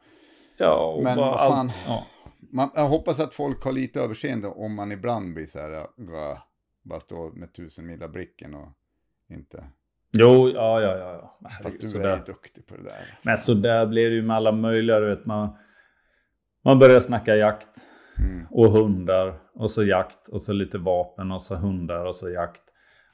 ja, 0.57 0.95
och 0.97 1.03
men 1.03 1.19
vad 1.19 1.39
fan. 1.39 1.67
Allt, 1.67 1.77
ja. 1.87 2.07
Man, 2.53 2.71
jag 2.75 2.89
hoppas 2.89 3.21
att 3.21 3.35
folk 3.35 3.65
har 3.65 3.73
lite 3.73 4.01
överseende 4.01 4.49
om 4.49 4.75
man 4.75 4.93
ibland 4.93 5.35
blir 5.35 5.47
så 5.47 5.59
här, 5.59 5.87
bara 6.83 7.01
står 7.01 7.33
med 7.33 7.53
tusen 7.53 7.87
mila 7.87 8.09
blicken 8.09 8.55
och 8.55 8.69
inte. 9.31 9.65
Jo, 10.13 10.49
ja, 10.49 10.81
ja, 10.81 10.97
ja. 10.97 11.37
ja. 11.41 11.51
Fast 11.63 11.81
du 11.81 11.89
sådär. 11.89 12.09
är 12.09 12.27
duktig 12.27 12.67
på 12.67 12.77
det 12.77 12.83
där. 12.83 13.19
Men 13.23 13.39
så 13.39 13.55
där 13.55 13.87
blir 13.87 14.11
det 14.11 14.17
ju 14.17 14.23
med 14.23 14.37
alla 14.37 14.53
möjliga, 14.53 15.01
du 15.01 15.09
vet. 15.09 15.27
Man, 15.27 15.57
man 16.65 16.79
börjar 16.79 17.01
snacka 17.01 17.37
jakt 17.37 17.81
Mm. 18.19 18.47
och 18.51 18.71
hundar 18.73 19.39
och 19.55 19.71
så 19.71 19.85
jakt 19.85 20.29
och 20.29 20.43
så 20.43 20.53
lite 20.53 20.79
vapen 20.79 21.33
och 21.33 21.43
så 21.43 21.55
hundar 21.57 22.05
och 22.05 22.17
så 22.17 22.31
jakt. 22.31 22.61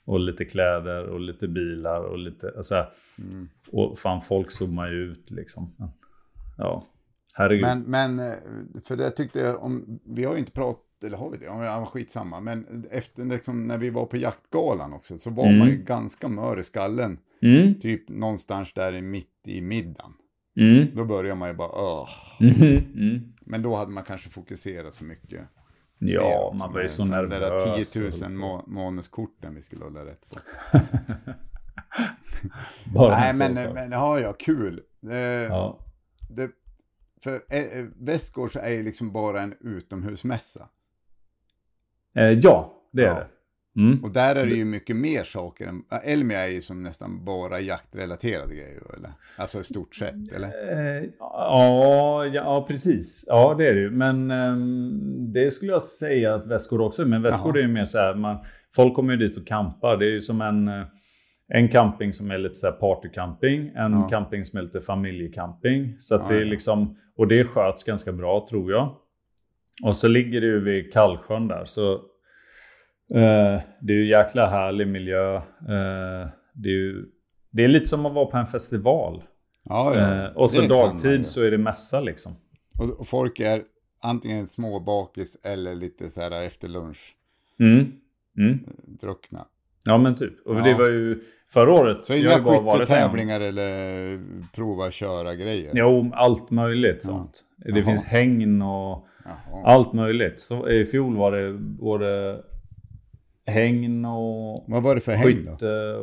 Och 0.05 0.21
lite 0.21 0.45
kläder 0.45 1.07
och 1.07 1.21
lite 1.21 1.49
bilar 1.49 2.01
och 2.01 2.19
lite, 2.19 2.53
alltså, 2.57 2.87
Mm. 3.19 3.49
och 3.73 3.99
fan 3.99 4.21
folk 4.21 4.51
zoomar 4.51 4.89
ju 4.91 4.97
ut 5.13 5.31
liksom. 5.31 5.75
Men, 5.79 5.89
ja, 6.59 6.83
herregud. 7.35 7.63
Men, 7.63 7.83
men, 7.83 8.19
eh, 8.19 8.35
för 8.85 8.97
det 8.97 9.11
tyckte 9.11 9.41
jag 9.41 9.63
om, 9.63 10.01
vi 10.05 10.25
har 10.25 10.33
ju 10.33 10.39
inte 10.39 10.53
pratat, 10.53 11.05
eller 11.05 11.17
har 11.19 11.31
vi 11.31 11.37
det? 11.37 11.45
Ja, 11.45 11.85
skitsamma. 11.87 12.41
Men 12.41 12.87
efter 12.91 13.25
liksom, 13.25 13.67
när 13.67 13.79
vi 13.79 13.91
var 13.91 14.07
på 14.07 14.17
jaktgalan 14.17 14.93
också 14.93 15.19
så 15.19 15.31
var 15.31 15.45
Mm. 15.47 15.59
man 15.59 15.69
ju 15.69 15.77
ganska 15.77 16.29
mör 16.29 16.59
i 16.59 16.63
skallen. 16.63 17.19
Mm, 17.43 17.81
Typ 17.81 18.09
någonstans 18.09 18.73
där 18.75 18.93
i 18.95 19.03
mitt 19.03 19.41
i 19.47 19.61
middagen. 19.61 20.13
Mm, 20.57 20.95
Då 20.97 21.05
börjar 21.05 21.35
man 21.37 21.49
ju 21.49 21.55
bara 21.55 21.69
Åh. 21.73 22.09
mhm, 22.41 22.63
mm. 22.95 23.33
Men 23.41 23.63
då 23.63 23.75
hade 23.75 23.91
man 23.91 24.05
kanske 24.05 24.29
fokuserat 24.29 24.95
så 24.95 25.05
mycket. 25.05 25.41
Ja, 25.99 26.55
man 26.59 26.73
var 26.73 26.81
ju 26.81 26.89
så 26.89 27.03
de 27.03 27.11
nervös. 27.11 27.39
där 27.65 27.71
och 27.71 27.77
10 27.87 28.01
000 28.03 28.11
höll 28.13 28.21
på. 28.23 28.29
må- 28.31 28.65
manuskorten 28.67 29.55
vi 29.55 29.63
skulle 29.63 29.85
hålla 29.85 30.05
rätt 30.05 30.27
på. 30.35 30.41
Bara 32.95 33.19
Nej, 33.19 33.31
en 33.31 33.37
men, 33.55 33.73
men 33.75 33.91
ja, 33.91 34.21
ja, 34.21 34.33
kul. 34.33 34.81
Eh, 35.11 35.17
Ja. 35.19 35.79
det, 36.31 36.51
för 37.23 37.35
eh, 37.35 37.85
Västgårds 37.97 38.57
är 38.57 38.71
ju 38.71 38.83
liksom 38.83 39.13
bara 39.13 39.41
en 39.41 39.55
utomhusmässa. 39.61 40.69
Eh, 42.15 42.23
ja, 42.31 42.73
det 42.93 43.03
är 43.03 43.07
Ja. 43.07 43.15
det. 43.15 43.27
Mm. 43.77 44.05
Och 44.05 44.11
där 44.11 44.35
är 44.37 44.47
det 44.47 44.55
ju 44.55 44.65
mycket 44.65 44.97
mer 44.97 45.23
saker. 45.23 45.67
än- 45.67 45.83
Elmia 46.05 46.39
är 46.47 46.53
ju 46.53 46.61
som 46.61 46.83
nästan 46.83 47.25
bara 47.25 47.61
jaktrelaterade 47.61 48.55
grejer, 48.55 48.83
eller? 48.97 49.11
Alltså 49.37 49.61
i 49.61 49.65
stort 49.65 49.95
sett, 49.95 50.33
eller? 50.37 50.49
Eh, 50.49 51.05
ja, 51.19 52.25
ja, 52.27 52.27
ja, 52.35 52.65
precis. 52.69 53.25
Ja, 53.27 53.55
det 53.59 53.69
är 53.69 53.75
det 53.75 53.81
ju. 53.81 53.91
Men 53.91 54.31
ehm, 54.31 55.33
det 55.33 55.51
skulle 55.51 55.73
jag 55.73 55.83
säga 55.83 56.35
att 56.35 56.47
Västgård 56.47 56.81
också. 56.81 57.05
Men 57.07 57.23
Jaha. 57.23 57.53
är 57.55 57.59
ju 57.59 57.69
mer 57.69 57.85
så 57.85 57.99
här, 57.99 58.15
man, 58.15 58.37
folk 58.75 58.95
kommer 58.95 59.13
ju 59.17 59.29
dit 59.29 59.37
och 59.37 59.47
campar. 59.47 59.97
Det 59.97 60.05
är 60.07 60.11
ju 60.11 60.21
som 60.21 60.41
en, 60.41 60.69
eh, 60.69 60.85
en 61.49 61.69
camping 61.69 62.13
som 62.13 62.31
är 62.31 62.39
lite 62.39 62.55
så 62.55 62.67
här 62.67 62.73
partycamping. 62.75 63.73
En 63.75 63.93
Ja. 63.93 64.09
camping 64.11 64.45
som 64.45 64.59
är 64.59 64.63
lite 64.63 64.81
familjecamping. 64.81 65.97
Så 65.99 66.15
att 66.15 66.23
Ja, 66.29 66.35
det 66.37 66.41
är 66.41 66.45
liksom, 66.45 66.97
och 67.17 67.29
det 67.29 67.45
sköts 67.45 67.85
ganska 67.85 68.13
bra 68.13 68.47
tror 68.51 68.73
jag. 68.73 68.97
Och 69.83 69.97
så 69.97 70.09
ligger 70.09 70.41
det 70.41 70.47
ju 70.47 70.61
vid 70.61 70.93
Kallsjön 70.93 71.49
där. 71.49 71.65
Så 71.65 72.01
eh, 73.15 73.61
det 73.81 73.93
är 73.93 73.97
ju 73.97 74.09
jäkla 74.09 74.47
härlig 74.47 74.89
miljö. 74.89 75.35
Eh, 75.37 76.29
det, 76.55 76.69
är 76.69 76.73
ju, 76.73 77.05
det 77.51 77.65
är 77.65 77.69
lite 77.69 77.87
som 77.87 78.07
att 78.07 78.13
vara 78.15 78.27
på 78.27 78.37
en 78.37 78.47
festival. 78.47 79.23
Ja, 79.65 79.93
ja. 79.97 80.25
Eh, 80.25 80.37
och 80.37 80.51
så 80.51 80.61
Det 80.61 80.69
dagtid 80.69 81.27
så 81.27 81.43
är 81.43 81.51
det 81.51 81.59
mässa 81.59 82.01
liksom. 82.01 82.37
Och, 82.79 83.01
och 83.01 83.07
folk 83.09 83.41
är 83.41 83.63
antingen 84.03 84.49
småbakis 84.49 85.37
eller 85.45 85.75
lite 85.75 86.09
så 86.09 86.21
här 86.21 86.43
efter 86.43 86.69
lunch 86.69 87.17
Mm. 87.61 87.93
Mm. 88.39 88.59
druckna. 89.01 89.47
Ja 89.85 89.99
men 89.99 90.15
typ. 90.15 90.47
Och 90.47 90.55
Ja. 90.57 90.63
det 90.63 90.75
var 90.75 90.87
ju 90.89 91.21
förra 91.51 91.73
året. 91.73 92.05
Så 92.05 92.15
inga 92.15 92.29
skyttetävlingar 92.29 93.41
eller 93.41 94.19
prova 94.57 94.91
köra 94.91 95.35
grejer. 95.35 95.71
Jo, 95.75 96.11
allt 96.15 96.51
möjligt 96.51 97.03
sånt. 97.03 97.45
Det 97.57 97.71
Jaha. 97.71 97.85
finns 97.85 98.05
hängn 98.05 98.63
och 98.63 99.07
Jaha. 99.25 99.63
allt 99.65 99.93
möjligt. 99.93 100.41
Så 100.41 100.69
i 100.69 100.85
fjol 100.85 101.17
var 101.17 101.33
det 101.33 101.53
både 101.59 102.41
hängn 103.51 104.05
och 104.05 104.65
Vad 104.69 104.83
var 104.83 104.95
det 104.95 105.01
för 105.01 105.13
häng 105.13 105.45
då? 105.45 105.51
skytte, 105.51 105.99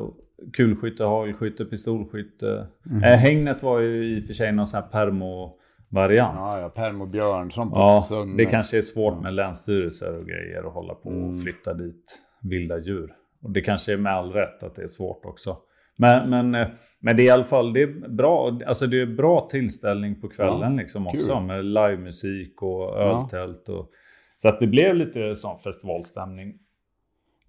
kulskytte, 0.54 1.04
hagelskytte, 1.04 1.66
pistolskytte. 1.66 2.68
Mhm. 2.84 3.04
Eh, 3.04 3.10
hängnet 3.18 3.64
var 3.64 3.80
ju 3.80 4.18
i 4.18 4.20
och 4.20 4.24
för 4.24 4.34
sig 4.34 4.52
någon 4.52 4.68
sån 4.68 4.82
här 4.82 4.88
permo-variant. 4.90 6.36
Ja, 6.38 6.60
ja, 6.60 6.70
permobjörn 6.70 7.52
som 7.52 7.72
på 7.72 7.80
Ja, 7.80 8.02
Sunne. 8.08 8.38
det 8.38 8.46
kanske 8.46 8.78
är 8.78 8.82
svårt 8.82 9.22
med 9.24 9.34
länsstyrelser 9.34 10.18
och 10.18 10.26
grejer 10.26 10.68
att 10.68 10.74
hålla 10.74 10.94
på 10.94 11.10
Mm. 11.10 11.30
och 11.30 11.42
flytta 11.42 11.74
dit 11.74 12.20
vilda 12.42 12.78
djur. 12.80 13.14
Och 13.44 13.52
det 13.52 13.62
kanske 13.62 13.94
är 13.94 13.98
med 13.98 14.14
all 14.14 14.32
rätt 14.32 14.64
att 14.64 14.76
det 14.76 14.84
är 14.84 14.88
svårt 14.88 15.26
också. 15.26 15.58
Men, 15.98 16.30
men, 16.30 16.56
eh, 16.56 16.68
men 17.00 17.18
det 17.18 17.24
är 17.24 17.26
i 17.26 17.30
alla 17.30 17.44
fall 17.44 17.74
det 17.74 17.82
är 17.82 18.10
bra, 18.10 18.60
alltså 18.68 18.88
det 18.88 19.02
är 19.02 19.06
bra 19.06 19.48
tillställning 19.52 20.22
på 20.22 20.30
kvällen 20.30 20.72
Ja, 20.76 20.82
liksom 20.82 21.06
kul. 21.06 21.16
också. 21.22 21.40
Med 21.40 21.66
livemusik 21.66 22.62
och 22.62 22.98
öltält. 22.98 23.70
Och, 23.70 23.90
så 24.38 24.50
att 24.50 24.60
det 24.60 24.68
blev 24.68 24.96
lite 24.96 25.36
sån 25.36 25.60
festivalstämning. 25.60 26.54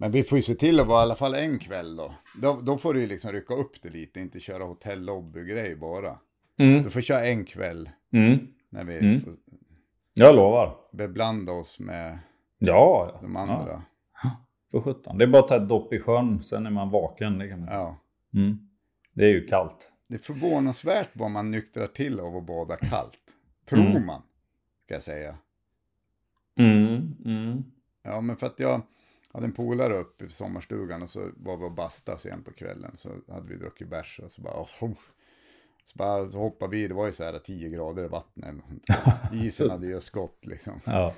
Men 0.00 0.10
vi 0.10 0.22
får 0.22 0.38
ju 0.38 0.42
se 0.42 0.54
till 0.54 0.80
att 0.80 0.86
vara 0.86 1.00
i 1.00 1.02
alla 1.02 1.14
fall 1.14 1.34
en 1.34 1.58
kväll 1.58 1.96
då. 1.96 2.14
Då, 2.42 2.60
då 2.62 2.78
får 2.78 2.94
du 2.94 3.00
ju 3.00 3.06
liksom 3.06 3.32
rycka 3.32 3.54
upp 3.54 3.82
det 3.82 3.88
lite, 3.90 4.20
inte 4.20 4.40
köra 4.40 4.64
hotellobby-grej 4.64 5.76
bara. 5.76 6.18
Mm. 6.58 6.82
Du 6.82 6.90
får 6.90 7.00
köra 7.00 7.24
en 7.26 7.44
kväll 7.44 7.90
Mm. 8.12 8.38
när 8.70 8.84
vi 8.84 8.98
Mm. 8.98 9.20
får 9.20 9.32
Jag 10.14 10.34
lovar. 10.36 10.76
beblanda 10.92 11.52
oss 11.52 11.78
med 11.80 12.18
Ja, 12.58 13.18
de 13.22 13.36
andra. 13.36 13.82
Ja, 14.22 14.30
för 14.70 14.80
sjutton. 14.80 15.18
Det 15.18 15.24
är 15.24 15.28
bara 15.28 15.42
att 15.42 15.48
ta 15.48 15.56
ett 15.56 15.68
dopp 15.68 15.92
i 15.92 16.00
sjön, 16.00 16.42
sen 16.42 16.66
är 16.66 16.70
man 16.70 16.90
vaken. 16.90 17.38
Det, 17.38 17.48
kan 17.48 17.58
man. 17.60 17.68
Ja. 17.70 17.96
Mm. 18.34 18.58
det 19.12 19.24
är 19.24 19.28
ju 19.28 19.46
kallt. 19.46 19.92
Det 20.08 20.14
är 20.14 20.18
förvånansvärt 20.18 21.08
vad 21.12 21.30
man 21.30 21.50
nyktrar 21.50 21.86
till 21.86 22.20
av 22.20 22.36
att 22.36 22.46
bada 22.46 22.76
kallt. 22.76 23.20
Tror 23.68 23.80
Mm. 23.86 24.06
man, 24.06 24.22
ska 24.84 24.94
jag 24.94 25.02
säga. 25.02 25.34
Mm. 26.58 27.14
Mm. 27.24 27.64
Ja, 28.02 28.20
men 28.20 28.36
för 28.36 28.46
att 28.46 28.60
jag 28.60 28.82
hade 29.32 29.46
en 29.46 29.52
polare 29.52 29.94
uppe 29.94 30.24
i 30.24 30.30
sommarstugan 30.30 31.02
och 31.02 31.08
så 31.08 31.30
var 31.36 31.56
vi 31.56 31.64
och 31.64 31.72
bastade 31.72 32.18
sen 32.18 32.42
på 32.42 32.52
kvällen. 32.52 32.96
Så 32.96 33.08
hade 33.28 33.48
vi 33.48 33.56
druckit 33.56 33.88
bärs 33.88 34.20
och 34.24 34.30
så 34.30 34.42
bara, 34.42 34.60
oh. 34.60 34.90
så 35.84 35.98
bara 35.98 36.30
så 36.30 36.38
hoppade 36.38 36.76
vi, 36.76 36.88
det 36.88 36.94
var 36.94 37.06
ju 37.06 37.12
så 37.12 37.24
här 37.24 37.38
10 37.38 37.68
grader 37.68 38.04
i 38.04 38.08
vattnet. 38.08 38.54
Isen 39.32 39.70
hade 39.70 39.86
ju 39.86 40.00
skott 40.00 40.46
liksom. 40.46 40.80
Ja. 40.84 41.14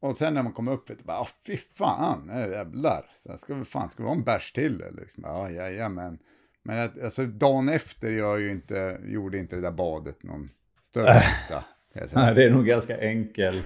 Och 0.00 0.18
sen 0.18 0.34
när 0.34 0.42
man 0.42 0.52
kom 0.52 0.68
upp, 0.68 0.86
du, 0.86 0.96
bara, 1.04 1.20
oh, 1.20 1.28
fy 1.46 1.56
fan, 1.56 2.30
jävlar. 2.34 3.10
Så 3.22 3.30
här, 3.30 3.36
ska 3.36 3.54
vi 3.54 3.64
fan, 3.64 3.90
ska 3.90 4.02
vi 4.02 4.08
ha 4.08 4.16
en 4.16 4.24
bärs 4.24 4.52
till 4.52 4.82
eller? 4.82 5.00
Liksom, 5.00 5.24
ja, 5.26 5.50
jajamän. 5.50 6.18
Men 6.62 6.78
att, 6.78 7.02
alltså 7.02 7.26
dagen 7.26 7.68
efter 7.68 8.12
jag 8.12 8.40
ju 8.40 8.50
inte, 8.50 9.00
gjorde 9.04 9.38
inte 9.38 9.56
det 9.56 9.62
där 9.62 9.70
badet 9.70 10.22
någon 10.22 10.50
större 10.82 11.14
nytta. 11.14 11.64
Nej, 12.14 12.34
det 12.34 12.44
är 12.44 12.50
nog 12.50 12.66
ganska 12.66 12.98
enkel. 12.98 13.62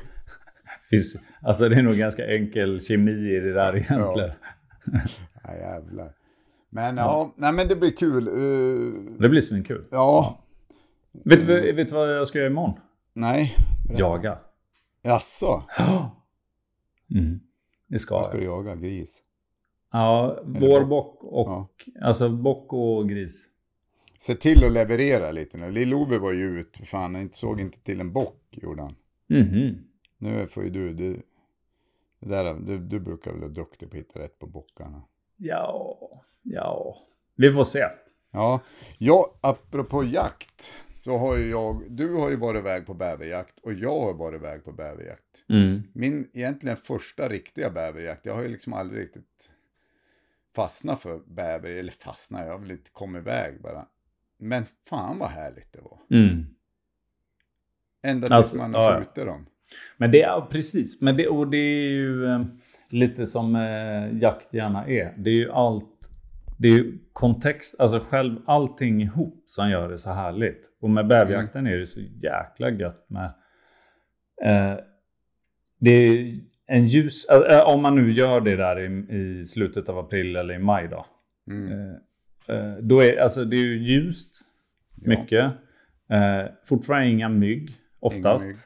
Fys- 0.92 1.18
Alltså 1.42 1.68
det 1.68 1.76
är 1.76 1.82
nog 1.82 1.94
ganska 1.94 2.26
enkel 2.26 2.80
kemi 2.80 3.12
i 3.36 3.40
det 3.40 3.52
där 3.52 3.76
egentligen. 3.76 4.30
Ja, 5.44 5.54
jävlar. 5.54 6.12
Men 6.70 6.96
ja, 6.96 7.34
nej 7.36 7.52
men 7.52 7.68
det 7.68 7.76
blir 7.76 7.90
kul. 7.90 8.28
Uh, 8.28 9.18
Det 9.20 9.28
blir 9.28 9.40
svinkul. 9.40 9.84
ja, 9.90 10.44
Vet, 11.24 11.46
du, 11.46 11.72
vet 11.72 11.92
vad 11.92 12.16
jag 12.16 12.28
ska 12.28 12.38
göra 12.38 12.50
imorgon? 12.50 12.78
nej. 13.12 13.56
berätta. 13.86 14.00
Jaga. 14.02 14.38
Jaså, 15.02 15.62
Mm. 17.14 17.40
Det 17.88 17.98
ska 17.98 18.14
vad 18.14 18.26
ska 18.26 18.34
jag. 18.34 18.42
du 18.42 18.46
jaga? 18.46 18.76
Gris? 18.76 19.22
Ja, 19.92 20.38
Eller 20.46 20.60
vår 20.68 20.84
bock. 20.84 21.20
bock 21.20 21.24
och... 21.32 21.70
Alltså 22.02 22.28
bock 22.28 22.72
och 22.72 23.08
gris. 23.08 23.44
Se 24.18 24.34
till 24.34 24.64
att 24.64 24.72
leverera 24.72 25.30
lite 25.32 25.56
nu. 25.58 25.70
Lill-Ove 25.70 26.18
var 26.18 26.32
ju 26.32 26.60
ut, 26.60 26.76
för 26.76 26.86
fan, 26.86 27.14
han 27.14 27.28
såg 27.32 27.60
inte 27.60 27.78
till 27.80 28.00
en 28.00 28.12
bock, 28.12 28.42
gjorde 28.50 28.82
han. 28.82 28.94
Mhm. 29.28 29.78
Nu 30.18 30.46
får 30.46 30.64
ju 30.64 30.70
du, 30.70 30.92
du, 30.94 31.22
där, 32.20 32.54
du, 32.54 32.78
du 32.78 33.00
brukar 33.00 33.30
väl 33.30 33.40
vara 33.40 33.50
duktig 33.50 33.90
på 33.90 33.96
att 33.96 34.00
hitta 34.00 34.20
rätt 34.20 34.38
på 34.38 34.46
bockarna. 34.46 35.02
Ja, 35.36 35.98
ja. 36.42 36.96
Vi 37.36 37.52
får 37.52 37.64
se. 37.64 37.88
Ja, 38.30 38.60
ja, 38.98 39.34
apropå 39.40 40.04
jakt 40.04 40.72
så 40.94 41.18
har 41.18 41.36
ju 41.36 41.50
jag, 41.50 41.90
du 41.90 42.14
har 42.14 42.30
ju 42.30 42.36
varit 42.36 42.60
iväg 42.60 42.86
på 42.86 42.94
bäverjakt 42.94 43.58
och 43.58 43.72
jag 43.72 44.00
har 44.00 44.14
varit 44.14 44.40
iväg 44.40 44.64
på 44.64 44.72
bäverjakt. 44.72 45.44
Mm. 45.48 45.82
Min 45.92 46.30
egentligen 46.34 46.76
första 46.76 47.28
riktiga 47.28 47.70
bäverjakt, 47.70 48.26
jag 48.26 48.34
har 48.34 48.42
ju 48.42 48.48
liksom 48.48 48.72
aldrig 48.72 49.02
riktigt 49.02 49.52
fastnat 50.54 51.00
för 51.00 51.20
bäver, 51.26 51.70
eller 51.70 51.92
fastnat, 51.92 52.46
jag 52.46 52.52
har 52.52 52.58
väl 52.58 52.70
inte 52.70 52.90
kommit 52.90 53.20
iväg 53.22 53.62
bara. 53.62 53.86
Men 54.38 54.64
fan 54.84 55.18
vad 55.18 55.28
härligt 55.28 55.72
det 55.72 55.80
var. 55.80 55.98
Mm. 56.10 56.46
Ända 58.02 58.26
tills 58.26 58.36
Alltså, 58.36 58.56
man 58.56 58.72
ja. 58.72 58.98
skjuter 58.98 59.26
dem. 59.26 59.46
Men 59.96 60.10
det 60.10 60.22
är 60.22 60.40
precis, 60.40 61.00
men 61.00 61.16
det, 61.16 61.28
och 61.28 61.48
det 61.50 61.56
är 61.56 61.90
ju 61.90 62.26
eh, 62.26 62.42
lite 62.88 63.26
som 63.26 63.56
eh, 63.56 64.22
jakt 64.22 64.54
gärna 64.54 64.86
är. 64.86 65.14
Det 65.18 65.30
är 65.30 65.34
ju 65.34 65.50
allt, 65.50 66.10
det 66.58 66.68
är 66.68 66.72
ju 66.72 66.98
kontext, 67.12 67.80
alltså 67.80 68.00
själv 68.00 68.36
allting 68.46 69.02
ihop 69.02 69.42
som 69.46 69.70
gör 69.70 69.88
det 69.88 69.98
så 69.98 70.10
härligt. 70.10 70.70
Och 70.80 70.90
med 70.90 71.06
bäverjakten 71.06 71.66
är 71.66 71.76
det 71.76 71.86
så 71.86 72.00
jäkla 72.00 72.70
gött 72.70 73.06
med 73.08 73.30
eh, 74.44 74.78
det 75.78 75.90
är 75.90 76.40
en 76.66 76.86
ljus, 76.86 77.24
eh, 77.24 77.68
om 77.68 77.82
man 77.82 77.94
nu 77.94 78.12
gör 78.12 78.40
det 78.40 78.56
där 78.56 78.80
i, 78.80 79.16
i 79.18 79.44
slutet 79.44 79.88
av 79.88 79.98
april 79.98 80.36
eller 80.36 80.54
i 80.54 80.58
maj 80.58 80.88
då. 80.88 81.06
Mm. 81.50 81.94
Eh, 82.48 82.76
då 82.80 83.04
är 83.04 83.20
alltså 83.20 83.44
det 83.44 83.56
är 83.56 83.66
ju 83.66 83.78
ljust 83.78 84.34
mycket. 84.94 85.52
Eh, 86.10 86.44
fortfarande 86.64 87.08
inga 87.08 87.28
mygg 87.28 87.70
oftast. 88.00 88.46
mygg. 88.46 88.56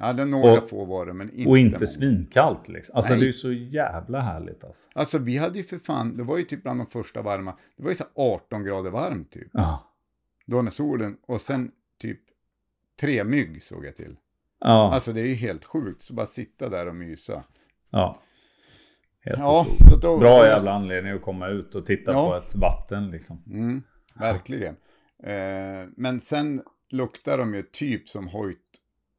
Ja, 0.00 0.12
det 0.12 0.22
är 0.22 0.26
några 0.26 0.52
Och- 0.62 0.68
få 0.68 0.84
var 0.84 1.06
det, 1.06 1.12
men 1.12 1.30
inte 1.30 1.48
Och 1.50 1.58
inte 1.58 1.76
många. 1.76 1.86
svinkallt 1.86 2.68
liksom. 2.68 2.96
Alltså 2.96 3.12
Nej. 3.12 3.20
det 3.22 3.28
är 3.28 3.32
så 3.32 3.52
jävla 3.52 4.20
härligt 4.20 4.64
alltså. 4.64 4.88
Alltså 4.94 5.18
vi 5.18 5.36
hade 5.38 5.58
ju 5.58 5.64
för 5.64 5.78
fan, 5.78 6.16
det 6.16 6.22
var 6.22 6.38
ju 6.38 6.44
typ 6.44 6.62
bland 6.62 6.80
de 6.80 6.86
första 6.86 7.22
varma, 7.22 7.56
det 7.76 7.82
var 7.82 7.90
ju 7.90 7.96
så 7.96 8.04
här 8.04 8.12
18 8.24 8.64
grader 8.64 8.90
varmt 8.90 9.30
typ. 9.32 9.48
Ja. 9.52 9.92
Då 10.46 10.62
när 10.62 10.70
solen, 10.70 11.16
och 11.26 11.40
sen 11.40 11.70
typ 12.00 12.20
tre 13.00 13.24
mygg 13.24 13.62
såg 13.62 13.84
jag 13.86 13.96
till. 13.96 14.16
Ja. 14.60 14.92
Alltså 14.94 15.12
det 15.12 15.20
är 15.20 15.26
ju 15.26 15.34
helt 15.34 15.64
sjukt, 15.64 16.02
så 16.02 16.14
bara 16.14 16.26
sitta 16.26 16.68
där 16.68 16.88
och 16.88 16.94
mysa. 16.96 17.42
ja. 17.90 18.16
Helt 19.22 19.38
Ja, 19.38 19.66
så 19.90 19.96
då, 19.96 20.18
Bra 20.18 20.46
jävla 20.46 20.72
anledning 20.72 21.12
att 21.12 21.22
komma 21.22 21.48
ut 21.48 21.74
och 21.74 21.86
titta 21.86 22.12
Ja. 22.12 22.28
på 22.28 22.36
ett 22.46 22.54
vatten 22.54 23.10
liksom. 23.10 23.42
Mm, 23.46 23.82
verkligen. 24.14 24.76
Eh, 25.22 25.88
men 25.96 26.20
sen 26.20 26.62
luktar 26.90 27.38
de 27.38 27.54
ju 27.54 27.62
typ 27.62 28.08
som 28.08 28.28
hojt, 28.28 28.58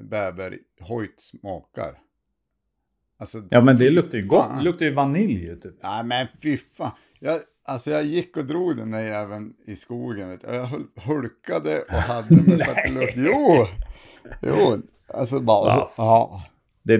bäver, 0.02 0.58
hojt 0.82 1.20
smakar. 1.20 1.98
Alltså, 3.20 3.38
Ja 3.50 3.62
men 3.62 3.78
det 3.78 3.90
luktar 3.90 4.18
ju 4.18 4.26
gott. 4.28 4.58
Det 4.58 4.64
luktar 4.64 4.86
ju 4.86 4.94
vanilj 4.94 5.44
ju 5.46 5.56
typ. 5.56 5.76
Nej 5.84 6.04
men 6.04 6.28
fy 6.44 6.58
fan. 6.58 6.92
Jag, 7.20 7.40
alltså 7.68 7.92
jag 7.92 8.04
gick 8.04 8.38
och 8.38 8.46
drog 8.46 8.78
den 8.78 8.92
där 8.92 9.02
jäveln 9.04 9.54
i 9.68 9.76
skogen. 9.76 10.30
Vet. 10.30 10.44
Jag 10.44 10.66
hulkade 11.06 11.82
och 11.82 11.94
hade 11.94 12.36
mig 12.36 12.58
för 12.66 12.72
att 12.72 12.78
det 12.86 12.92
luktade. 13.00 13.14
Jo! 13.16 13.66
Jo! 14.42 14.82
Alltså 15.14 15.40
bara, 15.40 15.76
Va? 15.78 15.90
ja. 15.98 16.44
Det, 16.84 16.98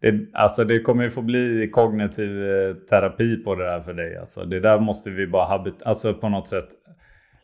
det, 0.00 0.26
alltså 0.32 0.64
det 0.64 0.78
kommer 0.80 1.04
ju 1.04 1.10
få 1.10 1.22
bli 1.22 1.70
kognitiv 1.72 2.42
eh, 2.42 2.74
terapi 2.74 3.36
på 3.36 3.54
det 3.54 3.64
där 3.64 3.80
för 3.80 3.94
dig. 3.94 4.16
Alltså 4.16 4.44
det 4.44 4.60
där 4.60 4.80
måste 4.80 5.10
vi 5.10 5.26
bara 5.26 5.58
habit- 5.58 5.82
alltså 5.84 6.14
på 6.14 6.28
något 6.28 6.48
sätt 6.48 6.68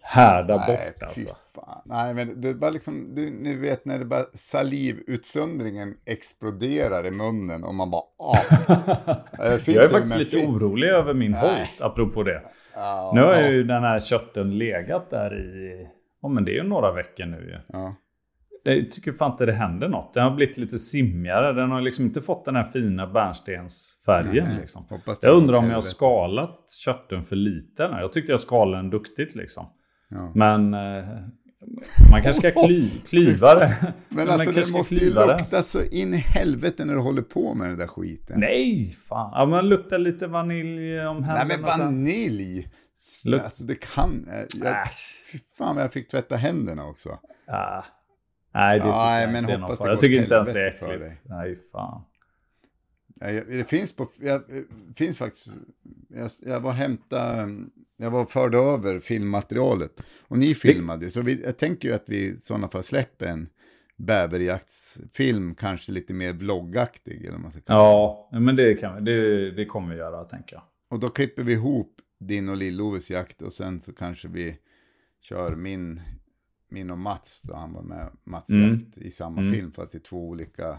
härda 0.03 0.57
Nej, 0.57 0.67
bort 0.67 0.99
fy 1.15 1.21
alltså. 1.21 1.37
fan. 1.55 1.83
Nej, 1.85 2.15
men 2.15 2.41
det 2.41 2.55
var 2.55 2.71
liksom, 2.71 3.15
du, 3.15 3.31
ni 3.31 3.57
vet 3.57 3.85
när 3.85 3.99
det 3.99 4.05
bara 4.05 4.25
salivutsöndringen 4.35 5.95
exploderar 6.07 7.07
i 7.07 7.11
munnen 7.11 7.65
och 7.65 7.75
man 7.75 7.91
bara, 7.91 8.03
ah. 8.19 9.57
Finns 9.59 9.77
Jag 9.77 9.85
är 9.85 9.89
faktiskt 9.89 10.17
lite 10.17 10.37
fi- 10.37 10.47
orolig 10.47 10.89
över 10.89 11.15
min 11.15 11.31
Nej. 11.31 11.41
hojt, 11.41 11.81
apropå 11.81 12.23
det. 12.23 12.43
Ja, 12.75 13.13
Nu 13.15 13.21
har 13.21 13.33
ja, 13.35 13.49
ju 13.49 13.65
den 13.65 13.83
här 13.83 13.99
kötten 13.99 14.59
legat 14.59 15.11
där 15.11 15.39
i, 15.39 15.87
ja 16.23 16.29
men 16.29 16.45
det 16.45 16.51
är 16.51 16.55
ju 16.55 16.63
några 16.69 16.93
veckor 16.93 17.27
nu 17.27 17.37
ju. 17.37 17.59
ja. 17.79 17.95
Jag 18.65 18.91
tycker 18.91 19.13
fan 19.13 19.31
inte 19.33 19.47
det 19.47 19.53
händer 19.53 19.89
något. 19.89 20.15
Den 20.15 20.23
har 20.25 20.31
blivit 20.31 20.59
lite 20.59 20.79
simmigare. 20.79 21.53
Den 21.53 21.71
har 21.71 21.81
liksom 21.81 22.05
inte 22.05 22.21
fått 22.21 22.45
den 22.45 22.57
här 22.57 22.65
fina 22.65 23.07
bärnstensfärgen. 23.07 24.45
Nej, 24.49 24.57
liksom. 24.61 24.85
Jag 25.23 25.35
undrar 25.37 25.59
om 25.59 25.67
jag 25.67 25.75
har 25.75 25.81
skalat 25.83 26.65
körten 26.85 27.23
för 27.23 27.37
lite. 27.37 27.83
Jag 27.83 28.13
tyckte 28.13 28.33
jag 28.33 28.41
skalade 28.41 28.77
den 28.77 28.91
duktigt 28.91 29.35
liksom. 29.35 29.67
Ja. 30.13 30.33
Men 30.35 30.75
eh, 30.75 31.05
man 32.11 32.23
kanske 32.23 32.51
ska 32.53 32.67
kly, 32.67 32.91
klyva 33.07 33.55
det. 33.55 33.93
Men 34.09 34.29
alltså 34.29 34.51
det 34.53 34.73
måste 34.73 34.95
ju 34.95 35.11
det. 35.13 35.27
lukta 35.27 35.63
så 35.63 35.85
in 35.85 36.15
i 36.15 36.17
helvete 36.17 36.85
när 36.85 36.95
du 36.95 37.01
håller 37.01 37.23
på 37.23 37.55
med 37.55 37.69
den 37.71 37.79
där 37.79 37.87
skiten. 37.87 38.41
Nej, 38.41 38.97
fan. 39.09 39.31
Ja, 39.35 39.47
man 39.47 39.69
luktar 39.69 39.99
lite 39.99 40.27
vanilj 40.27 41.01
om 41.01 41.17
Nej 41.21 41.29
händerna. 41.29 41.63
men 41.63 41.71
sen. 41.71 41.81
vanilj. 41.81 42.69
Luk- 43.27 43.41
Alltså 43.45 43.65
det 43.65 43.75
kan... 43.81 44.29
Jag, 44.63 44.77
fy 45.33 45.39
fan 45.59 45.75
vad 45.77 45.85
jag 45.85 45.93
fick 45.93 46.09
tvätta 46.09 46.37
händerna 46.37 46.87
också. 46.87 47.19
Ja. 47.47 47.85
Nej, 48.55 48.73
det 48.79 48.79
tycker 48.85 48.97
Nej, 48.97 49.23
jag 49.23 49.33
men 49.33 49.45
inte 49.45 49.57
hoppas 49.57 49.79
det 49.79 49.89
Jag 49.89 50.01
tycker 50.01 50.23
inte 50.23 50.35
ens 50.35 50.53
det 50.53 50.61
är 50.61 50.67
äckligt. 50.67 51.21
Nej, 51.25 51.59
fan. 51.73 52.03
Ja, 53.21 53.31
jag- 53.31 53.47
Det 53.49 53.69
finns 53.69 53.97
på... 53.97 54.09
Jag, 54.21 54.43
finns 54.97 55.19
faktiskt... 55.19 55.49
Jag, 56.09 56.31
jag 56.47 56.61
var 56.61 56.73
hämta... 56.73 57.35
Jag 58.03 58.11
var 58.11 58.25
förde 58.27 58.59
över 58.59 58.99
filmmaterialet. 58.99 60.01
Och 60.23 60.39
ni 60.39 60.55
filmade. 60.55 61.11
Så 61.11 61.23
vi, 61.23 61.43
jag 61.45 61.59
tänker 61.59 61.89
ju 61.89 61.95
att 61.95 62.05
vi 62.07 62.17
i 62.27 62.37
sådana 62.37 62.69
fall 62.69 62.83
släpper 62.83 63.27
en 63.27 63.49
bäverjaktsfilm. 63.97 65.55
Kanske 65.55 65.93
lite 65.93 66.15
mer 66.15 66.33
vloggaktig. 66.33 67.25
Eller 67.27 67.39
man 67.39 67.51
ska 67.51 67.61
kalla. 67.61 67.79
Ja, 67.79 68.29
men 68.33 68.57
det, 68.57 68.75
kan 68.75 69.05
det, 69.05 69.51
det 69.51 69.65
kommer 69.67 69.93
vi 69.95 69.99
göra, 69.99 70.25
tänker 70.25 70.57
jag. 70.57 70.63
Och 70.89 70.99
då 71.01 71.09
klipper 71.09 71.43
vi 71.43 71.53
ihop 71.53 71.97
din 72.21 72.49
och 72.49 72.57
Lill-Oves 72.57 73.13
jakt. 73.13 73.43
Och 73.43 73.53
sen 73.53 73.81
så 73.81 73.93
kanske 73.93 74.29
vi 74.29 74.59
kör 75.21 75.57
min, 75.57 76.01
min 76.69 76.91
och 76.91 76.99
Mats. 76.99 77.43
Då 77.43 77.55
han 77.55 77.73
var 77.73 77.83
med 77.83 78.11
Mats 78.25 78.51
Mm. 78.51 78.71
jakt 78.75 78.99
i 78.99 79.11
samma 79.11 79.41
Mm. 79.41 79.53
film. 79.53 79.73
Fast 79.73 79.95
i 79.95 80.01
två 80.01 80.29
olika 80.29 80.79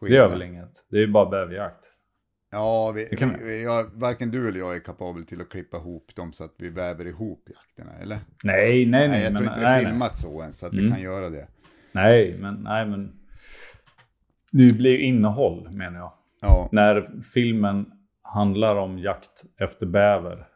Det 0.00 0.08
gör 0.08 0.28
väl 0.28 0.42
inget. 0.42 0.84
Det 0.88 0.96
är 0.96 1.00
ju 1.00 1.12
bara 1.12 1.30
bäverjakt. 1.30 1.84
Ja, 2.52 2.92
vi, 2.92 3.08
vi, 3.10 3.26
vi, 3.44 3.62
jag, 3.62 3.90
varken 3.94 4.30
du 4.30 4.48
eller 4.48 4.58
jag 4.58 4.76
är 4.76 4.80
kapabel 4.80 5.24
till 5.24 5.40
att 5.40 5.48
klippa 5.48 5.76
ihop 5.76 6.14
dem 6.14 6.32
så 6.32 6.44
att 6.44 6.54
vi 6.58 6.68
väver 6.68 7.06
ihop 7.06 7.48
jakterna, 7.54 7.92
eller? 7.98 8.18
Nej, 8.44 8.86
nej, 8.86 8.86
nej. 8.86 9.08
Nej, 9.08 9.22
jag 9.22 9.32
men, 9.32 9.36
tror 9.36 9.48
inte 9.48 9.60
det 9.60 9.66
nej, 9.66 9.78
är 9.80 9.82
nej. 9.84 9.92
filmat 9.92 10.16
så 10.16 10.42
än, 10.42 10.52
så 10.52 10.66
att 10.66 10.74
vi 10.74 10.78
Mm. 10.78 10.92
kan 10.92 11.00
göra 11.02 11.30
det. 11.30 11.48
nej, 11.92 12.36
men, 12.40 12.54
nej, 12.54 12.86
men. 12.86 13.12
Det 14.52 14.74
blir 14.76 14.90
ju 14.90 15.02
innehåll, 15.02 15.70
menar 15.70 15.98
jag. 15.98 16.12
Ja, 16.40 16.68
När 16.72 17.22
filmen 17.34 17.86
handlar 18.22 18.76
om 18.76 18.98
jakt 18.98 19.44
efter 19.60 19.86
bäver. 19.86 20.46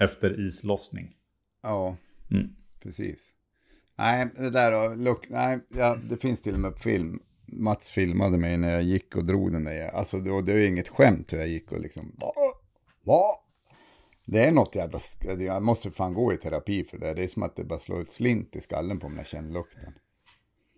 Efter 0.00 0.40
islossning. 0.46 1.14
ja 1.62 1.96
Mm. 2.30 2.48
precis. 2.82 3.34
Nej, 3.98 4.28
det 4.36 4.50
där 4.50 4.72
då, 4.72 4.94
look, 4.94 5.28
nej, 5.28 5.58
ja, 5.68 5.96
det 6.10 6.16
finns 6.16 6.42
till 6.42 6.54
och 6.54 6.60
med 6.60 6.70
på 6.72 6.78
film. 6.78 7.20
Mats 7.52 7.90
filmade 7.90 8.38
mig 8.38 8.56
när 8.56 8.70
jag 8.70 8.82
gick 8.82 9.16
och 9.16 9.24
drog 9.24 9.52
den 9.52 9.64
där. 9.64 9.88
Alltså 9.88 10.16
det, 10.16 10.42
det 10.42 10.52
var 10.52 10.60
inget 10.68 10.88
skämt 10.88 11.32
hur 11.32 11.38
jag 11.38 11.48
gick 11.48 11.72
och 11.72 11.80
liksom, 11.80 12.12
va? 12.20 12.32
Va? 13.04 13.22
Det 14.26 14.44
är 14.44 14.52
något 14.52 14.74
jävla, 14.74 14.98
jag 15.38 15.62
måste 15.62 15.90
fan 15.90 16.14
gå 16.14 16.32
i 16.32 16.36
terapi 16.36 16.84
för 16.84 16.98
det. 16.98 17.14
Det 17.14 17.22
är 17.22 17.26
som 17.26 17.42
att 17.42 17.56
det 17.56 17.64
bara 17.64 17.78
slår 17.78 18.00
ett 18.00 18.12
slint 18.12 18.56
i 18.56 18.60
skallen 18.60 18.98
på 18.98 19.08
mig 19.08 19.14
när 19.16 19.20
jag 19.20 19.26
känner 19.26 19.52
lukten. 19.52 19.92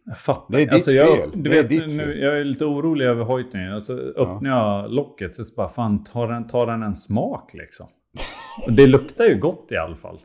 Jag 0.04 0.18
fattar. 0.18 0.56
Det 0.56 0.62
är 0.62 0.66
ditt 0.66 0.72
alltså, 0.72 0.90
jag, 0.92 1.18
fel. 1.18 1.30
Du 1.34 1.42
Det 1.50 1.58
är 1.58 1.62
vet, 1.62 1.70
ditt 1.70 1.86
nu, 1.86 2.04
fel. 2.04 2.18
jag 2.20 2.40
är 2.40 2.44
lite 2.44 2.64
orolig 2.64 3.06
över 3.06 3.24
hojtningen. 3.24 3.72
Alltså, 3.72 3.92
öppnar 3.98 4.50
jag 4.50 4.90
locket 4.92 5.34
så 5.34 5.44
bara, 5.56 5.68
fan, 5.68 6.04
tar 6.04 6.28
den, 6.28 6.46
tar 6.46 6.66
den 6.66 6.82
en 6.82 6.94
smak 6.94 7.54
liksom? 7.54 7.86
Och 8.66 8.72
det 8.72 8.86
luktar 8.86 9.24
ju 9.24 9.38
gott 9.38 9.72
i 9.72 9.76
alla 9.76 9.96
fall. 9.96 10.20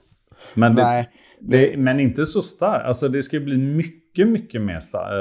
Men, 0.56 0.76
det, 0.76 0.84
Nej, 0.84 1.10
det, 1.40 1.78
men 1.78 2.00
inte 2.00 2.26
så 2.26 2.42
starkt. 2.42 2.86
Alltså 2.86 3.08
det 3.08 3.24
ska 3.24 3.36
ju 3.38 3.44
bli 3.44 3.58
mycket, 3.58 4.05
mycket 4.26 4.62
mer 4.62 4.80
starkt. 4.80 5.12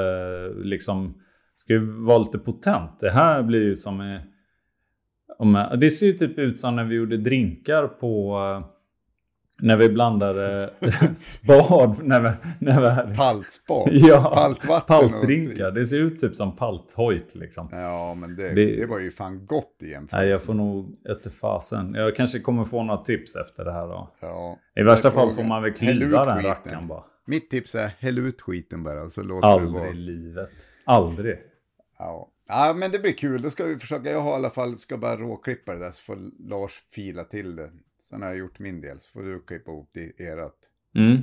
Eh, 0.55 0.63
liksom, 0.63 1.21
ska 1.55 1.73
ju 1.73 1.79
vara 2.05 2.17
lite 2.17 2.39
potent. 2.39 2.99
Det 2.99 3.11
här 3.11 3.43
blir 3.43 3.63
ju 3.63 3.75
som... 3.75 4.01
Eh, 4.01 5.73
det 5.77 5.89
ser 5.89 6.05
ju 6.05 6.13
typ 6.13 6.37
ut 6.39 6.59
som 6.59 6.75
när 6.75 6.83
vi 6.83 6.95
gjorde 6.95 7.17
drinkar 7.17 7.87
på... 7.87 8.37
Eh, 8.61 8.71
när 9.59 9.77
vi 9.77 9.89
blandade 9.89 10.69
spad. 11.15 11.95
När 12.03 12.21
vi, 12.21 12.29
när 12.59 13.05
vi, 13.05 13.15
Paltspad, 13.15 13.89
Ja, 13.91 14.31
paltvatten 14.35 15.09
paltdrinkar. 15.09 15.71
Det 15.71 15.85
ser 15.85 15.97
ut 15.99 16.19
typ 16.19 16.35
som 16.35 16.55
palthojt 16.55 17.35
liksom. 17.35 17.69
Ja, 17.71 18.13
men 18.15 18.33
det, 18.33 18.53
Det- 18.55 18.75
det... 18.75 18.85
var 18.89 18.99
ju 18.99 19.11
fan 19.11 19.45
gott 19.45 19.77
i 19.81 19.89
jämförelse. 19.91 20.17
Nej, 20.17 20.29
jag 20.29 20.41
får 20.43 20.53
nog 20.53 20.95
ötte 21.09 21.29
fasen. 21.29 21.93
Jag 21.93 22.15
kanske 22.15 22.39
kommer 22.39 22.63
få 22.63 22.83
några 22.83 23.03
tips 23.03 23.35
efter 23.35 23.65
det 23.65 23.71
här 23.71 23.87
då. 23.87 24.13
Ja. 24.21 24.57
I 24.79 24.83
värsta 24.83 25.11
fall 25.11 25.31
får 25.31 25.43
man 25.43 25.63
väl 25.63 25.73
kliva 25.73 26.23
den 26.23 26.43
rackaren 26.43 26.87
bara. 26.87 27.03
Mitt 27.25 27.49
tips 27.49 27.75
är 27.75 27.87
häll 27.87 28.17
ut 28.17 28.41
skiten 28.41 28.83
bara, 28.83 29.09
så 29.09 29.23
låter 29.23 29.59
det 29.59 29.65
vara. 29.65 29.87
Aldrig 29.87 30.09
i 30.09 30.11
livet. 30.11 30.49
Aldrig. 30.83 31.37
Ja. 31.97 32.31
ja, 32.47 32.75
men 32.77 32.91
det 32.91 32.99
blir 32.99 33.11
kul. 33.13 33.41
Då 33.41 33.49
ska 33.49 33.65
vi 33.65 33.79
försöka. 33.79 34.11
Jag 34.11 34.21
har 34.21 34.31
i 34.31 34.35
alla 34.35 34.49
fall, 34.49 34.77
ska 34.77 34.97
bara 34.97 35.17
råklippa 35.17 35.73
det 35.73 35.79
där 35.79 35.91
så 35.91 36.03
får 36.03 36.17
Lars 36.49 36.83
fila 36.89 37.23
till 37.23 37.55
det. 37.55 37.71
Sen 37.99 38.21
har 38.21 38.29
jag 38.29 38.37
gjort 38.37 38.59
min 38.59 38.81
del 38.81 38.99
så 38.99 39.09
får 39.11 39.23
du 39.23 39.39
klippa 39.39 39.71
ihop 39.71 39.89
det 39.93 40.19
erat. 40.19 40.57
Mm. 40.95 41.17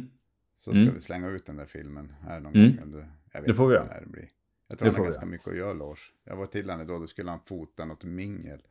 Så 0.57 0.71
ska 0.73 0.83
Mm. 0.83 0.95
vi 0.95 1.01
slänga 1.01 1.29
ut 1.31 1.47
den 1.47 1.57
där 1.57 1.67
filmen 1.67 2.13
här 2.23 2.41
någon 2.41 2.55
Mm. 2.55 2.77
gång. 2.77 3.05
Jag 3.33 3.41
vet 3.41 3.49
Det 3.49 3.55
får 3.55 3.69
vi 3.69 3.75
göra. 3.75 4.01
det 4.01 4.07
blir. 4.07 4.23
Jag 4.23 4.31
Det 4.69 4.77
tror 4.77 4.87
han 4.87 4.95
får 4.95 4.99
har 4.99 5.05
ganska 5.05 5.27
mycket 5.27 5.49
att 5.49 5.57
göra 5.57 5.73
Lars. 5.73 6.13
Jag 6.25 6.37
var 6.37 6.47
till 6.47 6.71
honom 6.71 6.87
idag, 6.87 7.01
då 7.01 7.07
skulle 7.07 7.31
han 7.31 7.41
fota 7.47 7.85
något 7.85 8.05
mingel. 8.05 8.63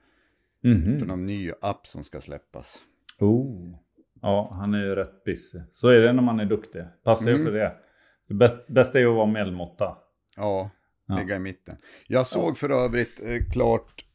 Mhm. 0.64 1.00
För 1.00 1.06
någon 1.06 1.26
ny 1.26 1.52
app 1.62 1.88
som 1.88 2.04
ska 2.04 2.22
släppas. 2.22 2.84
Oh. 3.20 3.76
Ja, 4.22 4.54
han 4.60 4.74
är 4.74 4.80
ju 4.84 4.96
rätt 4.96 5.24
busy. 5.24 5.60
Så 5.74 5.88
är 5.88 6.00
det 6.00 6.14
när 6.14 6.24
man 6.24 6.40
är 6.40 6.46
duktig. 6.46 6.84
Passa 7.04 7.30
Mm. 7.30 7.46
för 7.46 7.52
det. 7.52 7.76
Det 8.28 8.34
bäst- 8.34 8.68
bästa 8.68 9.00
är 9.00 9.06
att 9.06 9.16
vara 9.16 9.26
medelmåtta. 9.32 9.98
Ja, 10.38 10.70
Ja. 11.06 11.16
ligga 11.18 11.36
i 11.36 11.40
mitten. 11.40 11.78
Jag 12.08 12.28
såg 12.28 12.58
för 12.58 12.70
övrigt 12.70 13.20
eh, 13.24 13.52
klart, 13.52 14.06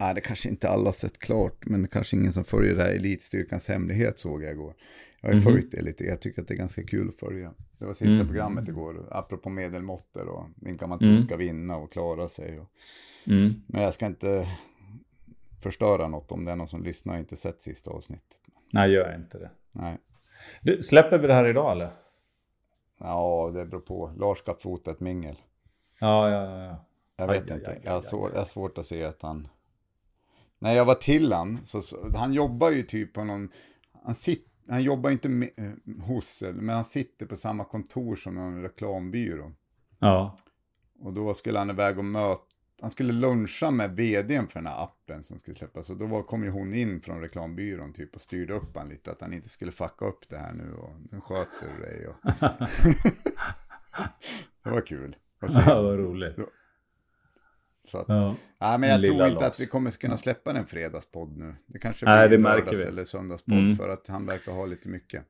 nej 0.00 0.14
det 0.14 0.20
kanske 0.20 0.48
inte 0.48 0.68
alla 0.68 0.92
sett 0.92 1.18
klart, 1.18 1.66
men 1.66 1.82
det 1.82 1.88
kanske 1.88 2.16
ingen 2.16 2.32
som 2.32 2.44
följer 2.44 2.74
det 2.74 2.82
här 2.82 2.90
Elitstyrkans 2.96 3.68
hemlighet 3.68 4.18
såg 4.18 4.42
jag 4.42 4.52
igår. 4.52 4.74
Jag 5.20 5.28
har 5.28 5.34
ju 5.34 5.40
Mhm. 5.40 5.52
följt 5.52 5.70
det 5.70 5.82
lite, 5.82 6.04
jag 6.04 6.20
tycker 6.20 6.42
att 6.42 6.48
det 6.48 6.54
är 6.54 6.58
ganska 6.58 6.82
kul 6.84 7.08
att 7.08 7.20
följa. 7.20 7.54
Det 7.78 7.84
var 7.84 7.92
sista 7.92 8.14
Mm. 8.14 8.26
programmet 8.26 8.68
igår, 8.68 9.08
apropå 9.10 9.50
medelmåttor 9.50 10.28
och 10.28 10.46
vilka 10.56 10.86
man 10.86 10.98
tror 10.98 11.10
Mm. 11.10 11.22
ska 11.22 11.36
vinna 11.36 11.76
och 11.76 11.92
klara 11.92 12.28
sig. 12.28 12.60
Och, 12.60 12.68
Mm. 13.26 13.50
men 13.66 13.82
jag 13.82 13.94
ska 13.94 14.06
inte 14.06 14.46
förstöra 15.62 16.08
något 16.08 16.32
om 16.32 16.44
det 16.44 16.52
är 16.52 16.56
någon 16.56 16.68
som 16.68 16.82
lyssnar 16.82 17.14
och 17.14 17.18
inte 17.20 17.36
sett 17.36 17.62
sista 17.62 17.90
avsnittet. 17.90 18.36
Nej, 18.72 18.90
gör 18.90 19.14
inte 19.14 19.38
det. 19.38 19.50
Nej, 19.72 19.98
Du, 20.62 20.82
släpper 20.82 21.18
vi 21.18 21.26
det 21.26 21.34
här 21.34 21.46
idag 21.48 21.72
eller? 21.72 21.90
ja 23.00 23.50
det 23.54 23.64
beror 23.66 23.80
på. 23.80 24.12
Lars 24.16 24.38
ska 24.38 24.54
fota 24.54 24.90
ett 24.90 25.00
mingel. 25.00 25.36
Ja, 26.00 26.30
ja, 26.30 26.44
ja, 26.44 26.64
ja. 26.64 26.84
Jag 27.16 27.30
Aj, 27.30 27.40
vet 27.40 27.50
aj, 27.50 27.56
inte. 27.56 27.70
aj, 27.70 27.80
jag, 27.84 27.92
har 27.92 27.98
aj, 27.98 28.04
svår, 28.06 28.26
aj. 28.26 28.32
jag 28.34 28.40
har 28.40 28.46
svårt 28.46 28.78
att 28.78 28.86
se 28.86 29.04
att 29.04 29.22
han... 29.22 29.48
När 30.58 30.72
jag 30.72 30.84
var 30.84 30.94
till 30.94 31.32
han, 31.32 31.60
så, 31.64 31.82
så 31.82 31.96
han 32.16 32.32
jobbar 32.32 32.70
ju 32.70 32.82
typ 32.82 33.12
på 33.14 33.24
någon... 33.24 33.48
Han, 34.04 34.14
sit, 34.14 34.46
han 34.68 34.82
jobbar 34.82 35.10
inte 35.10 35.28
med, 35.28 35.50
eh, 35.56 36.04
hos, 36.06 36.42
men 36.54 36.68
han 36.74 36.84
sitter 36.84 37.26
på 37.26 37.36
samma 37.36 37.64
kontor 37.64 38.16
som 38.16 38.34
någon 38.34 38.62
reklambyrå. 38.62 39.52
Ja. 39.98 40.36
Och 41.00 41.12
då 41.12 41.34
skulle 41.34 41.58
han 41.58 41.70
iväg 41.70 41.98
och 41.98 42.04
möta... 42.04 42.42
Han 42.80 42.90
skulle 42.90 43.12
luncha 43.12 43.70
med 43.70 43.90
vdn 43.96 44.48
för 44.48 44.60
den 44.60 44.66
här 44.66 44.82
appen 44.84 45.22
som 45.22 45.38
skulle 45.38 45.56
släppas. 45.56 45.86
Så 45.86 45.94
då 45.94 46.06
var, 46.06 46.22
kom 46.22 46.44
ju 46.44 46.50
hon 46.50 46.74
in 46.74 47.00
från 47.00 47.20
reklambyrån 47.20 47.92
typ 47.92 48.14
och 48.14 48.20
styrde 48.20 48.54
upp 48.54 48.76
han 48.76 48.88
lite. 48.88 49.10
Att 49.10 49.20
han 49.20 49.32
inte 49.32 49.48
skulle 49.48 49.72
fucka 49.72 50.04
upp 50.04 50.28
det 50.28 50.36
här 50.38 50.52
nu 50.52 50.72
och 50.72 50.90
nu 51.12 51.20
sköter 51.20 51.66
du 51.76 51.82
dig. 51.82 52.06
Och... 52.08 52.14
det 54.64 54.70
var 54.70 54.80
kul. 54.86 55.16
Ja, 55.40 55.82
vad 55.82 55.98
roligt. 55.98 56.36
Så 57.84 57.98
att, 57.98 58.04
Ja. 58.08 58.36
Nej, 58.60 58.78
men 58.78 58.88
jag 58.90 59.04
tror 59.04 59.14
inte 59.22 59.34
Lars. 59.34 59.42
att 59.42 59.60
vi 59.60 59.66
kommer 59.66 59.90
kunna 59.90 60.16
släppa 60.16 60.50
en 60.52 60.66
fredagspodd 60.66 61.36
nu. 61.36 61.54
Det 61.66 61.78
kanske 61.78 62.06
Nej, 62.06 62.28
blir 62.28 62.38
det 62.38 62.42
märker 62.42 62.76
vi. 62.76 62.82
eller 62.82 63.04
söndagspodd 63.04 63.58
Mm. 63.58 63.76
för 63.76 63.88
att 63.88 64.06
han 64.06 64.26
verkar 64.26 64.52
ha 64.52 64.66
lite 64.66 64.88
mycket. 64.88 65.24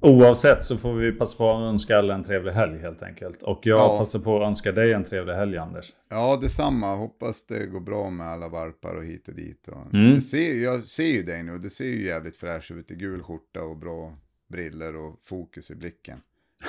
Oavsett 0.00 0.64
så 0.64 0.76
får 0.76 0.94
vi 0.94 1.12
passa 1.12 1.38
på 1.38 1.50
att 1.50 1.60
önska 1.72 1.98
alla 1.98 2.14
en 2.14 2.24
trevlig 2.24 2.52
helg 2.52 2.78
helt 2.78 3.02
enkelt. 3.02 3.42
Och 3.42 3.58
jag 3.62 3.78
Ja. 3.78 3.98
passar 3.98 4.18
på 4.18 4.36
att 4.42 4.48
önska 4.48 4.72
dig 4.72 4.92
en 4.92 5.04
trevlig 5.04 5.34
helg 5.34 5.58
Anders. 5.58 5.92
Ja, 6.10 6.38
detsamma. 6.42 6.94
Hoppas 6.94 7.46
det 7.46 7.66
går 7.66 7.80
bra 7.80 8.10
med 8.10 8.26
alla 8.26 8.48
valpar 8.48 8.96
och 8.96 9.04
hit 9.04 9.28
och 9.28 9.34
dit. 9.34 9.68
Och 9.68 9.94
Mm. 9.94 10.14
du 10.14 10.20
ser, 10.20 10.62
jag 10.64 10.86
ser 10.86 11.04
ju 11.16 11.22
dig 11.22 11.42
nu. 11.42 11.58
Det 11.58 11.70
ser 11.70 11.84
ju 11.84 12.06
jävligt 12.06 12.36
fräsch 12.36 12.70
ut 12.70 12.90
i 12.90 12.94
gul 12.94 13.22
skjorta 13.22 13.62
och 13.62 13.76
bra 13.76 14.14
briller 14.48 14.96
och 14.96 15.20
fokus 15.24 15.70
i 15.70 15.74
blicken. 15.74 16.18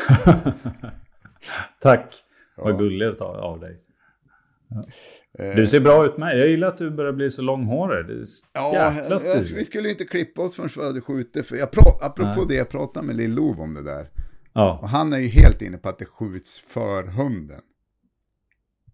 Tack. 1.82 2.14
Ja. 2.58 2.64
Vad 2.64 2.78
gulligt 2.78 3.22
av 3.22 3.60
dig. 3.60 3.82
Eh, 5.40 5.56
Du 5.56 5.68
ser 5.68 5.80
bra 5.80 6.06
ut 6.06 6.18
med. 6.18 6.40
Jag 6.40 6.48
gillar 6.50 6.68
att 6.68 6.78
du 6.78 6.92
börjar 6.92 7.14
bli 7.14 7.32
så 7.32 7.42
långhårig. 7.42 8.08
Det 8.08 8.14
är 8.14 8.26
Ja, 8.54 8.94
jag, 9.10 9.20
vi 9.56 9.66
skulle 9.66 9.84
ju 9.88 9.92
inte 9.92 10.06
klippa 10.06 10.42
oss 10.42 10.56
förrän 10.56 10.70
vi 10.78 10.84
hade 10.86 11.02
skjutit. 11.02 11.46
För 11.48 11.56
jag 11.56 11.72
pra, 11.72 11.84
apropå 12.02 12.36
Nej. 12.38 12.46
det, 12.48 12.56
jag 12.56 12.70
pratade 12.70 13.06
med 13.08 13.16
Lill-Lov 13.16 13.60
om 13.62 13.74
det 13.74 13.84
där. 13.84 14.02
Och 14.02 14.10
Ja. 14.54 14.86
han 14.92 15.14
är 15.14 15.18
ju 15.18 15.28
helt 15.28 15.62
inne 15.62 15.78
på 15.78 15.90
att 15.90 15.98
det 16.00 16.06
skjuts 16.06 16.60
för 16.60 17.04
hunden. 17.04 17.62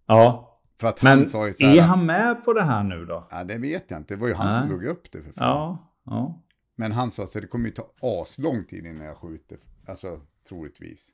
ja. 0.08 0.50
För 0.80 0.88
att 0.88 1.00
han 1.00 1.20
Men 1.20 1.28
sa 1.28 1.48
ju 1.48 1.54
så 1.54 1.66
här. 1.66 1.78
är 1.78 1.82
han 1.82 2.06
med 2.06 2.46
på 2.46 2.54
det 2.54 2.64
här 2.64 2.84
nu 2.84 3.06
då? 3.06 3.28
Ja, 3.32 3.44
det 3.44 3.58
vet 3.58 3.92
jag 3.92 4.00
inte. 4.00 4.14
Det 4.16 4.22
var 4.22 4.28
ju 4.28 4.34
han 4.34 4.52
som 4.52 4.60
Nej. 4.60 4.70
drog 4.70 4.84
upp 4.86 5.12
det 5.12 5.18
för 5.22 5.32
fan. 5.32 5.34
Ja. 5.38 5.94
ja. 6.06 6.44
Men 6.76 6.92
han 6.92 7.12
sa 7.12 7.24
att 7.24 7.34
det 7.34 7.48
kommer 7.48 7.66
ju 7.66 7.72
ta 7.72 7.84
aslång 8.02 8.64
tid 8.64 8.86
innan 8.86 9.06
jag 9.06 9.18
skjuter. 9.18 9.58
Alltså, 9.88 10.20
troligtvis. 10.50 11.10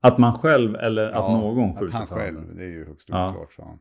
Att 0.00 0.18
man 0.18 0.38
själv 0.38 0.74
eller 0.76 1.06
att 1.08 1.14
Ja, 1.14 1.40
någon 1.40 1.76
skjuter 1.76 1.94
Att 1.96 2.08
han 2.08 2.18
själv, 2.18 2.54
det 2.56 2.62
är 2.64 2.68
ju 2.68 2.86
högst 2.86 3.08
Ja. 3.08 3.30
oklart, 3.30 3.52
sa 3.52 3.64
han. 3.64 3.78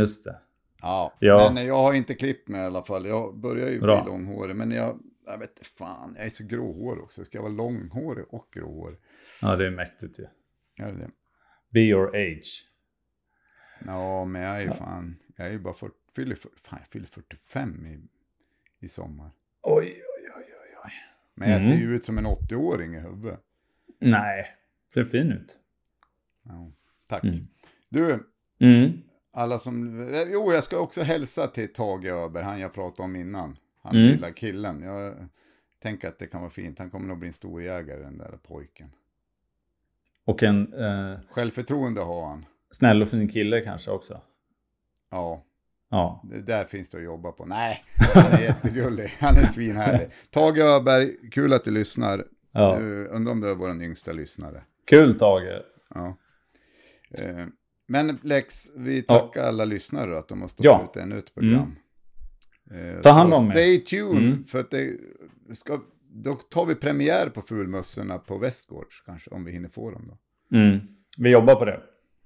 Just 0.00 0.24
det. 0.24 0.38
Ja, 0.82 1.12
Ja. 1.18 1.50
men 1.54 1.66
jag 1.66 1.74
har 1.74 1.94
inte 1.94 2.14
klippt 2.14 2.48
mig 2.48 2.60
i 2.60 2.64
alla 2.64 2.82
fall. 2.82 3.06
Jag 3.06 3.38
börjar 3.38 3.68
ju 3.68 3.80
Bra. 3.80 4.02
bli 4.02 4.10
långhårig, 4.12 4.56
men 4.56 4.70
jag, 4.70 4.98
jag 5.26 5.38
vet 5.38 5.50
inte 5.50 5.64
fan, 5.70 6.14
jag 6.16 6.26
är 6.26 6.30
så 6.30 6.44
gråhårig 6.44 7.02
också. 7.02 7.24
Ska 7.24 7.38
jag 7.38 7.42
vara 7.42 7.52
långhårig 7.52 8.24
och 8.28 8.48
gråhårig? 8.52 8.98
Ja, 9.42 9.56
det 9.56 9.66
är 9.66 9.70
mäktigt 9.70 10.18
ju. 10.18 10.26
Är 10.84 10.92
det 10.92 10.98
det? 10.98 11.10
Be 11.70 11.80
your 11.80 12.16
age. 12.16 12.66
Ja, 13.86 14.24
men 14.24 14.42
jag 14.42 14.56
är 14.56 14.60
ju 14.60 14.70
fan, 14.72 15.16
jag 15.36 15.46
är 15.46 15.50
ju 15.52 15.58
bara 15.58 15.74
40, 15.74 15.94
fyller, 16.16 16.34
fan, 16.36 16.78
jag 16.78 16.88
fyller 16.88 17.06
45 17.06 17.86
i, 17.86 18.00
i 18.84 18.88
sommar. 18.88 19.30
Oj, 19.62 19.84
oj, 19.86 20.30
oj, 20.36 20.44
oj, 20.62 20.76
oj. 20.84 20.92
Men 21.34 21.50
jag 21.50 21.60
Mm. 21.62 21.70
ser 21.72 21.78
ju 21.86 21.94
ut 21.94 22.04
som 22.04 22.18
en 22.18 22.26
80-åring 22.26 22.94
i 22.94 23.00
huvudet. 23.00 23.40
Nej, 23.98 24.46
ser 24.94 25.04
fin 25.04 25.32
ut. 25.32 25.58
Ja, 26.42 26.72
tack. 27.08 27.24
Mm. 27.24 27.46
Du, 27.88 28.24
Mm. 28.60 28.92
alla 29.32 29.58
som... 29.58 30.00
eh, 30.14 30.22
Jo, 30.32 30.52
jag 30.52 30.64
ska 30.64 30.78
också 30.78 31.00
hälsa 31.02 31.46
till 31.46 31.72
Tage 31.72 32.04
Öberg, 32.06 32.44
han 32.44 32.60
jag 32.60 32.72
pratade 32.72 33.02
om 33.02 33.16
innan. 33.16 33.56
Han 33.82 33.96
Mm. 33.96 34.06
lilla 34.12 34.30
killen. 34.32 34.82
Jag 34.82 35.14
tänker 35.82 36.08
att 36.08 36.18
det 36.18 36.26
kan 36.26 36.40
vara 36.40 36.50
fint. 36.50 36.78
Han 36.78 36.90
kommer 36.90 37.08
nog 37.08 37.18
bli 37.18 37.28
en 37.28 37.32
stor 37.34 37.62
jägare, 37.62 38.02
den 38.02 38.18
där 38.18 38.38
pojken. 38.42 38.88
Och 40.24 40.42
en 40.42 40.74
eh, 40.74 41.18
Självförtroende 41.30 42.00
har 42.00 42.26
han. 42.28 42.44
snäll 42.70 43.02
och 43.02 43.08
fin 43.08 43.28
kille 43.28 43.60
kanske 43.60 43.90
också. 43.90 44.20
Ja, 45.10 45.44
Ja. 45.90 46.20
det 46.24 46.40
där 46.40 46.64
finns 46.64 46.88
det 46.88 46.98
att 46.98 47.04
jobba 47.04 47.32
på. 47.32 47.46
Nej, 47.46 47.84
han 48.14 48.32
är 48.32 48.40
jättegullig. 48.42 49.08
Han 49.20 49.36
är 49.36 49.46
svinhärlig. 49.46 50.08
Tage 50.30 50.58
Öberg, 50.58 51.30
kul 51.30 51.52
att 51.52 51.64
du 51.64 51.70
lyssnar. 51.70 52.24
ja. 52.52 52.76
Du, 52.78 53.06
undrar 53.06 53.32
om 53.32 53.40
du 53.40 53.50
är 53.50 53.54
vår 53.54 53.82
yngsta 53.82 54.12
lyssnare. 54.12 54.62
Kul 54.90 55.18
Tage. 55.18 55.62
Ja. 55.94 56.16
Eh, 57.18 57.46
Men 57.88 58.18
Lex, 58.22 58.70
vi 58.76 59.02
tackar 59.02 59.42
alla 59.48 59.64
lyssnare 59.64 60.10
då, 60.10 60.16
att 60.16 60.28
de 60.28 60.40
har 60.40 60.48
stått 60.48 60.64
Ja. 60.64 60.74
Mm. 60.74 60.86
ut 60.90 60.96
ännu 60.96 61.18
ett 61.18 61.34
program. 61.34 61.76
Eh, 62.70 63.00
Ta 63.00 63.10
hand 63.10 63.34
om 63.34 63.48
er. 63.48 63.52
Stay 63.52 63.78
tuned, 63.80 64.22
Mm. 64.24 64.44
för 64.44 64.60
att 64.60 64.70
det 64.70 64.96
ska, 65.54 65.80
då 66.12 66.34
tar 66.34 66.66
vi 66.66 66.74
premiär 66.74 67.28
på 67.28 67.42
Fulmössorna 67.42 68.18
på 68.18 68.38
Västgårds 68.38 69.00
kanske, 69.06 69.30
om 69.30 69.44
vi 69.44 69.52
hinner 69.52 69.68
få 69.68 69.90
dem 69.90 70.04
då. 70.08 70.18
Mm. 70.56 70.78
Vi 71.18 71.30
jobbar 71.32 71.54
på 71.54 71.64
det. 71.64 71.80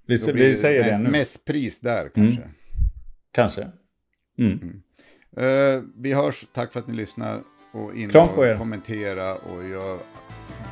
Vi, 0.07 0.17
vi 0.33 0.57
säger 0.57 0.85
det 0.85 0.99
nu. 0.99 1.11
Mest 1.11 1.45
pris 1.45 1.81
där 1.81 2.09
kanske. 2.15 2.51
Kanske. 3.33 3.69
Mm. 4.39 4.83
Eh, 5.37 5.83
vi 5.97 6.13
hörs, 6.13 6.47
tack 6.53 6.73
för 6.73 6.81
att 6.81 6.89
ni 6.89 6.95
lyssnar. 6.95 7.43
Och 7.73 7.95
in 7.95 8.11
och 8.17 8.45
er. 8.47 8.57
kommentera 8.57 9.35
och 9.37 9.65
gör 9.69 9.99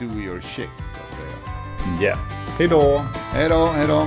do 0.00 0.04
your 0.04 0.40
shit 0.40 0.68
så 0.78 1.00
att 1.00 1.14
säga. 1.14 1.31
Yeah. 2.00 2.18
Hej 2.58 2.68
då! 2.68 3.04
Hej 3.32 3.48
då, 3.48 3.66
hej 3.66 3.86
då. 3.88 4.06